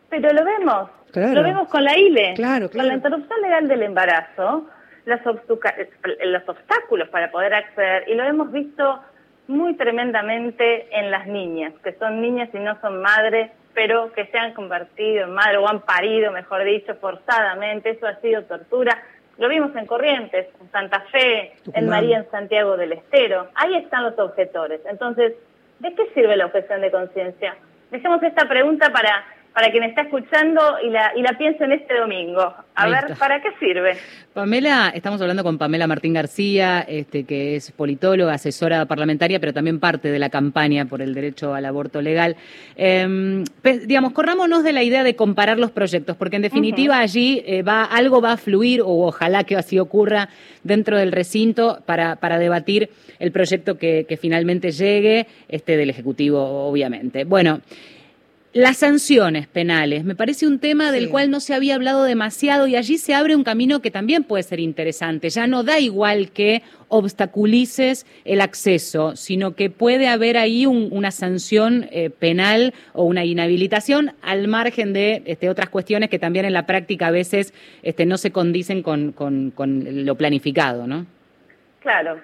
Pero 0.09 0.33
lo 0.33 0.43
vemos, 0.43 0.89
lo 1.13 1.43
vemos 1.43 1.69
con 1.69 1.83
la 1.83 1.97
ILE, 1.97 2.33
claro, 2.35 2.69
con 2.71 2.87
la 2.87 2.95
interrupción 2.95 3.39
legal 3.41 3.67
del 3.67 3.83
embarazo, 3.83 4.67
los, 5.05 5.19
los 5.25 6.49
obstáculos 6.49 7.09
para 7.09 7.31
poder 7.31 7.53
acceder 7.53 8.07
y 8.07 8.15
lo 8.15 8.23
hemos 8.23 8.51
visto 8.51 9.01
muy 9.47 9.75
tremendamente 9.75 10.87
en 10.97 11.11
las 11.11 11.27
niñas, 11.27 11.73
que 11.83 11.93
son 11.93 12.21
niñas 12.21 12.49
y 12.53 12.59
no 12.59 12.79
son 12.79 13.01
madres, 13.01 13.51
pero 13.73 14.11
que 14.13 14.25
se 14.27 14.37
han 14.37 14.53
convertido 14.53 15.25
en 15.25 15.33
madre 15.33 15.57
o 15.57 15.67
han 15.67 15.81
parido, 15.81 16.31
mejor 16.31 16.63
dicho, 16.63 16.95
forzadamente. 16.95 17.91
Eso 17.91 18.07
ha 18.07 18.15
sido 18.21 18.43
tortura. 18.43 19.01
Lo 19.37 19.49
vimos 19.49 19.75
en 19.75 19.85
Corrientes, 19.85 20.47
en 20.59 20.71
Santa 20.71 21.01
Fe, 21.11 21.53
en 21.73 21.87
María, 21.87 22.17
en 22.17 22.31
Santiago 22.31 22.77
del 22.77 22.93
Estero. 22.93 23.47
Ahí 23.55 23.75
están 23.75 24.03
los 24.03 24.17
objetores. 24.19 24.81
Entonces, 24.85 25.33
¿de 25.79 25.95
qué 25.95 26.05
sirve 26.13 26.35
la 26.35 26.45
objeción 26.45 26.81
de 26.81 26.91
conciencia? 26.91 27.55
Dejemos 27.89 28.21
esta 28.23 28.47
pregunta 28.47 28.91
para 28.91 29.25
para 29.53 29.69
quien 29.71 29.83
está 29.83 30.03
escuchando 30.03 30.61
y 30.83 30.89
la, 30.89 31.11
y 31.15 31.21
la 31.21 31.37
piense 31.37 31.63
en 31.63 31.73
este 31.73 31.97
domingo. 31.97 32.53
A 32.73 32.87
ver, 32.87 33.17
¿para 33.19 33.41
qué 33.41 33.49
sirve? 33.59 33.97
Pamela, 34.33 34.91
estamos 34.95 35.21
hablando 35.21 35.43
con 35.43 35.57
Pamela 35.57 35.87
Martín 35.87 36.13
García, 36.13 36.85
este, 36.87 37.25
que 37.25 37.57
es 37.57 37.71
politóloga, 37.71 38.33
asesora 38.33 38.85
parlamentaria, 38.85 39.41
pero 39.41 39.53
también 39.53 39.79
parte 39.79 40.09
de 40.09 40.19
la 40.19 40.29
campaña 40.29 40.85
por 40.85 41.01
el 41.01 41.13
derecho 41.13 41.53
al 41.53 41.65
aborto 41.65 42.01
legal. 42.01 42.37
Eh, 42.77 43.43
digamos, 43.85 44.13
corrámonos 44.13 44.63
de 44.63 44.71
la 44.71 44.83
idea 44.83 45.03
de 45.03 45.17
comparar 45.17 45.59
los 45.59 45.71
proyectos, 45.71 46.15
porque 46.15 46.37
en 46.37 46.43
definitiva 46.43 46.99
allí 46.99 47.43
eh, 47.45 47.61
va, 47.61 47.83
algo 47.83 48.21
va 48.21 48.33
a 48.33 48.37
fluir, 48.37 48.81
o 48.81 49.07
ojalá 49.07 49.43
que 49.43 49.57
así 49.57 49.77
ocurra, 49.77 50.29
dentro 50.63 50.97
del 50.97 51.11
recinto 51.11 51.81
para, 51.85 52.15
para 52.15 52.39
debatir 52.39 52.89
el 53.19 53.33
proyecto 53.33 53.77
que, 53.77 54.05
que 54.07 54.15
finalmente 54.15 54.71
llegue, 54.71 55.27
este 55.49 55.75
del 55.75 55.89
Ejecutivo, 55.89 56.67
obviamente. 56.69 57.25
Bueno. 57.25 57.59
Las 58.53 58.79
sanciones 58.79 59.47
penales, 59.47 60.03
me 60.03 60.13
parece 60.13 60.45
un 60.45 60.59
tema 60.59 60.91
del 60.91 61.09
cual 61.09 61.31
no 61.31 61.39
se 61.39 61.53
había 61.53 61.75
hablado 61.75 62.03
demasiado 62.03 62.67
y 62.67 62.75
allí 62.75 62.97
se 62.97 63.15
abre 63.15 63.33
un 63.33 63.45
camino 63.45 63.81
que 63.81 63.91
también 63.91 64.25
puede 64.25 64.43
ser 64.43 64.59
interesante. 64.59 65.29
Ya 65.29 65.47
no 65.47 65.63
da 65.63 65.79
igual 65.79 66.31
que 66.31 66.61
obstaculices 66.89 68.05
el 68.25 68.41
acceso, 68.41 69.15
sino 69.15 69.55
que 69.55 69.69
puede 69.69 70.09
haber 70.09 70.37
ahí 70.37 70.65
una 70.65 71.11
sanción 71.11 71.85
eh, 71.91 72.09
penal 72.09 72.73
o 72.91 73.05
una 73.05 73.23
inhabilitación 73.23 74.11
al 74.21 74.49
margen 74.49 74.91
de 74.91 75.23
este, 75.27 75.49
otras 75.49 75.69
cuestiones 75.69 76.09
que 76.09 76.19
también 76.19 76.43
en 76.43 76.51
la 76.51 76.65
práctica 76.65 77.07
a 77.07 77.11
veces 77.11 77.53
este, 77.83 78.05
no 78.05 78.17
se 78.17 78.33
condicen 78.33 78.83
con, 78.83 79.13
lo 79.55 80.15
planificado, 80.15 80.87
¿no? 80.87 81.05
Claro, 81.79 82.19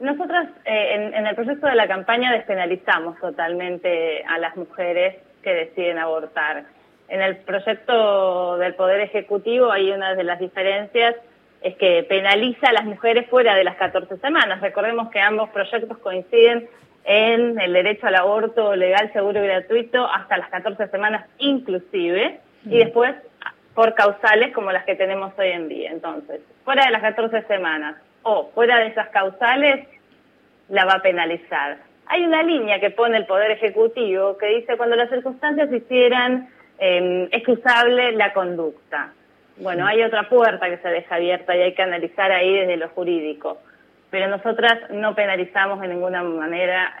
nosotros 0.00 0.48
eh, 0.64 1.12
en, 1.14 1.26
el 1.28 1.34
proceso 1.36 1.64
de 1.64 1.76
la 1.76 1.86
campaña 1.86 2.32
despenalizamos 2.32 3.20
totalmente 3.20 4.24
a 4.24 4.36
las 4.38 4.56
mujeres 4.56 5.14
que 5.42 5.52
deciden 5.52 5.98
abortar. 5.98 6.64
En 7.08 7.20
el 7.20 7.36
proyecto 7.38 8.56
del 8.58 8.74
Poder 8.74 9.00
Ejecutivo 9.00 9.72
hay 9.72 9.90
una 9.90 10.14
de 10.14 10.24
las 10.24 10.38
diferencias 10.38 11.16
es 11.62 11.76
que 11.76 12.04
penaliza 12.04 12.68
a 12.68 12.72
las 12.72 12.84
mujeres 12.84 13.28
fuera 13.28 13.54
de 13.54 13.64
las 13.64 13.76
14 13.76 14.16
semanas. 14.18 14.60
Recordemos 14.60 15.10
que 15.10 15.20
ambos 15.20 15.50
proyectos 15.50 15.98
coinciden 15.98 16.68
en 17.04 17.60
el 17.60 17.72
derecho 17.72 18.06
al 18.06 18.14
aborto 18.14 18.74
legal, 18.76 19.12
seguro 19.12 19.42
y 19.42 19.46
gratuito 19.46 20.06
hasta 20.06 20.38
las 20.38 20.48
14 20.50 20.88
semanas 20.88 21.26
inclusive, 21.38 22.40
y 22.64 22.78
después 22.78 23.14
por 23.74 23.94
causales 23.94 24.52
como 24.52 24.72
las 24.72 24.84
que 24.84 24.96
tenemos 24.96 25.32
hoy 25.38 25.48
en 25.48 25.68
día. 25.68 25.90
Entonces, 25.90 26.40
fuera 26.64 26.84
de 26.84 26.90
las 26.90 27.02
14 27.02 27.42
semanas 27.42 27.96
o 28.22 28.50
fuera 28.54 28.78
de 28.78 28.88
esas 28.88 29.08
causales, 29.08 29.86
la 30.68 30.84
va 30.84 30.94
a 30.94 31.02
penalizar. 31.02 31.78
Hay 32.12 32.26
una 32.26 32.42
línea 32.42 32.80
que 32.80 32.90
pone 32.90 33.16
el 33.16 33.24
Poder 33.24 33.52
Ejecutivo 33.52 34.36
que 34.36 34.46
dice 34.48 34.76
cuando 34.76 34.96
las 34.96 35.08
circunstancias 35.10 35.72
hicieran 35.72 36.48
excusable 36.80 38.10
la 38.12 38.32
conducta. 38.32 39.12
Bueno, 39.58 39.86
hay 39.86 40.02
otra 40.02 40.28
puerta 40.28 40.68
que 40.68 40.78
se 40.78 40.88
deja 40.88 41.14
abierta 41.14 41.54
y 41.54 41.60
hay 41.60 41.74
que 41.74 41.82
analizar 41.82 42.32
ahí 42.32 42.52
desde 42.52 42.78
lo 42.78 42.88
jurídico. 42.88 43.58
Pero 44.10 44.26
nosotras 44.26 44.90
no 44.90 45.14
penalizamos 45.14 45.80
de 45.80 45.86
ninguna 45.86 46.24
manera 46.24 46.92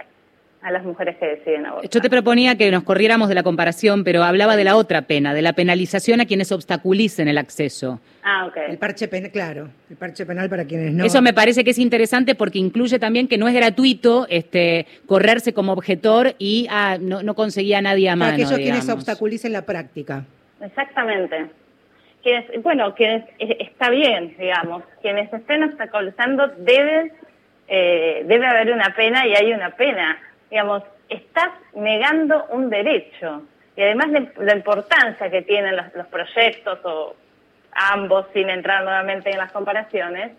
a 0.62 0.70
las 0.70 0.84
mujeres 0.84 1.16
que 1.16 1.26
deciden 1.26 1.66
abortar. 1.66 1.90
Yo 1.90 2.00
te 2.00 2.10
proponía 2.10 2.56
que 2.56 2.70
nos 2.70 2.82
corriéramos 2.82 3.28
de 3.28 3.34
la 3.34 3.42
comparación, 3.42 4.04
pero 4.04 4.22
hablaba 4.22 4.56
de 4.56 4.64
la 4.64 4.76
otra 4.76 5.02
pena, 5.02 5.32
de 5.32 5.42
la 5.42 5.54
penalización 5.54 6.20
a 6.20 6.26
quienes 6.26 6.52
obstaculicen 6.52 7.28
el 7.28 7.38
acceso. 7.38 8.00
Ah, 8.22 8.46
ok. 8.46 8.56
El 8.68 8.78
parche 8.78 9.08
penal, 9.08 9.30
claro, 9.30 9.68
el 9.88 9.96
parche 9.96 10.26
penal 10.26 10.50
para 10.50 10.66
quienes 10.66 10.92
no. 10.92 11.04
Eso 11.04 11.22
me 11.22 11.32
parece 11.32 11.64
que 11.64 11.70
es 11.70 11.78
interesante 11.78 12.34
porque 12.34 12.58
incluye 12.58 12.98
también 12.98 13.26
que 13.26 13.38
no 13.38 13.48
es 13.48 13.54
gratuito 13.54 14.26
este, 14.28 14.86
correrse 15.06 15.54
como 15.54 15.72
objetor 15.72 16.34
y 16.38 16.66
ah, 16.70 16.98
no, 17.00 17.22
no 17.22 17.34
conseguía 17.34 17.78
a 17.78 17.82
nadie 17.82 18.10
a 18.10 18.16
mano. 18.16 18.32
Para 18.32 18.44
aquellos 18.44 18.58
quienes 18.58 18.88
obstaculicen 18.88 19.52
la 19.52 19.62
práctica. 19.62 20.24
Exactamente. 20.60 21.46
Quienes, 22.22 22.62
bueno, 22.62 22.94
quienes 22.94 23.24
eh, 23.38 23.56
está 23.60 23.88
bien, 23.88 24.36
digamos, 24.38 24.82
quienes 25.00 25.32
estén 25.32 25.62
obstaculizando 25.64 26.48
deben, 26.58 27.12
eh, 27.66 28.24
debe 28.26 28.46
haber 28.46 28.72
una 28.72 28.94
pena 28.94 29.26
y 29.26 29.34
hay 29.34 29.54
una 29.54 29.70
pena 29.70 30.18
digamos, 30.50 30.82
estás 31.08 31.50
negando 31.74 32.46
un 32.50 32.70
derecho. 32.70 33.42
Y 33.76 33.82
además 33.82 34.12
de 34.12 34.32
la 34.44 34.56
importancia 34.56 35.30
que 35.30 35.42
tienen 35.42 35.76
los, 35.76 36.06
proyectos, 36.08 36.78
o 36.84 37.14
ambos, 37.72 38.26
sin 38.34 38.50
entrar 38.50 38.82
nuevamente 38.84 39.30
en 39.30 39.38
las 39.38 39.52
comparaciones, 39.52 40.32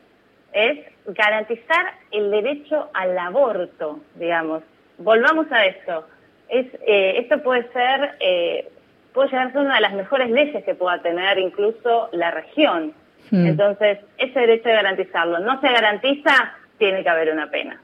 es 0.54 0.80
garantizar 1.08 1.94
el 2.12 2.30
derecho 2.30 2.90
al 2.94 3.18
aborto, 3.18 4.02
digamos. 4.16 4.64
Volvamos 4.98 5.50
a 5.52 5.66
esto. 5.66 6.06
Es, 6.50 6.68
eh, 6.86 7.20
esto 7.20 7.42
puede 7.42 7.72
ser, 7.72 8.16
eh, 8.20 8.70
puede 9.14 9.30
llegar 9.30 9.48
a 9.48 9.52
ser 9.52 9.62
una 9.62 9.76
de 9.76 9.82
las 9.82 9.94
mejores 9.94 10.30
leyes 10.30 10.64
que 10.66 10.76
pueda 10.76 11.02
tener 11.02 11.40
incluso 11.40 12.10
la 12.12 12.32
región. 12.32 12.94
Hmm. 13.30 13.48
Entonces, 13.48 14.00
ese 14.18 14.40
derecho 14.40 14.68
de 14.68 14.76
garantizarlo 14.76 15.40
no 15.40 15.62
se 15.62 15.70
garantiza, 15.70 16.54
tiene 16.78 17.02
que 17.02 17.10
haber 17.10 17.32
una 17.32 17.50
pena. 17.50 17.80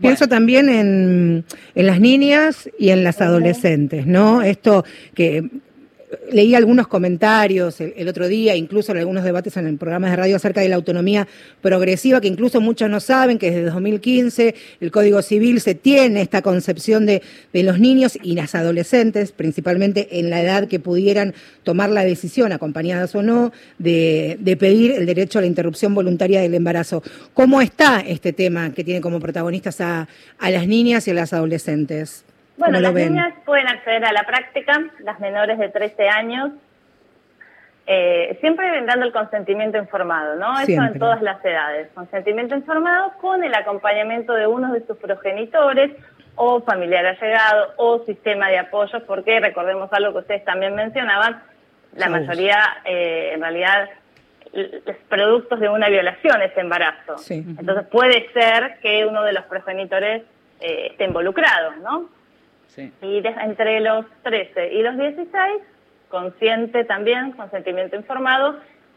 Pienso 0.00 0.28
también 0.28 0.68
en, 0.68 1.44
en, 1.74 1.86
las 1.86 2.00
niñas 2.00 2.68
y 2.78 2.90
en 2.90 3.04
las 3.04 3.20
adolescentes, 3.20 4.06
¿no? 4.06 4.42
Esto 4.42 4.84
que 5.14 5.48
leí 6.32 6.54
algunos 6.54 6.86
comentarios 6.88 7.80
el, 7.80 8.08
otro 8.08 8.28
día, 8.28 8.56
incluso 8.56 8.92
en 8.92 8.98
algunos 8.98 9.24
debates 9.24 9.56
en 9.56 9.66
el 9.66 9.76
programa 9.76 10.10
de 10.10 10.16
radio 10.16 10.36
acerca 10.36 10.60
de 10.60 10.68
la 10.68 10.76
autonomía 10.76 11.26
progresiva, 11.60 12.20
que 12.20 12.28
incluso 12.28 12.60
muchos 12.60 12.90
no 12.90 13.00
saben 13.00 13.38
que 13.38 13.50
desde 13.50 13.64
2015 13.64 14.54
el 14.80 14.90
Código 14.90 15.22
Civil 15.22 15.60
se 15.60 15.74
tiene 15.74 16.22
esta 16.22 16.42
concepción 16.42 17.06
de, 17.06 17.22
los 17.52 17.78
niños 17.78 18.18
y 18.22 18.34
las 18.34 18.54
adolescentes, 18.54 19.32
principalmente 19.32 20.18
en 20.18 20.30
la 20.30 20.42
edad 20.42 20.68
que 20.68 20.80
pudieran 20.80 21.34
tomar 21.62 21.90
la 21.90 22.04
decisión, 22.04 22.52
acompañadas 22.52 23.14
o 23.14 23.22
no, 23.22 23.52
de, 23.78 24.38
pedir 24.58 24.92
el 24.92 25.06
derecho 25.06 25.38
a 25.38 25.42
la 25.42 25.46
interrupción 25.46 25.94
voluntaria 25.94 26.40
del 26.40 26.54
embarazo. 26.54 27.02
¿Cómo 27.32 27.60
está 27.60 28.00
este 28.00 28.32
tema 28.32 28.72
que 28.72 28.84
tiene 28.84 29.00
como 29.00 29.20
protagonistas 29.20 29.80
a 29.80 30.06
las 30.38 30.66
niñas 30.66 31.08
y 31.08 31.12
a 31.12 31.14
las 31.14 31.32
adolescentes? 31.32 32.24
Bueno, 32.56 32.80
las 32.80 32.94
niñas 32.94 33.34
pueden 33.44 33.68
acceder 33.68 34.04
a 34.04 34.12
la 34.12 34.24
práctica, 34.24 34.80
las 35.00 35.18
menores 35.18 35.58
de 35.58 35.68
13 35.68 36.08
años, 36.08 36.52
eh, 37.86 38.38
siempre 38.40 38.66
dando 38.86 39.04
el 39.04 39.12
consentimiento 39.12 39.76
informado, 39.76 40.36
¿no? 40.36 40.58
Eso 40.58 40.82
en 40.82 40.98
todas 40.98 41.20
las 41.20 41.44
edades. 41.44 41.88
Consentimiento 41.94 42.54
informado 42.54 43.12
con 43.20 43.44
el 43.44 43.54
acompañamiento 43.54 44.32
de 44.32 44.46
uno 44.46 44.72
de 44.72 44.86
sus 44.86 44.96
progenitores 44.96 45.92
o 46.36 46.62
familiar 46.62 47.04
allegado 47.04 47.74
o 47.76 48.04
sistema 48.04 48.48
de 48.48 48.58
apoyo, 48.58 49.04
porque 49.06 49.38
recordemos 49.40 49.92
algo 49.92 50.12
que 50.12 50.18
ustedes 50.18 50.44
también 50.44 50.74
mencionaban, 50.74 51.42
la 51.94 52.08
mayoría 52.08 52.58
eh, 52.84 53.32
en 53.34 53.40
realidad 53.40 53.88
es 54.52 54.96
productos 55.08 55.60
de 55.60 55.68
una 55.68 55.88
violación 55.88 56.40
ese 56.42 56.60
embarazo. 56.60 57.16
Entonces 57.28 57.86
puede 57.88 58.32
ser 58.32 58.78
que 58.80 59.04
uno 59.04 59.22
de 59.24 59.32
los 59.32 59.44
progenitores 59.44 60.22
eh, 60.60 60.88
esté 60.90 61.04
involucrado, 61.04 61.72
¿no? 61.82 62.08
Y 62.76 63.22
entre 63.26 63.80
los 63.80 64.06
13 64.22 64.72
y 64.72 64.82
los 64.82 64.96
16, 64.96 65.30
consciente 66.08 66.84
también, 66.84 67.32
consentimiento 67.32 67.96
informado, 67.96 68.56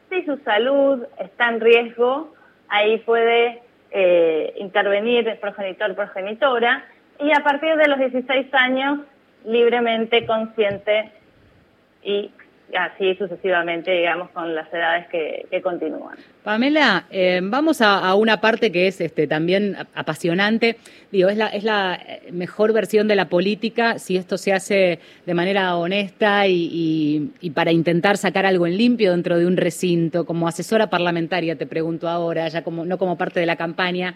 si 0.10 0.24
su 0.24 0.38
salud 0.38 1.06
está 1.20 1.50
en 1.50 1.60
riesgo, 1.60 2.34
ahí 2.70 3.00
puede 3.00 3.62
eh, 3.92 4.54
intervenir 4.58 5.28
el 5.28 5.38
progenitor, 5.38 5.96
progenitora, 5.96 6.86
y 7.20 7.32
a 7.32 7.44
partir 7.44 7.76
de 7.76 7.88
los 7.88 8.00
16 8.00 8.54
años, 8.54 9.00
libremente 9.46 10.26
consciente 10.26 11.12
y 12.04 12.32
así 12.76 13.16
sucesivamente, 13.16 13.92
digamos, 13.92 14.30
con 14.32 14.54
las 14.54 14.72
edades 14.74 15.08
que, 15.08 15.62
continúan. 15.62 16.18
Pamela, 16.44 17.06
eh, 17.10 17.40
vamos 17.44 17.82
a, 17.82 18.14
una 18.16 18.40
parte 18.40 18.72
que 18.72 18.88
es 18.88 19.02
este, 19.02 19.28
también 19.28 19.76
apasionante. 19.94 20.78
Digo, 21.12 21.30
es 21.30 21.38
la, 21.38 21.48
es 21.48 21.64
la 21.64 22.00
mejor 22.32 22.74
versión 22.74 23.08
de 23.08 23.16
la 23.16 23.30
política 23.30 24.00
si 24.00 24.18
esto 24.18 24.38
se 24.38 24.54
hace 24.54 25.00
de 25.26 25.34
manera 25.34 25.76
honesta 25.76 26.48
y, 26.48 27.32
y, 27.42 27.50
para 27.52 27.72
intentar 27.72 28.18
sacar 28.18 28.46
algo 28.46 28.68
en 28.68 28.78
limpio 28.78 29.12
dentro 29.12 29.38
de 29.38 29.46
un 29.46 29.58
recinto. 29.58 30.26
Como 30.26 30.48
asesora 30.48 30.90
parlamentaria, 30.90 31.56
te 31.56 31.66
pregunto 31.66 32.08
ahora, 32.08 32.48
ya 32.48 32.64
como, 32.64 32.86
no 32.86 32.98
como 32.98 33.18
parte 33.18 33.40
de 33.40 33.46
la 33.46 33.56
campaña, 33.56 34.16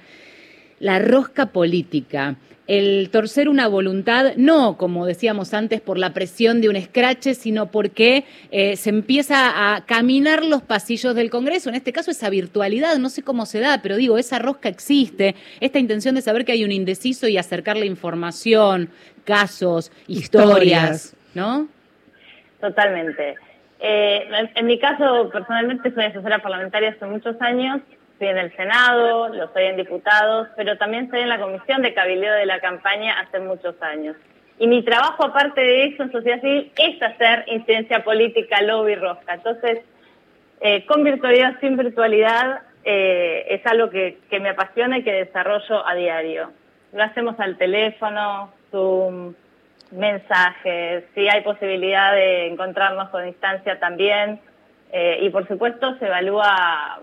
la 0.82 1.00
rosca 1.00 1.48
política 1.48 2.36
el 2.72 3.10
torcer 3.10 3.50
una 3.50 3.68
voluntad, 3.68 4.34
no, 4.38 4.78
como 4.78 5.06
decíamos 5.06 5.54
antes, 5.54 5.82
por 5.82 5.98
la 5.98 6.14
presión 6.14 6.62
de 6.62 6.70
un 6.70 6.78
escrache, 6.78 7.34
sino 7.34 7.70
porque 7.70 8.24
eh, 8.50 8.78
se 8.78 8.92
empieza 8.92 9.76
a 9.76 9.86
caminar 9.86 10.46
los 10.46 10.62
pasillos 10.62 11.14
del 11.14 11.30
Congreso. 11.30 11.68
En 11.68 11.76
este 11.76 11.92
caso, 11.92 12.12
esa 12.12 12.30
virtualidad, 12.30 12.96
no 12.98 13.10
sé 13.10 13.24
cómo 13.24 13.46
se 13.46 13.60
da, 13.60 13.82
pero 13.84 13.98
digo, 13.98 14.18
esa 14.18 14.40
rosca 14.40 14.70
existe, 14.70 15.36
esta 15.60 15.80
intención 15.80 16.16
de 16.16 16.22
saber 16.22 16.46
que 16.46 16.54
hay 16.54 16.64
un 16.64 16.72
indeciso 16.72 17.28
y 17.28 17.38
acercarle 17.38 17.86
información, 17.86 18.90
casos, 19.26 19.92
historias, 20.08 21.14
¿no? 21.34 21.68
Totalmente. 22.62 23.36
Eh, 23.82 24.30
en 24.56 24.66
mi 24.66 24.80
caso, 24.80 25.30
personalmente, 25.34 25.92
soy 25.94 26.06
asesora 26.06 26.40
parlamentaria 26.40 26.92
hace 26.92 27.06
muchos 27.06 27.36
años 27.42 27.82
estoy 28.22 28.30
en 28.30 28.38
el 28.38 28.56
Senado, 28.56 29.30
lo 29.30 29.52
soy 29.52 29.64
en 29.64 29.78
diputados, 29.78 30.48
pero 30.56 30.78
también 30.78 31.06
estoy 31.06 31.22
en 31.22 31.30
la 31.30 31.40
comisión 31.40 31.82
de 31.82 31.96
cabildeo 31.96 32.36
de 32.36 32.46
la 32.46 32.60
campaña 32.60 33.20
hace 33.20 33.40
muchos 33.40 33.82
años. 33.82 34.16
Y 34.60 34.68
mi 34.68 34.84
trabajo, 34.84 35.26
aparte 35.26 35.60
de 35.60 35.86
eso 35.86 36.04
en 36.04 36.12
sociedad 36.12 36.40
civil, 36.40 36.72
es 36.78 37.02
hacer 37.02 37.46
incidencia 37.48 38.04
política, 38.04 38.62
lobby, 38.62 38.94
rosca. 38.94 39.34
Entonces, 39.34 39.80
eh, 40.60 40.86
con 40.86 41.04
virtualidad, 41.04 41.60
sin 41.62 41.78
virtualidad, 41.78 42.62
eh, 42.84 43.48
es 43.50 43.66
algo 43.66 43.90
que, 43.90 44.20
que 44.30 44.40
me 44.40 44.50
apasiona 44.50 45.00
y 45.00 45.04
que 45.04 45.14
desarrollo 45.14 45.88
a 45.88 45.96
diario. 45.96 46.52
Lo 46.94 47.02
hacemos 47.02 47.40
al 47.40 47.58
teléfono, 47.58 48.54
Zoom, 48.70 49.34
mensajes, 49.90 51.06
si 51.16 51.28
hay 51.28 51.42
posibilidad 51.42 52.14
de 52.14 52.50
encontrarnos 52.50 53.10
con 53.10 53.26
distancia 53.26 53.80
también. 53.80 54.40
Eh, 54.94 55.20
y 55.22 55.30
por 55.30 55.48
supuesto 55.48 55.98
se 55.98 56.06
evalúa 56.06 57.02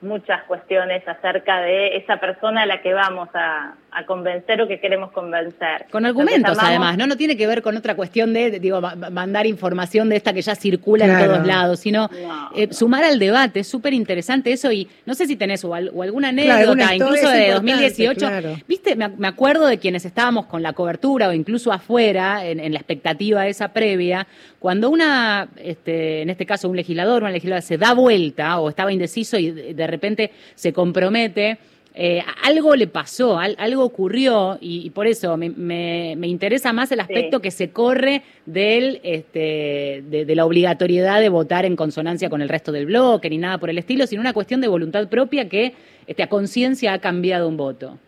muchas 0.00 0.42
cuestiones 0.44 1.06
acerca 1.06 1.60
de 1.60 1.96
esa 1.96 2.18
persona 2.18 2.62
a 2.62 2.66
la 2.66 2.82
que 2.82 2.94
vamos 2.94 3.28
a, 3.34 3.74
convencer 4.06 4.60
o 4.62 4.68
que 4.68 4.80
queremos 4.80 5.10
convencer. 5.12 5.86
Con 5.90 6.06
argumentos, 6.06 6.56
además, 6.60 6.96
¿no? 6.96 7.06
No 7.06 7.16
tiene 7.16 7.36
que 7.36 7.46
ver 7.46 7.62
con 7.62 7.76
otra 7.76 7.94
cuestión 7.96 8.32
de, 8.32 8.58
digo, 8.60 8.80
mandar 8.80 9.46
información 9.46 10.08
de 10.08 10.16
esta 10.16 10.32
que 10.32 10.42
ya 10.42 10.54
circula 10.54 11.06
en 11.06 11.26
todos 11.26 11.46
lados, 11.46 11.80
sino 11.80 12.08
eh, 12.54 12.68
sumar 12.72 13.04
al 13.04 13.18
debate. 13.18 13.60
Es 13.60 13.68
súper 13.68 13.94
interesante 13.94 14.52
eso 14.52 14.70
y 14.70 14.88
no 15.06 15.14
sé 15.14 15.26
si 15.26 15.36
tenés 15.36 15.64
o, 15.64 15.74
alguna 15.74 16.28
anécdota, 16.28 16.94
incluso 16.94 17.28
de 17.28 17.50
2018. 17.52 18.30
Viste, 18.66 18.96
me, 18.96 19.28
acuerdo 19.28 19.66
de 19.66 19.78
quienes 19.78 20.04
estábamos 20.04 20.46
con 20.46 20.62
la 20.62 20.72
cobertura 20.72 21.28
o 21.28 21.32
incluso 21.32 21.72
afuera, 21.72 22.44
en, 22.44 22.60
en 22.60 22.72
la 22.72 22.78
expectativa 22.78 23.46
esa 23.46 23.72
previa, 23.72 24.26
cuando 24.58 24.90
una, 24.90 25.48
este, 25.56 26.22
en 26.22 26.30
este 26.30 26.46
caso 26.46 26.68
un 26.68 26.76
legislador, 26.76 27.22
una 27.22 27.30
legisladora 27.30 27.62
se 27.62 27.78
da 27.78 27.94
vuelta 27.94 28.58
o 28.58 28.68
estaba 28.68 28.92
indeciso 28.92 29.38
y 29.38 29.50
de 29.50 29.86
repente 29.86 30.32
se 30.54 30.72
compromete, 30.72 31.58
eh, 31.94 32.22
algo 32.44 32.76
le 32.76 32.86
pasó, 32.86 33.38
algo 33.38 33.84
ocurrió 33.84 34.56
y, 34.60 34.90
por 34.90 35.06
eso 35.06 35.36
me, 35.36 36.12
interesa 36.22 36.72
más 36.72 36.92
el 36.92 37.00
aspecto 37.00 37.40
que 37.40 37.50
se 37.50 37.70
corre 37.70 38.22
del, 38.46 39.00
este, 39.02 40.04
de, 40.04 40.34
la 40.36 40.44
obligatoriedad 40.46 41.20
de 41.20 41.28
votar 41.28 41.64
en 41.64 41.74
consonancia 41.74 42.30
con 42.30 42.40
el 42.40 42.48
resto 42.48 42.70
del 42.70 42.86
bloque 42.86 43.28
ni 43.30 43.38
nada 43.38 43.58
por 43.58 43.70
el 43.70 43.78
estilo, 43.78 44.06
sino 44.06 44.20
una 44.20 44.32
cuestión 44.32 44.60
de 44.60 44.68
voluntad 44.68 45.08
propia 45.08 45.48
que 45.48 45.74
este, 46.06 46.22
a 46.22 46.28
conciencia 46.28 46.92
ha 46.92 46.98
cambiado 47.00 47.48
un 47.48 47.56
voto. 47.56 47.98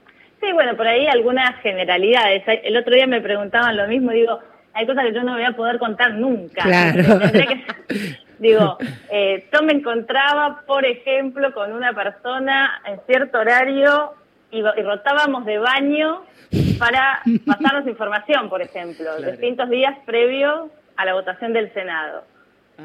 Sí, 0.41 0.53
bueno, 0.53 0.77
por 0.77 0.87
ahí 0.87 1.07
algunas 1.07 1.61
generalidades. 1.61 2.45
El 2.63 2.77
otro 2.77 2.95
día 2.95 3.07
me 3.07 3.21
preguntaban 3.21 3.77
lo 3.77 3.89
mismo, 3.89 4.13
digo, 4.13 4.39
hay 4.73 4.87
cosas 4.87 5.05
que 5.05 5.15
yo 5.15 5.23
no 5.23 5.35
voy 5.35 5.45
a 5.45 5.53
poder 5.53 5.79
contar 5.79 6.15
nunca. 6.15 6.63
Claro. 6.63 7.03
digo, 8.41 8.79
eh, 9.11 9.49
yo 9.53 9.63
me 9.63 9.73
encontraba, 9.75 10.63
por 10.67 10.85
ejemplo, 10.85 11.55
con 11.55 11.73
una 11.73 11.93
persona 11.93 12.83
en 12.85 13.01
cierto 13.07 13.39
horario 13.39 14.15
y, 14.51 14.63
rotábamos 14.63 15.45
de 15.45 15.59
baño 15.59 16.25
para 16.81 17.23
pasarnos 17.47 17.87
información, 17.87 18.49
por 18.49 18.61
ejemplo, 18.61 19.17
distintos 19.23 19.71
días 19.71 19.97
previos 20.05 20.71
a 20.97 21.05
la 21.05 21.15
votación 21.15 21.53
del 21.53 21.73
Senado. 21.73 22.25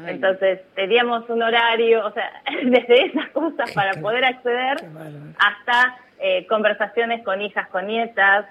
Entonces 0.06 0.60
teníamos 0.74 1.28
un 1.30 1.42
horario, 1.42 2.06
o 2.06 2.12
sea, 2.12 2.30
desde 2.64 3.06
esas 3.06 3.30
cosas 3.30 3.72
para 3.72 3.94
poder 3.94 4.24
acceder 4.24 4.76
hasta 5.38 5.96
eh, 6.18 6.46
conversaciones 6.46 7.24
con 7.24 7.40
hijas, 7.40 7.68
con 7.68 7.86
nietas, 7.86 8.46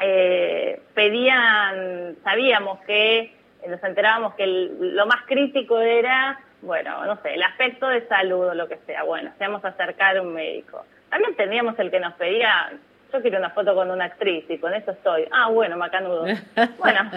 eh, 0.00 0.80
pedían, 0.94 2.16
sabíamos 2.22 2.78
que, 2.80 3.34
nos 3.66 3.82
enterábamos 3.82 4.34
que 4.34 4.46
lo 4.46 5.06
más 5.06 5.22
crítico 5.26 5.80
era, 5.80 6.38
bueno, 6.62 7.04
no 7.04 7.20
sé, 7.22 7.34
el 7.34 7.42
aspecto 7.42 7.88
de 7.88 8.06
salud 8.06 8.48
o 8.48 8.54
lo 8.54 8.68
que 8.68 8.78
sea, 8.86 9.02
bueno, 9.04 9.30
seamos 9.38 9.64
acercar 9.64 10.16
a 10.16 10.22
un 10.22 10.34
médico. 10.34 10.84
También 11.10 11.34
teníamos 11.36 11.78
el 11.78 11.90
que 11.90 12.00
nos 12.00 12.14
pedía, 12.14 12.72
yo 13.12 13.22
quiero 13.22 13.38
una 13.38 13.50
foto 13.50 13.74
con 13.74 13.90
una 13.90 14.04
actriz 14.04 14.44
y 14.48 14.58
con 14.58 14.74
eso 14.74 14.92
estoy. 14.92 15.26
Ah, 15.32 15.48
bueno, 15.48 15.76
macanudo. 15.76 16.24
bueno, 16.78 17.10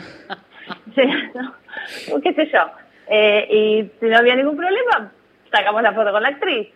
qué 2.23 2.33
sé 2.33 2.49
yo. 2.51 2.71
Eh, 3.07 3.47
y 3.49 3.91
si 3.99 4.05
no 4.05 4.17
había 4.17 4.35
ningún 4.35 4.57
problema, 4.57 5.11
sacamos 5.51 5.81
la 5.81 5.93
foto 5.93 6.11
con 6.11 6.23
la 6.23 6.29
actriz. 6.29 6.69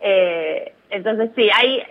Eh, 0.00 0.72
entonces 0.90 1.30
sí, 1.36 1.48
hay 1.54 1.84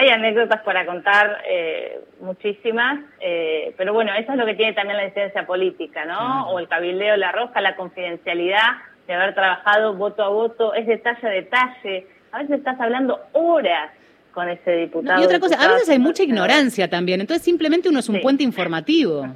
hay 0.00 0.08
anécdotas 0.08 0.62
para 0.62 0.86
contar, 0.86 1.42
eh, 1.46 2.00
muchísimas, 2.20 3.00
eh, 3.20 3.74
pero 3.76 3.92
bueno, 3.92 4.12
eso 4.14 4.32
es 4.32 4.38
lo 4.38 4.46
que 4.46 4.54
tiene 4.54 4.72
también 4.72 4.96
la 4.96 5.04
incidencia 5.04 5.46
política, 5.46 6.06
¿no? 6.06 6.50
O 6.50 6.58
el 6.58 6.68
cabildeo, 6.68 7.18
la 7.18 7.32
roja, 7.32 7.60
la 7.60 7.76
confidencialidad 7.76 8.78
de 9.06 9.12
haber 9.12 9.34
trabajado 9.34 9.94
voto 9.94 10.22
a 10.22 10.28
voto, 10.28 10.72
es 10.72 10.86
detalle 10.86 11.26
a 11.26 11.30
detalle. 11.30 12.06
A 12.32 12.38
veces 12.38 12.58
estás 12.58 12.80
hablando 12.80 13.20
horas 13.32 13.90
con 14.32 14.48
ese 14.48 14.70
diputado. 14.72 15.20
y 15.20 15.24
otra 15.24 15.38
cosa, 15.38 15.62
a 15.62 15.68
veces 15.68 15.90
hay 15.90 15.98
mucha 15.98 16.22
ignorancia 16.22 16.88
también, 16.88 17.20
entonces 17.20 17.44
simplemente 17.44 17.88
uno 17.90 17.98
es 17.98 18.08
un 18.08 18.22
puente 18.22 18.42
informativo. 18.42 19.26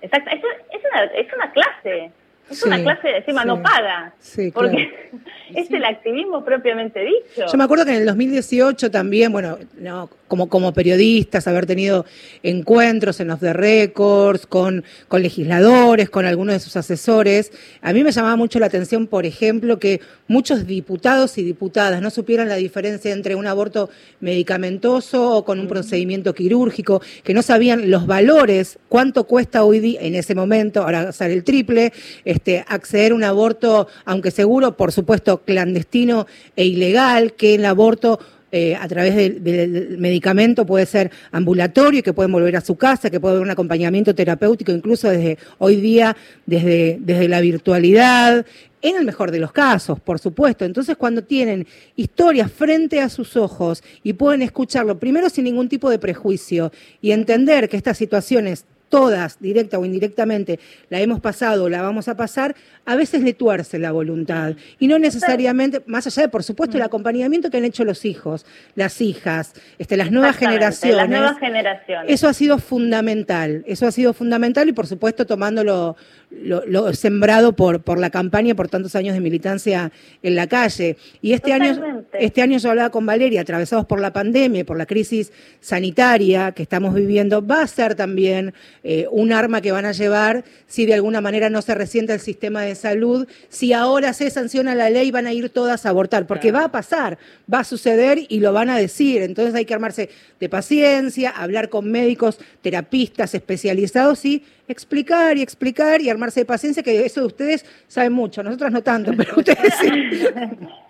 Exacto, 0.00 0.30
es, 0.30 0.82
una, 0.90 1.04
es 1.04 1.32
una 1.34 1.50
clase. 1.52 2.12
Es 2.50 2.62
una 2.62 2.80
clase, 2.80 3.16
encima 3.16 3.44
no 3.44 3.62
paga. 3.62 4.12
porque 4.54 5.10
es 5.54 5.70
el 5.70 5.84
activismo 5.84 6.44
propiamente 6.44 7.00
dicho. 7.00 7.46
Yo 7.50 7.58
me 7.58 7.64
acuerdo 7.64 7.84
que 7.84 7.90
en 7.92 7.98
el 7.98 8.06
2018 8.06 8.90
también, 8.90 9.32
bueno, 9.32 9.58
no 9.78 10.08
como, 10.28 10.48
como 10.48 10.72
periodistas, 10.72 11.46
haber 11.46 11.66
tenido 11.66 12.04
encuentros 12.42 13.20
en 13.20 13.28
los 13.28 13.40
de 13.40 13.52
records, 13.52 14.46
con, 14.46 14.84
con 15.08 15.22
legisladores, 15.22 16.10
con 16.10 16.26
algunos 16.26 16.54
de 16.54 16.60
sus 16.60 16.76
asesores. 16.76 17.52
A 17.82 17.92
mí 17.92 18.02
me 18.02 18.12
llamaba 18.12 18.36
mucho 18.36 18.58
la 18.58 18.66
atención, 18.66 19.06
por 19.06 19.26
ejemplo, 19.26 19.78
que 19.78 20.00
muchos 20.28 20.66
diputados 20.66 21.38
y 21.38 21.44
diputadas 21.44 22.02
no 22.02 22.10
supieran 22.10 22.48
la 22.48 22.56
diferencia 22.56 23.12
entre 23.12 23.34
un 23.34 23.46
aborto 23.46 23.90
medicamentoso 24.20 25.36
o 25.36 25.44
con 25.44 25.60
un 25.60 25.68
procedimiento 25.68 26.34
quirúrgico, 26.34 27.00
que 27.22 27.34
no 27.34 27.42
sabían 27.42 27.90
los 27.90 28.06
valores, 28.06 28.78
cuánto 28.88 29.24
cuesta 29.24 29.64
hoy 29.64 29.80
día, 29.80 30.00
en 30.02 30.14
ese 30.14 30.34
momento, 30.34 30.82
ahora 30.82 31.12
sale 31.12 31.34
el 31.34 31.44
triple, 31.44 31.92
este, 32.24 32.64
acceder 32.66 33.12
a 33.12 33.14
un 33.14 33.24
aborto, 33.24 33.88
aunque 34.04 34.30
seguro, 34.30 34.76
por 34.76 34.92
supuesto, 34.92 35.42
clandestino 35.44 36.26
e 36.56 36.66
ilegal, 36.66 37.34
que 37.34 37.54
el 37.54 37.64
aborto 37.64 38.18
eh, 38.56 38.74
a 38.74 38.88
través 38.88 39.14
del, 39.14 39.98
medicamento 39.98 40.64
puede 40.64 40.86
ser 40.86 41.10
ambulatorio, 41.30 42.02
que 42.02 42.14
pueden 42.14 42.32
volver 42.32 42.56
a 42.56 42.62
su 42.62 42.74
casa, 42.74 43.10
que 43.10 43.20
puede 43.20 43.34
haber 43.34 43.44
un 43.44 43.50
acompañamiento 43.50 44.14
terapéutico, 44.14 44.72
incluso 44.72 45.10
desde 45.10 45.36
hoy 45.58 45.76
día, 45.76 46.16
desde, 46.46 46.96
desde 46.98 47.28
la 47.28 47.42
virtualidad, 47.42 48.46
en 48.80 48.96
el 48.96 49.04
mejor 49.04 49.30
de 49.30 49.40
los 49.40 49.52
casos, 49.52 50.00
por 50.00 50.18
supuesto. 50.18 50.64
Entonces, 50.64 50.96
cuando 50.96 51.22
tienen 51.22 51.66
historias 51.96 52.50
frente 52.50 53.00
a 53.00 53.10
sus 53.10 53.36
ojos 53.36 53.84
y 54.02 54.14
pueden 54.14 54.40
escucharlo, 54.40 54.98
primero 54.98 55.28
sin 55.28 55.44
ningún 55.44 55.68
tipo 55.68 55.90
de 55.90 55.98
prejuicio 55.98 56.72
y 57.02 57.10
entender 57.10 57.68
que 57.68 57.76
estas 57.76 57.98
situaciones 57.98 58.64
todas, 58.88 59.38
directa 59.40 59.78
o 59.78 59.84
indirectamente, 59.84 60.58
la 60.88 61.00
hemos 61.00 61.20
pasado 61.20 61.64
o 61.64 61.68
la 61.68 61.82
vamos 61.82 62.08
a 62.08 62.16
pasar, 62.16 62.56
a 62.86 62.94
veces 62.96 63.22
le 63.22 63.34
tuerce 63.34 63.78
la 63.78 63.92
voluntad. 63.92 64.54
Y 64.78 64.86
no 64.86 64.98
necesariamente, 64.98 65.82
más 65.86 66.06
allá 66.06 66.22
de, 66.22 66.28
por 66.28 66.44
supuesto, 66.44 66.76
el 66.76 66.82
mm. 66.84 66.86
acompañamiento 66.86 67.50
que 67.50 67.56
han 67.58 67.64
hecho 67.64 67.84
los 67.84 68.04
hijos, 68.04 68.46
las 68.76 69.00
hijas, 69.00 69.52
este, 69.78 69.96
las 69.96 70.12
nuevas 70.12 70.36
generaciones. 70.36 70.96
Las 70.96 71.08
nuevas 71.08 71.38
generaciones. 71.38 72.10
Eso 72.10 72.28
ha 72.28 72.32
sido 72.32 72.58
fundamental, 72.58 73.64
eso 73.66 73.86
ha 73.86 73.92
sido 73.92 74.14
fundamental 74.14 74.68
y, 74.68 74.72
por 74.72 74.86
supuesto, 74.86 75.26
tomándolo 75.26 75.96
lo, 76.30 76.92
sembrado 76.92 77.54
por, 77.54 77.82
por 77.82 77.98
la 77.98 78.10
campaña, 78.10 78.54
por 78.54 78.68
tantos 78.68 78.94
años 78.94 79.14
de 79.14 79.20
militancia 79.20 79.90
en 80.22 80.36
la 80.36 80.46
calle. 80.46 80.96
Y 81.22 81.32
este 81.32 81.52
año, 81.52 82.04
este 82.12 82.42
año 82.42 82.58
yo 82.58 82.70
hablaba 82.70 82.90
con 82.90 83.04
Valeria, 83.04 83.40
atravesados 83.40 83.86
por 83.86 84.00
la 84.00 84.12
pandemia, 84.12 84.64
por 84.64 84.76
la 84.76 84.86
crisis 84.86 85.32
sanitaria 85.60 86.52
que 86.52 86.62
estamos 86.62 86.94
viviendo, 86.94 87.44
va 87.44 87.62
a 87.62 87.66
ser 87.66 87.96
también 87.96 88.54
eh, 88.84 89.06
un 89.10 89.32
arma 89.32 89.60
que 89.60 89.72
van 89.72 89.86
a 89.86 89.92
llevar 89.92 90.44
si 90.66 90.86
de 90.86 90.94
alguna 90.94 91.20
manera 91.20 91.50
no 91.50 91.62
se 91.62 91.74
resiente 91.74 92.12
el 92.12 92.20
sistema 92.20 92.62
de 92.62 92.75
salud, 92.76 93.26
si 93.48 93.72
ahora 93.72 94.12
se 94.12 94.30
sanciona 94.30 94.74
la 94.74 94.88
ley 94.88 95.10
van 95.10 95.26
a 95.26 95.32
ir 95.32 95.50
todas 95.50 95.84
a 95.84 95.88
abortar, 95.88 96.26
porque 96.26 96.52
va 96.52 96.64
a 96.64 96.70
pasar, 96.70 97.18
va 97.52 97.60
a 97.60 97.64
suceder 97.64 98.20
y 98.28 98.40
lo 98.40 98.52
van 98.52 98.70
a 98.70 98.78
decir. 98.78 99.22
Entonces 99.22 99.54
hay 99.54 99.64
que 99.64 99.74
armarse 99.74 100.10
de 100.38 100.48
paciencia, 100.48 101.30
hablar 101.30 101.68
con 101.68 101.90
médicos, 101.90 102.38
terapistas 102.62 103.34
especializados 103.34 104.24
y 104.24 104.44
explicar 104.68 105.36
y 105.36 105.42
explicar 105.42 106.00
y 106.00 106.10
armarse 106.10 106.40
de 106.40 106.46
paciencia, 106.46 106.82
que 106.82 107.04
eso 107.04 107.20
de 107.20 107.26
ustedes 107.26 107.66
saben 107.88 108.12
mucho, 108.12 108.42
nosotros 108.42 108.70
no 108.70 108.82
tanto, 108.82 109.12
pero 109.16 109.34
ustedes 109.36 109.74
sí. 109.80 109.88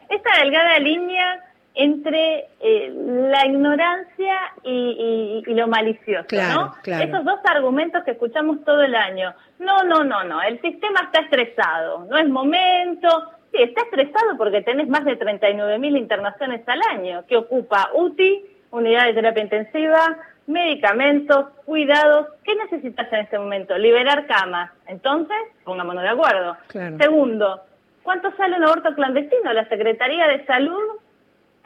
Esta 0.09 0.41
delgada 0.41 0.79
línea 0.79 1.46
entre 1.77 2.49
eh, 2.59 2.91
la 3.31 3.47
ignorancia 3.47 4.35
y, 4.65 5.43
lo 5.47 5.69
malicioso, 5.69 6.27
¿no? 6.33 6.75
Esos 6.85 7.25
dos 7.25 7.39
argumentos 7.45 8.03
que 8.05 8.13
escuchamos 8.13 8.65
todo 8.65 8.83
el 8.83 8.95
año. 8.95 9.35
No, 9.59 9.85
no, 9.85 10.03
no, 10.03 10.25
no, 10.25 10.43
el 10.43 10.61
sistema 10.63 11.03
está 11.03 11.21
estresado, 11.21 12.07
no 12.09 12.17
es 12.17 12.29
momento. 12.29 13.09
Sí, 13.53 13.63
está 13.63 13.83
estresado 13.83 14.37
porque 14.39 14.63
tenés 14.63 14.89
más 14.89 15.05
de 15.05 15.19
39.000 15.19 15.99
internaciones 15.99 16.67
al 16.67 16.81
año, 16.91 17.25
que 17.27 17.37
ocupa 17.37 17.91
UTI, 17.95 18.45
unidad 18.71 19.05
de 19.05 19.15
terapia 19.15 19.43
intensiva, 19.43 20.17
medicamentos, 20.47 21.49
cuidados. 21.67 22.29
¿Qué 22.43 22.55
necesitas 22.55 23.13
en 23.13 23.21
este 23.21 23.39
momento? 23.39 23.77
Liberar 23.77 24.27
camas. 24.27 24.71
Entonces, 24.87 25.37
pongámonos 25.65 26.03
de 26.03 26.09
acuerdo. 26.09 26.57
Segundo, 26.99 27.61
¿cuánto 28.03 28.35
sale 28.37 28.57
un 28.57 28.65
aborto 28.65 28.95
clandestino? 28.95 29.53
La 29.53 29.69
Secretaría 29.69 30.27
de 30.29 30.47
Salud 30.47 31.01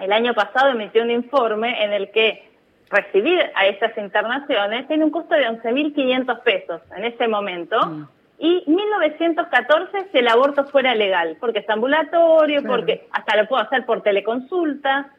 el 0.00 0.12
año 0.12 0.34
pasado 0.34 0.70
emitió 0.70 1.02
un 1.02 1.10
informe 1.10 1.84
en 1.84 1.92
el 1.92 2.10
que 2.10 2.50
recibir 2.90 3.40
a 3.54 3.66
esas 3.66 3.96
internaciones 3.96 4.86
tiene 4.88 5.04
un 5.04 5.10
costo 5.10 5.34
de 5.34 5.48
11.500 5.48 6.42
pesos 6.42 6.82
en 6.96 7.04
ese 7.04 7.28
momento. 7.28 7.78
Mm. 7.86 8.08
Y 8.38 8.64
1914 8.66 10.08
si 10.10 10.18
el 10.18 10.28
aborto 10.28 10.64
fuera 10.64 10.94
legal, 10.94 11.36
porque 11.38 11.58
es 11.60 11.68
ambulatorio, 11.68 12.62
porque 12.62 13.06
hasta 13.12 13.36
lo 13.36 13.46
puedo 13.46 13.62
hacer 13.62 13.84
por 13.84 14.02
teleconsulta. 14.02 15.10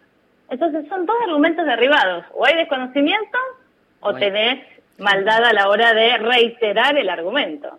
Entonces 0.50 0.88
son 0.90 1.06
dos 1.06 1.16
argumentos 1.28 1.66
derribados. 1.66 2.26
O 2.34 2.46
hay 2.46 2.56
desconocimiento 2.56 3.38
o 4.02 4.14
tenés 4.16 4.66
maldad 4.98 5.46
a 5.46 5.54
la 5.54 5.70
hora 5.70 5.94
de 5.94 6.18
reiterar 6.18 6.98
el 6.98 7.10
argumento. 7.10 7.78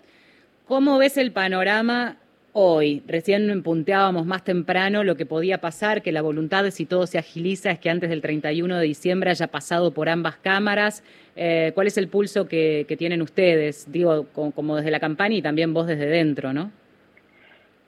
¿Cómo 0.69 0.97
ves 0.97 1.17
el 1.19 1.33
panorama 1.33 2.17
hoy? 2.53 3.03
Recién 3.07 3.63
punteábamos 3.63 4.27
más 4.27 4.45
temprano 4.45 5.05
lo 5.05 5.17
que 5.17 5.27
podía 5.27 5.59
pasar, 5.59 6.03
que 6.03 6.13
la 6.13 6.23
voluntad, 6.23 6.65
si 6.71 6.87
todo 6.87 7.07
se 7.07 7.19
agiliza, 7.19 7.71
es 7.71 7.79
que 7.79 7.91
antes 7.91 8.11
del 8.11 8.21
31 8.21 8.79
de 8.79 8.85
diciembre 8.85 9.31
haya 9.31 9.49
pasado 9.49 9.93
por 9.93 10.09
ambas 10.09 10.37
cámaras. 10.37 11.05
Eh, 11.37 11.73
¿Cuál 11.75 11.87
es 11.87 11.97
el 11.97 12.09
pulso 12.09 12.47
que, 12.49 12.87
tienen 12.99 13.23
ustedes? 13.23 13.91
Digo, 13.91 14.27
como, 14.33 14.77
desde 14.77 14.91
la 14.91 15.01
campaña 15.01 15.37
y 15.37 15.43
también 15.43 15.73
vos 15.73 15.87
desde 15.87 16.07
dentro, 16.07 16.53
¿no? 16.53 16.71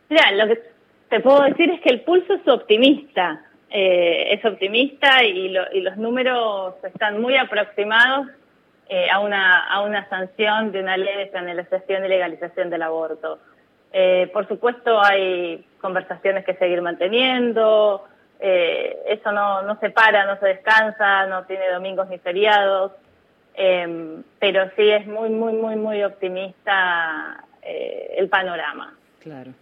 Mira, 0.09 0.33
lo 0.33 0.49
que 0.49 0.63
te 1.11 1.21
puedo 1.21 1.43
decir 1.43 1.71
es 1.71 1.81
que 1.81 1.91
el 1.91 2.01
pulso 2.01 2.35
es 2.35 2.49
optimista. 2.49 3.45
Eh, 3.71 4.35
es 4.35 4.45
optimista 4.45 5.25
y, 5.25 5.49
los 5.49 5.97
números 5.97 6.75
están 6.85 7.21
muy 7.21 7.37
aproximados 7.37 8.29
eh, 8.89 9.09
a, 9.11 9.19
una, 9.19 9.67
a 9.67 9.83
una 9.83 10.09
sanción 10.09 10.71
de 10.71 10.81
una 10.81 10.97
ley 10.97 11.17
de 11.17 11.27
penalización 11.27 12.05
y 12.05 12.09
legalización 12.09 12.71
del 12.71 12.83
aborto. 12.83 13.41
Eh, 13.97 14.29
por 14.33 14.49
supuesto 14.49 15.01
hay 15.01 15.65
conversaciones 15.81 16.45
que 16.45 16.55
seguir 16.55 16.83
manteniendo, 16.83 18.05
eso 18.41 19.33
no, 19.33 19.63
no 19.63 19.79
se 19.79 19.89
para, 19.89 20.27
no 20.27 20.39
se 20.39 20.49
descansa, 20.49 21.27
no 21.27 21.45
tiene 21.45 21.71
domingos 21.71 22.09
ni 22.11 22.19
feriados, 22.19 22.93
pero 23.55 24.71
sí 24.77 24.91
es 24.91 25.07
muy, 25.07 25.31
muy, 25.31 25.55
muy, 25.55 25.77
muy 25.77 26.03
optimista 26.03 27.43
el 27.63 28.29
panorama. 28.29 28.93
Claro. 29.21 29.53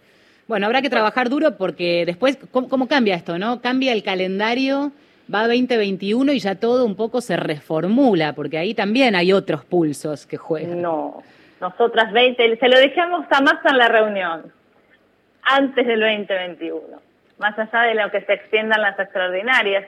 Bueno, 0.47 0.65
habrá 0.65 0.81
que 0.81 0.89
trabajar 0.89 1.29
duro 1.29 1.55
porque 1.57 2.05
después, 2.05 2.37
¿cómo, 2.51 2.87
cambia 2.87 3.15
esto, 3.15 3.39
no? 3.39 3.61
Cambia 3.61 3.93
el 3.93 4.03
calendario, 4.03 4.91
va 5.33 5.47
2021 5.47 6.33
y 6.33 6.39
ya 6.39 6.55
todo 6.55 6.85
un 6.85 6.95
poco 6.95 7.21
se 7.21 7.37
reformula, 7.37 8.33
porque 8.33 8.57
ahí 8.57 8.73
también 8.73 9.15
hay 9.15 9.31
otros 9.31 9.63
pulsos 9.63 10.27
que 10.27 10.37
juegan. 10.37 10.81
No, 10.81 11.23
nosotras 11.63 12.11
20, 12.11 12.57
se 12.57 12.67
lo 12.67 12.77
dejamos 12.77 13.25
a 13.29 13.39
más 13.39 13.63
en 13.63 13.77
la 13.77 13.87
reunión, 13.87 14.51
antes 15.43 15.87
del 15.87 16.01
2021, 16.01 16.81
más 17.37 17.57
allá 17.57 17.83
de 17.83 17.95
lo 17.95 18.11
que 18.11 18.21
se 18.21 18.33
extiendan 18.33 18.81
las 18.81 18.99
extraordinarias. 18.99 19.85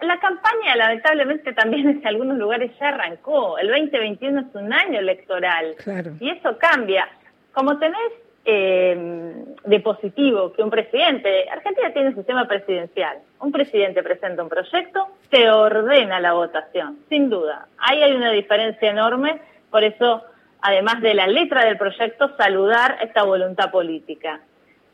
La 0.00 0.18
campaña, 0.20 0.74
lamentablemente, 0.76 1.52
también 1.52 1.88
en 1.90 2.06
algunos 2.06 2.38
lugares 2.38 2.70
ya 2.80 2.88
arrancó. 2.88 3.58
El 3.58 3.68
2021 3.68 4.40
es 4.40 4.54
un 4.54 4.72
año 4.72 5.00
electoral. 5.00 5.74
Y 6.18 6.30
eso 6.30 6.56
cambia. 6.56 7.06
Como 7.52 7.78
tenés 7.78 8.12
eh, 8.46 9.34
de 9.64 9.80
positivo 9.80 10.54
que 10.54 10.62
un 10.62 10.70
presidente, 10.70 11.46
Argentina 11.50 11.92
tiene 11.92 12.08
un 12.08 12.14
sistema 12.14 12.48
presidencial, 12.48 13.18
un 13.40 13.52
presidente 13.52 14.02
presenta 14.02 14.42
un 14.42 14.48
proyecto, 14.48 15.08
se 15.30 15.50
ordena 15.50 16.20
la 16.20 16.32
votación, 16.32 17.00
sin 17.10 17.28
duda. 17.28 17.66
Ahí 17.76 18.02
hay 18.02 18.12
una 18.12 18.30
diferencia 18.30 18.88
enorme, 18.88 19.42
por 19.70 19.84
eso, 19.84 20.22
además 20.60 21.00
de 21.00 21.14
la 21.14 21.26
letra 21.26 21.64
del 21.64 21.78
proyecto, 21.78 22.36
saludar 22.36 22.98
esta 23.02 23.22
voluntad 23.22 23.70
política. 23.70 24.40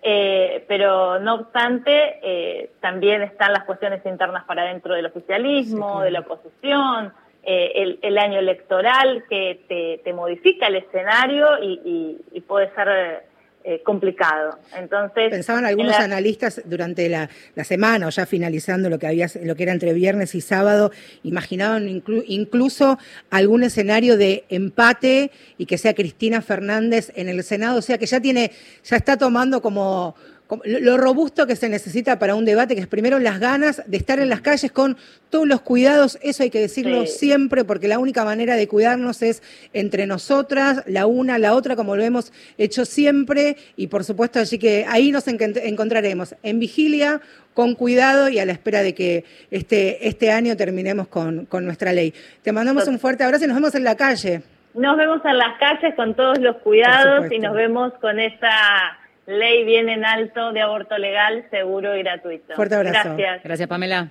Eh, 0.03 0.65
pero 0.69 1.19
no 1.19 1.37
obstante, 1.37 2.19
eh, 2.23 2.73
también 2.81 3.23
están 3.23 3.53
las 3.53 3.65
cuestiones 3.65 4.05
internas 4.05 4.45
para 4.45 4.65
dentro 4.65 4.95
del 4.95 5.07
oficialismo, 5.07 6.03
de 6.03 6.11
la 6.11 6.21
oposición, 6.21 7.13
eh, 7.43 7.99
el, 8.03 8.19
año 8.19 8.39
electoral 8.39 9.25
que 9.29 10.01
te, 10.05 10.13
modifica 10.13 10.67
el 10.67 10.77
escenario 10.77 11.59
y, 11.63 12.21
y 12.33 12.41
puede 12.43 12.71
ser 12.75 13.25
eh, 13.67 13.83
complicado. 13.83 14.59
Entonces, 14.77 15.31
pensaban 15.31 15.65
algunos 15.65 15.95
analistas 15.95 16.61
durante 16.67 17.09
la, 17.09 17.31
semana 17.65 18.09
o 18.09 18.11
ya 18.11 18.27
finalizando 18.27 18.91
lo 18.91 18.99
que 18.99 19.07
había 19.07 19.27
lo 19.43 19.57
que 19.57 19.63
era 19.63 19.73
entre 19.73 19.95
viernes 19.95 20.35
y 20.35 20.43
sábado, 20.43 20.91
imaginaban 21.23 21.89
incluso 22.27 22.99
algún 23.31 23.63
escenario 23.65 24.19
de 24.19 24.45
empate 24.51 25.31
y 25.57 25.65
que 25.65 25.79
sea 25.79 25.95
Cristina 25.95 26.43
Fernández 26.43 27.11
en 27.17 27.31
el 27.31 27.43
Senado, 27.43 27.79
o 27.79 27.83
sea 27.83 27.97
que 27.97 28.05
ya 28.05 28.21
tiene 28.21 28.53
ya 28.83 28.97
está 28.97 29.17
tomando 29.17 29.63
como 29.63 30.15
lo 30.65 30.97
robusto 30.99 31.47
que 31.47 31.57
se 31.57 31.69
necesita 31.69 32.19
para 32.19 32.35
un 32.35 32.45
debate, 32.45 32.75
que 32.75 32.83
es 32.83 32.87
primero 32.87 33.19
las 33.19 33.41
ganas 33.41 33.83
de 33.87 33.97
estar 33.97 34.19
en 34.19 34.29
las 34.29 34.43
calles 34.43 34.71
con 34.71 34.97
todos 35.31 35.49
los 35.49 35.63
cuidados, 35.63 36.19
eso 36.23 36.43
hay 36.43 36.51
que 36.51 36.61
decirlo 36.61 37.07
siempre, 37.07 37.65
porque 37.65 37.89
la 37.89 37.99
única 37.99 38.25
manera 38.25 38.55
de 38.55 38.69
cuidarnos 38.69 39.23
es 39.23 39.43
entre 39.73 40.07
nosotras, 40.07 40.83
la 40.87 41.07
una, 41.07 41.39
la 41.39 41.55
otra, 41.55 41.77
como 41.77 41.97
lo 41.97 42.03
hemos 42.03 42.33
hecho 42.59 42.85
siempre, 42.85 43.57
y 43.77 43.87
por 43.87 44.05
supuesto, 44.05 44.39
así 44.39 44.59
que 44.59 44.85
ahí 44.87 45.11
nos 45.11 45.27
encontraremos 45.27 46.35
en 46.43 46.59
vigilia, 46.59 47.21
con 47.55 47.75
cuidado 47.75 48.29
y 48.29 48.41
a 48.41 48.45
la 48.45 48.53
espera 48.53 48.83
de 48.83 48.95
que 48.95 49.25
este, 49.51 50.09
este 50.09 50.33
año 50.33 50.57
terminemos 50.57 51.07
con, 51.07 51.47
con 51.47 51.65
nuestra 51.65 51.93
ley. 51.93 52.13
Te 52.43 52.53
mandamos 52.53 52.89
un 52.89 52.99
fuerte 52.99 53.23
abrazo 53.23 53.45
y 53.45 53.47
nos 53.47 53.57
vemos 53.57 53.75
en 53.77 53.85
la 53.85 53.97
calle. 53.97 54.43
Nos 54.75 54.97
vemos 54.97 55.25
en 55.25 55.39
las 55.39 55.57
calles 55.59 55.95
con 55.95 56.15
todos 56.15 56.39
los 56.41 56.57
cuidados 56.57 57.31
y 57.31 57.39
nos 57.39 57.55
vemos 57.55 57.93
con 58.01 58.19
esta 58.19 58.99
ley 59.27 59.65
bien 59.65 59.89
en 59.89 60.05
alto 60.05 60.53
de 60.53 60.61
aborto 60.61 60.99
legal, 60.99 61.47
seguro 61.51 61.97
y 61.97 62.03
gratuito. 62.03 62.55
Fuerte 62.55 62.75
abrazo. 62.75 63.15
Gracias. 63.17 63.43
Gracias, 63.43 63.69
Pamela. 63.69 64.09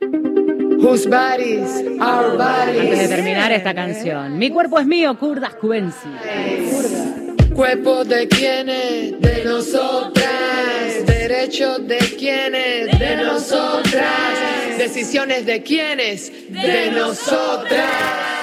Whose 0.00 1.06
bodies, 1.06 1.84
our 2.00 2.38
bodies. 2.38 2.80
Antes 2.80 2.98
de 3.00 3.08
terminar 3.08 3.52
esta 3.52 3.74
canción, 3.74 4.38
Mi 4.38 4.50
cuerpo 4.50 4.78
es 4.78 4.86
mío, 4.86 5.18
Kurdas 5.18 5.54
Kubensi. 5.56 6.08
Cuerpo 7.54 8.04
de 8.04 8.26
quienes, 8.26 9.20
de 9.20 9.44
nosotras. 9.44 11.06
Derechos 11.06 11.86
de 11.86 11.98
quienes, 11.98 12.98
de 12.98 13.16
nosotras. 13.16 14.78
Decisiones 14.78 15.44
de 15.44 15.62
quienes, 15.62 16.50
de 16.50 16.90
nosotras. 16.92 18.39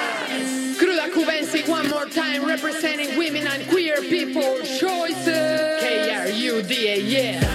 Cruda 0.78 1.08
Cubensi, 1.10 1.68
one 1.68 1.88
more 1.88 2.06
time, 2.06 2.44
representing 2.44 3.18
women 3.18 3.48
and 3.48 3.68
queer 3.68 4.00
people 4.00 4.58
choices. 4.62 5.80
K-R-U-D-A, 5.80 7.00
yeah. 7.00 7.47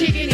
Somos 0.00 0.29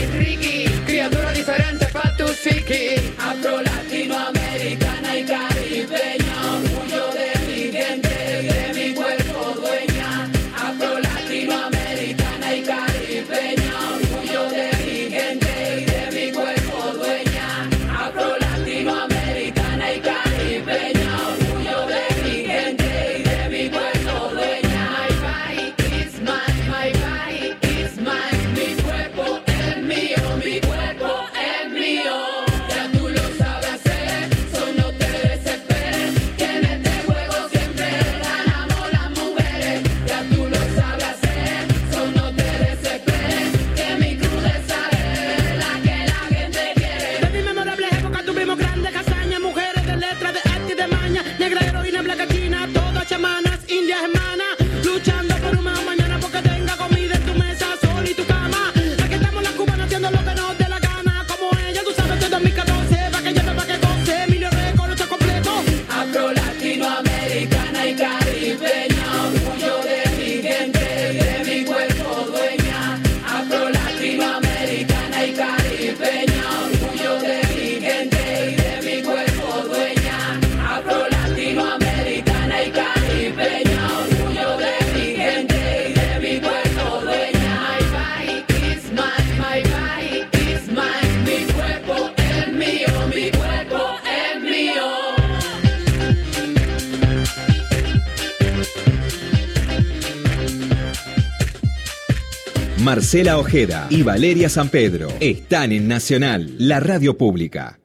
Marcela 102.97 103.37
Ojeda 103.37 103.89
y 103.91 104.03
Valeria 104.03 104.49
San 104.49 104.71
Pedro 104.71 105.09
están 105.21 105.71
en 105.71 105.87
Nacional, 105.87 106.55
la 106.57 106.81
radio 106.81 107.19
pública. 107.19 107.79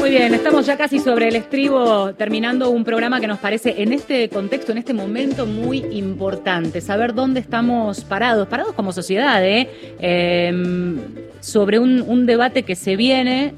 Muy 0.00 0.10
bien, 0.10 0.34
estamos 0.34 0.66
ya 0.66 0.76
casi 0.76 0.98
sobre 0.98 1.28
el 1.28 1.36
estribo, 1.36 2.12
terminando 2.14 2.70
un 2.70 2.82
programa 2.82 3.20
que 3.20 3.28
nos 3.28 3.38
parece 3.38 3.80
en 3.80 3.92
este 3.92 4.28
contexto, 4.30 4.72
en 4.72 4.78
este 4.78 4.92
momento 4.92 5.46
muy 5.46 5.78
importante, 5.92 6.80
saber 6.80 7.14
dónde 7.14 7.38
estamos 7.38 8.02
parados, 8.02 8.48
parados 8.48 8.74
como 8.74 8.90
sociedad, 8.90 9.46
¿eh? 9.46 9.68
Em, 10.00 10.98
sobre 11.38 11.78
un, 11.78 12.02
un 12.02 12.26
debate 12.26 12.64
que 12.64 12.74
se 12.74 12.96
viene 12.96 13.54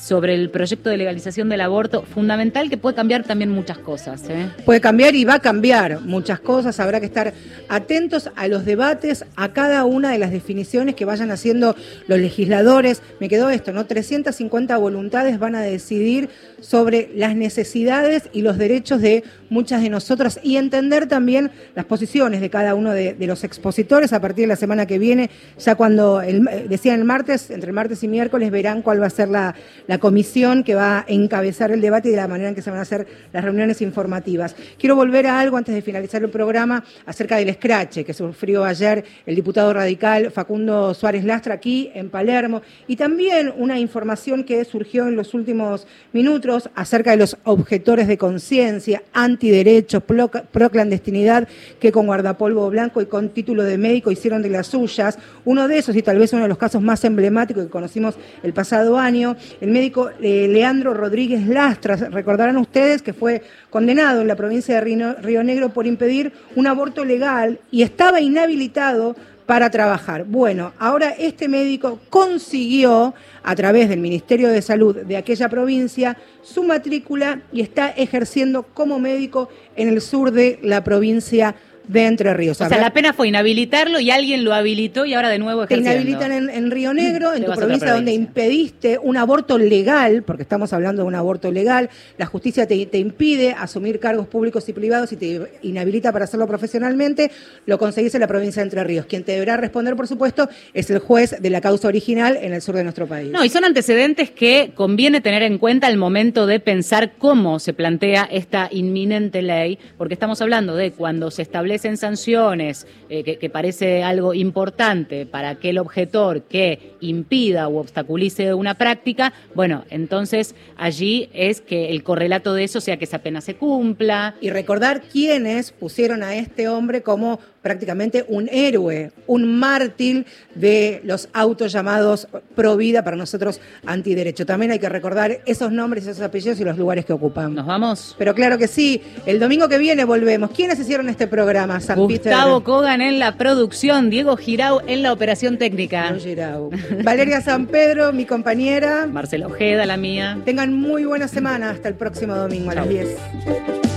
sobre 0.00 0.34
el 0.34 0.50
proyecto 0.50 0.88
de 0.88 0.96
legalización 0.96 1.48
del 1.50 1.60
aborto, 1.60 2.02
fundamental 2.02 2.70
que 2.70 2.78
puede 2.78 2.96
cambiar 2.96 3.24
también 3.24 3.50
muchas 3.50 3.78
cosas. 3.78 4.22
¿eh? 4.28 4.48
Puede 4.64 4.80
cambiar 4.80 5.14
y 5.14 5.24
va 5.24 5.34
a 5.34 5.40
cambiar 5.40 6.00
muchas 6.00 6.40
cosas. 6.40 6.80
Habrá 6.80 7.00
que 7.00 7.06
estar 7.06 7.34
atentos 7.68 8.30
a 8.34 8.48
los 8.48 8.64
debates, 8.64 9.26
a 9.36 9.52
cada 9.52 9.84
una 9.84 10.10
de 10.10 10.18
las 10.18 10.30
definiciones 10.30 10.94
que 10.94 11.04
vayan 11.04 11.30
haciendo 11.30 11.76
los 12.06 12.18
legisladores. 12.18 13.02
Me 13.20 13.28
quedó 13.28 13.50
esto, 13.50 13.72
¿no? 13.72 13.84
350 13.84 14.76
voluntades 14.78 15.38
van 15.38 15.54
a 15.54 15.60
decidir 15.60 16.30
sobre 16.60 17.10
las 17.14 17.36
necesidades 17.36 18.30
y 18.32 18.42
los 18.42 18.56
derechos 18.58 19.00
de 19.02 19.22
muchas 19.50 19.82
de 19.82 19.90
nosotras 19.90 20.40
y 20.42 20.56
entender 20.56 21.06
también 21.06 21.50
las 21.74 21.84
posiciones 21.84 22.40
de 22.40 22.48
cada 22.50 22.74
uno 22.74 22.92
de, 22.92 23.16
los 23.20 23.44
expositores 23.44 24.12
a 24.12 24.20
partir 24.20 24.44
de 24.44 24.48
la 24.48 24.56
semana 24.56 24.86
que 24.86 24.98
viene, 24.98 25.30
ya 25.58 25.74
cuando, 25.74 26.22
el, 26.22 26.44
decían 26.68 27.00
el 27.00 27.04
martes, 27.04 27.50
entre 27.50 27.72
martes 27.72 28.02
y 28.02 28.08
miércoles 28.08 28.50
verán 28.50 28.82
cuál 28.82 29.02
va 29.02 29.06
a 29.06 29.10
ser 29.10 29.28
la, 29.28 29.54
la 29.90 29.98
comisión 29.98 30.62
que 30.62 30.76
va 30.76 30.98
a 30.98 31.04
encabezar 31.08 31.72
el 31.72 31.80
debate 31.80 32.06
y 32.06 32.10
de 32.12 32.18
la 32.18 32.28
manera 32.28 32.50
en 32.50 32.54
que 32.54 32.62
se 32.62 32.70
van 32.70 32.78
a 32.78 32.82
hacer 32.82 33.08
las 33.32 33.42
reuniones 33.42 33.82
informativas. 33.82 34.54
Quiero 34.78 34.94
volver 34.94 35.26
a 35.26 35.40
algo 35.40 35.56
antes 35.56 35.74
de 35.74 35.82
finalizar 35.82 36.22
el 36.22 36.30
programa 36.30 36.84
acerca 37.06 37.38
del 37.38 37.48
escrache 37.48 38.04
que 38.04 38.14
sufrió 38.14 38.62
ayer 38.64 39.04
el 39.26 39.34
diputado 39.34 39.72
radical 39.72 40.30
Facundo 40.30 40.94
Suárez 40.94 41.24
Lastra 41.24 41.54
aquí 41.54 41.90
en 41.92 42.08
Palermo 42.08 42.62
y 42.86 42.94
también 42.94 43.52
una 43.56 43.80
información 43.80 44.44
que 44.44 44.64
surgió 44.64 45.08
en 45.08 45.16
los 45.16 45.34
últimos 45.34 45.88
minutos 46.12 46.70
acerca 46.76 47.10
de 47.10 47.16
los 47.16 47.36
objetores 47.42 48.06
de 48.06 48.16
conciencia, 48.16 49.02
antiderechos, 49.12 50.04
pro, 50.04 50.30
clandestinidad 50.70 51.48
que 51.80 51.90
con 51.90 52.06
guardapolvo 52.06 52.70
blanco 52.70 53.02
y 53.02 53.06
con 53.06 53.30
título 53.30 53.64
de 53.64 53.76
médico 53.76 54.12
hicieron 54.12 54.40
de 54.40 54.50
las 54.50 54.68
suyas. 54.68 55.18
Uno 55.44 55.66
de 55.66 55.78
esos 55.78 55.96
y 55.96 56.02
tal 56.02 56.20
vez 56.20 56.32
uno 56.32 56.42
de 56.42 56.48
los 56.48 56.58
casos 56.58 56.80
más 56.80 57.02
emblemáticos 57.02 57.64
que 57.64 57.70
conocimos 57.70 58.14
el 58.44 58.52
pasado 58.52 58.96
año, 58.96 59.34
el 59.60 59.79
médico 59.80 60.10
eh, 60.20 60.46
Leandro 60.46 60.92
Rodríguez 60.92 61.46
Lastra, 61.46 61.96
recordarán 61.96 62.58
ustedes 62.58 63.00
que 63.00 63.14
fue 63.14 63.42
condenado 63.70 64.20
en 64.20 64.28
la 64.28 64.36
provincia 64.36 64.74
de 64.78 65.14
Río 65.22 65.42
Negro 65.42 65.70
por 65.70 65.86
impedir 65.86 66.34
un 66.54 66.66
aborto 66.66 67.02
legal 67.02 67.58
y 67.70 67.80
estaba 67.80 68.20
inhabilitado 68.20 69.16
para 69.46 69.70
trabajar. 69.70 70.24
Bueno, 70.24 70.74
ahora 70.78 71.14
este 71.18 71.48
médico 71.48 71.98
consiguió, 72.10 73.14
a 73.42 73.54
través 73.56 73.88
del 73.88 74.00
Ministerio 74.00 74.50
de 74.50 74.60
Salud 74.60 74.94
de 74.94 75.16
aquella 75.16 75.48
provincia, 75.48 76.14
su 76.42 76.62
matrícula 76.62 77.40
y 77.50 77.62
está 77.62 77.88
ejerciendo 77.88 78.64
como 78.74 78.98
médico 78.98 79.48
en 79.76 79.88
el 79.88 80.02
sur 80.02 80.30
de 80.30 80.58
la 80.62 80.84
provincia 80.84 81.54
de 81.54 81.60
Entre 81.94 82.34
Ríos. 82.34 82.60
O 82.60 82.68
sea, 82.68 82.78
la 82.78 82.92
pena 82.92 83.12
fue 83.12 83.28
inhabilitarlo 83.28 84.00
y 84.00 84.10
alguien 84.10 84.44
lo 84.44 84.54
habilitó 84.54 85.04
y 85.04 85.14
ahora 85.14 85.28
de 85.28 85.38
nuevo 85.38 85.64
ejerciendo. 85.64 85.90
Te 85.90 85.96
inhabilitan 85.96 86.50
en, 86.50 86.70
Río 86.70 86.94
Negro, 86.94 87.34
en 87.34 87.44
tu 87.44 87.52
provincia, 87.52 87.92
donde 87.92 88.12
impediste 88.12 88.98
un 88.98 89.16
aborto 89.16 89.58
legal, 89.58 90.22
porque 90.22 90.42
estamos 90.42 90.72
hablando 90.72 91.02
de 91.02 91.08
un 91.08 91.14
aborto 91.14 91.50
legal, 91.50 91.90
la 92.18 92.26
justicia 92.26 92.66
te, 92.66 92.98
impide 92.98 93.52
asumir 93.52 93.98
cargos 93.98 94.26
públicos 94.26 94.68
y 94.68 94.72
privados 94.72 95.12
y 95.12 95.16
te 95.16 95.40
inhabilita 95.62 96.12
para 96.12 96.24
hacerlo 96.24 96.46
profesionalmente, 96.46 97.30
lo 97.66 97.78
conseguís 97.78 98.14
en 98.14 98.20
la 98.20 98.26
provincia 98.26 98.62
de 98.62 98.64
Entre 98.64 98.84
Ríos. 98.84 99.06
Quien 99.06 99.24
te 99.24 99.32
deberá 99.32 99.56
responder, 99.56 99.96
por 99.96 100.06
supuesto, 100.06 100.48
es 100.74 100.90
el 100.90 100.98
juez 100.98 101.36
de 101.40 101.50
la 101.50 101.60
causa 101.60 101.88
original 101.88 102.38
en 102.40 102.52
el 102.52 102.62
sur 102.62 102.76
de 102.76 102.84
nuestro 102.84 103.06
país. 103.06 103.30
No, 103.30 103.44
y 103.44 103.48
son 103.48 103.64
antecedentes 103.64 104.30
que 104.30 104.72
conviene 104.74 105.20
tener 105.20 105.42
en 105.42 105.58
cuenta 105.58 105.86
al 105.86 105.96
momento 105.96 106.46
de 106.46 106.60
pensar 106.60 107.12
cómo 107.18 107.58
se 107.58 107.72
plantea 107.72 108.28
esta 108.30 108.68
inminente 108.70 109.42
ley, 109.42 109.78
porque 109.96 110.14
estamos 110.14 110.40
hablando 110.42 110.76
de 110.76 110.92
cuando 110.92 111.30
se 111.30 111.42
establece 111.42 111.79
en 111.84 111.96
sanciones, 111.96 112.86
eh, 113.08 113.38
que, 113.38 113.50
parece 113.50 114.02
algo 114.02 114.34
importante 114.34 115.26
para 115.26 115.50
aquel 115.50 115.78
objetor 115.78 116.42
que 116.42 116.94
impida 117.00 117.68
u 117.68 117.78
obstaculice 117.78 118.54
una 118.54 118.74
práctica, 118.74 119.32
bueno, 119.54 119.84
entonces 119.90 120.54
allí 120.76 121.28
es 121.32 121.60
que 121.60 121.90
el 121.90 122.02
correlato 122.02 122.54
de 122.54 122.64
eso 122.64 122.80
sea 122.80 122.96
que 122.96 123.04
esa 123.04 123.18
pena 123.18 123.40
se 123.40 123.56
cumpla. 123.56 124.34
Y 124.40 124.50
recordar 124.50 125.02
quiénes 125.02 125.72
pusieron 125.72 126.22
a 126.22 126.36
este 126.36 126.68
hombre 126.68 127.02
como 127.02 127.40
prácticamente 127.62 128.24
un 128.28 128.48
héroe, 128.50 129.12
un 129.26 129.58
mártir 129.58 130.26
de 130.54 131.00
los 131.04 131.28
autos 131.32 131.72
llamados 131.72 132.28
pro 132.54 132.76
vida 132.76 133.04
para 133.04 133.16
nosotros 133.16 133.60
antiderecho. 133.84 134.46
También 134.46 134.72
hay 134.72 134.78
que 134.78 134.88
recordar 134.88 135.40
esos 135.46 135.70
nombres, 135.70 136.06
esos 136.06 136.22
apellidos 136.22 136.60
y 136.60 136.64
los 136.64 136.78
lugares 136.78 137.04
que 137.04 137.12
ocupan. 137.12 137.54
¿Nos 137.54 137.66
vamos? 137.66 138.14
Pero 138.18 138.34
claro 138.34 138.58
que 138.58 138.66
sí. 138.66 139.02
El 139.26 139.38
domingo 139.38 139.68
que 139.68 139.78
viene 139.78 140.04
volvemos. 140.04 140.50
¿Quiénes 140.50 140.78
hicieron 140.78 141.08
este 141.08 141.26
programa? 141.26 141.59
San 141.80 141.98
Gustavo 141.98 142.62
Kogan 142.62 143.00
en 143.00 143.18
la 143.18 143.36
producción, 143.36 144.10
Diego 144.10 144.36
Girau 144.36 144.80
en 144.86 145.02
la 145.02 145.12
operación 145.12 145.58
técnica. 145.58 146.14
Girau. 146.18 146.70
Valeria 147.02 147.40
San 147.40 147.66
Pedro, 147.66 148.12
mi 148.12 148.24
compañera. 148.24 149.06
Marcelo 149.06 149.48
Ojeda, 149.48 149.86
la 149.86 149.96
mía. 149.96 150.38
Tengan 150.44 150.72
muy 150.74 151.04
buena 151.04 151.28
semana. 151.28 151.70
Hasta 151.70 151.88
el 151.88 151.94
próximo 151.94 152.34
domingo 152.34 152.70
a 152.70 152.74
las 152.74 152.88
10. 152.88 153.89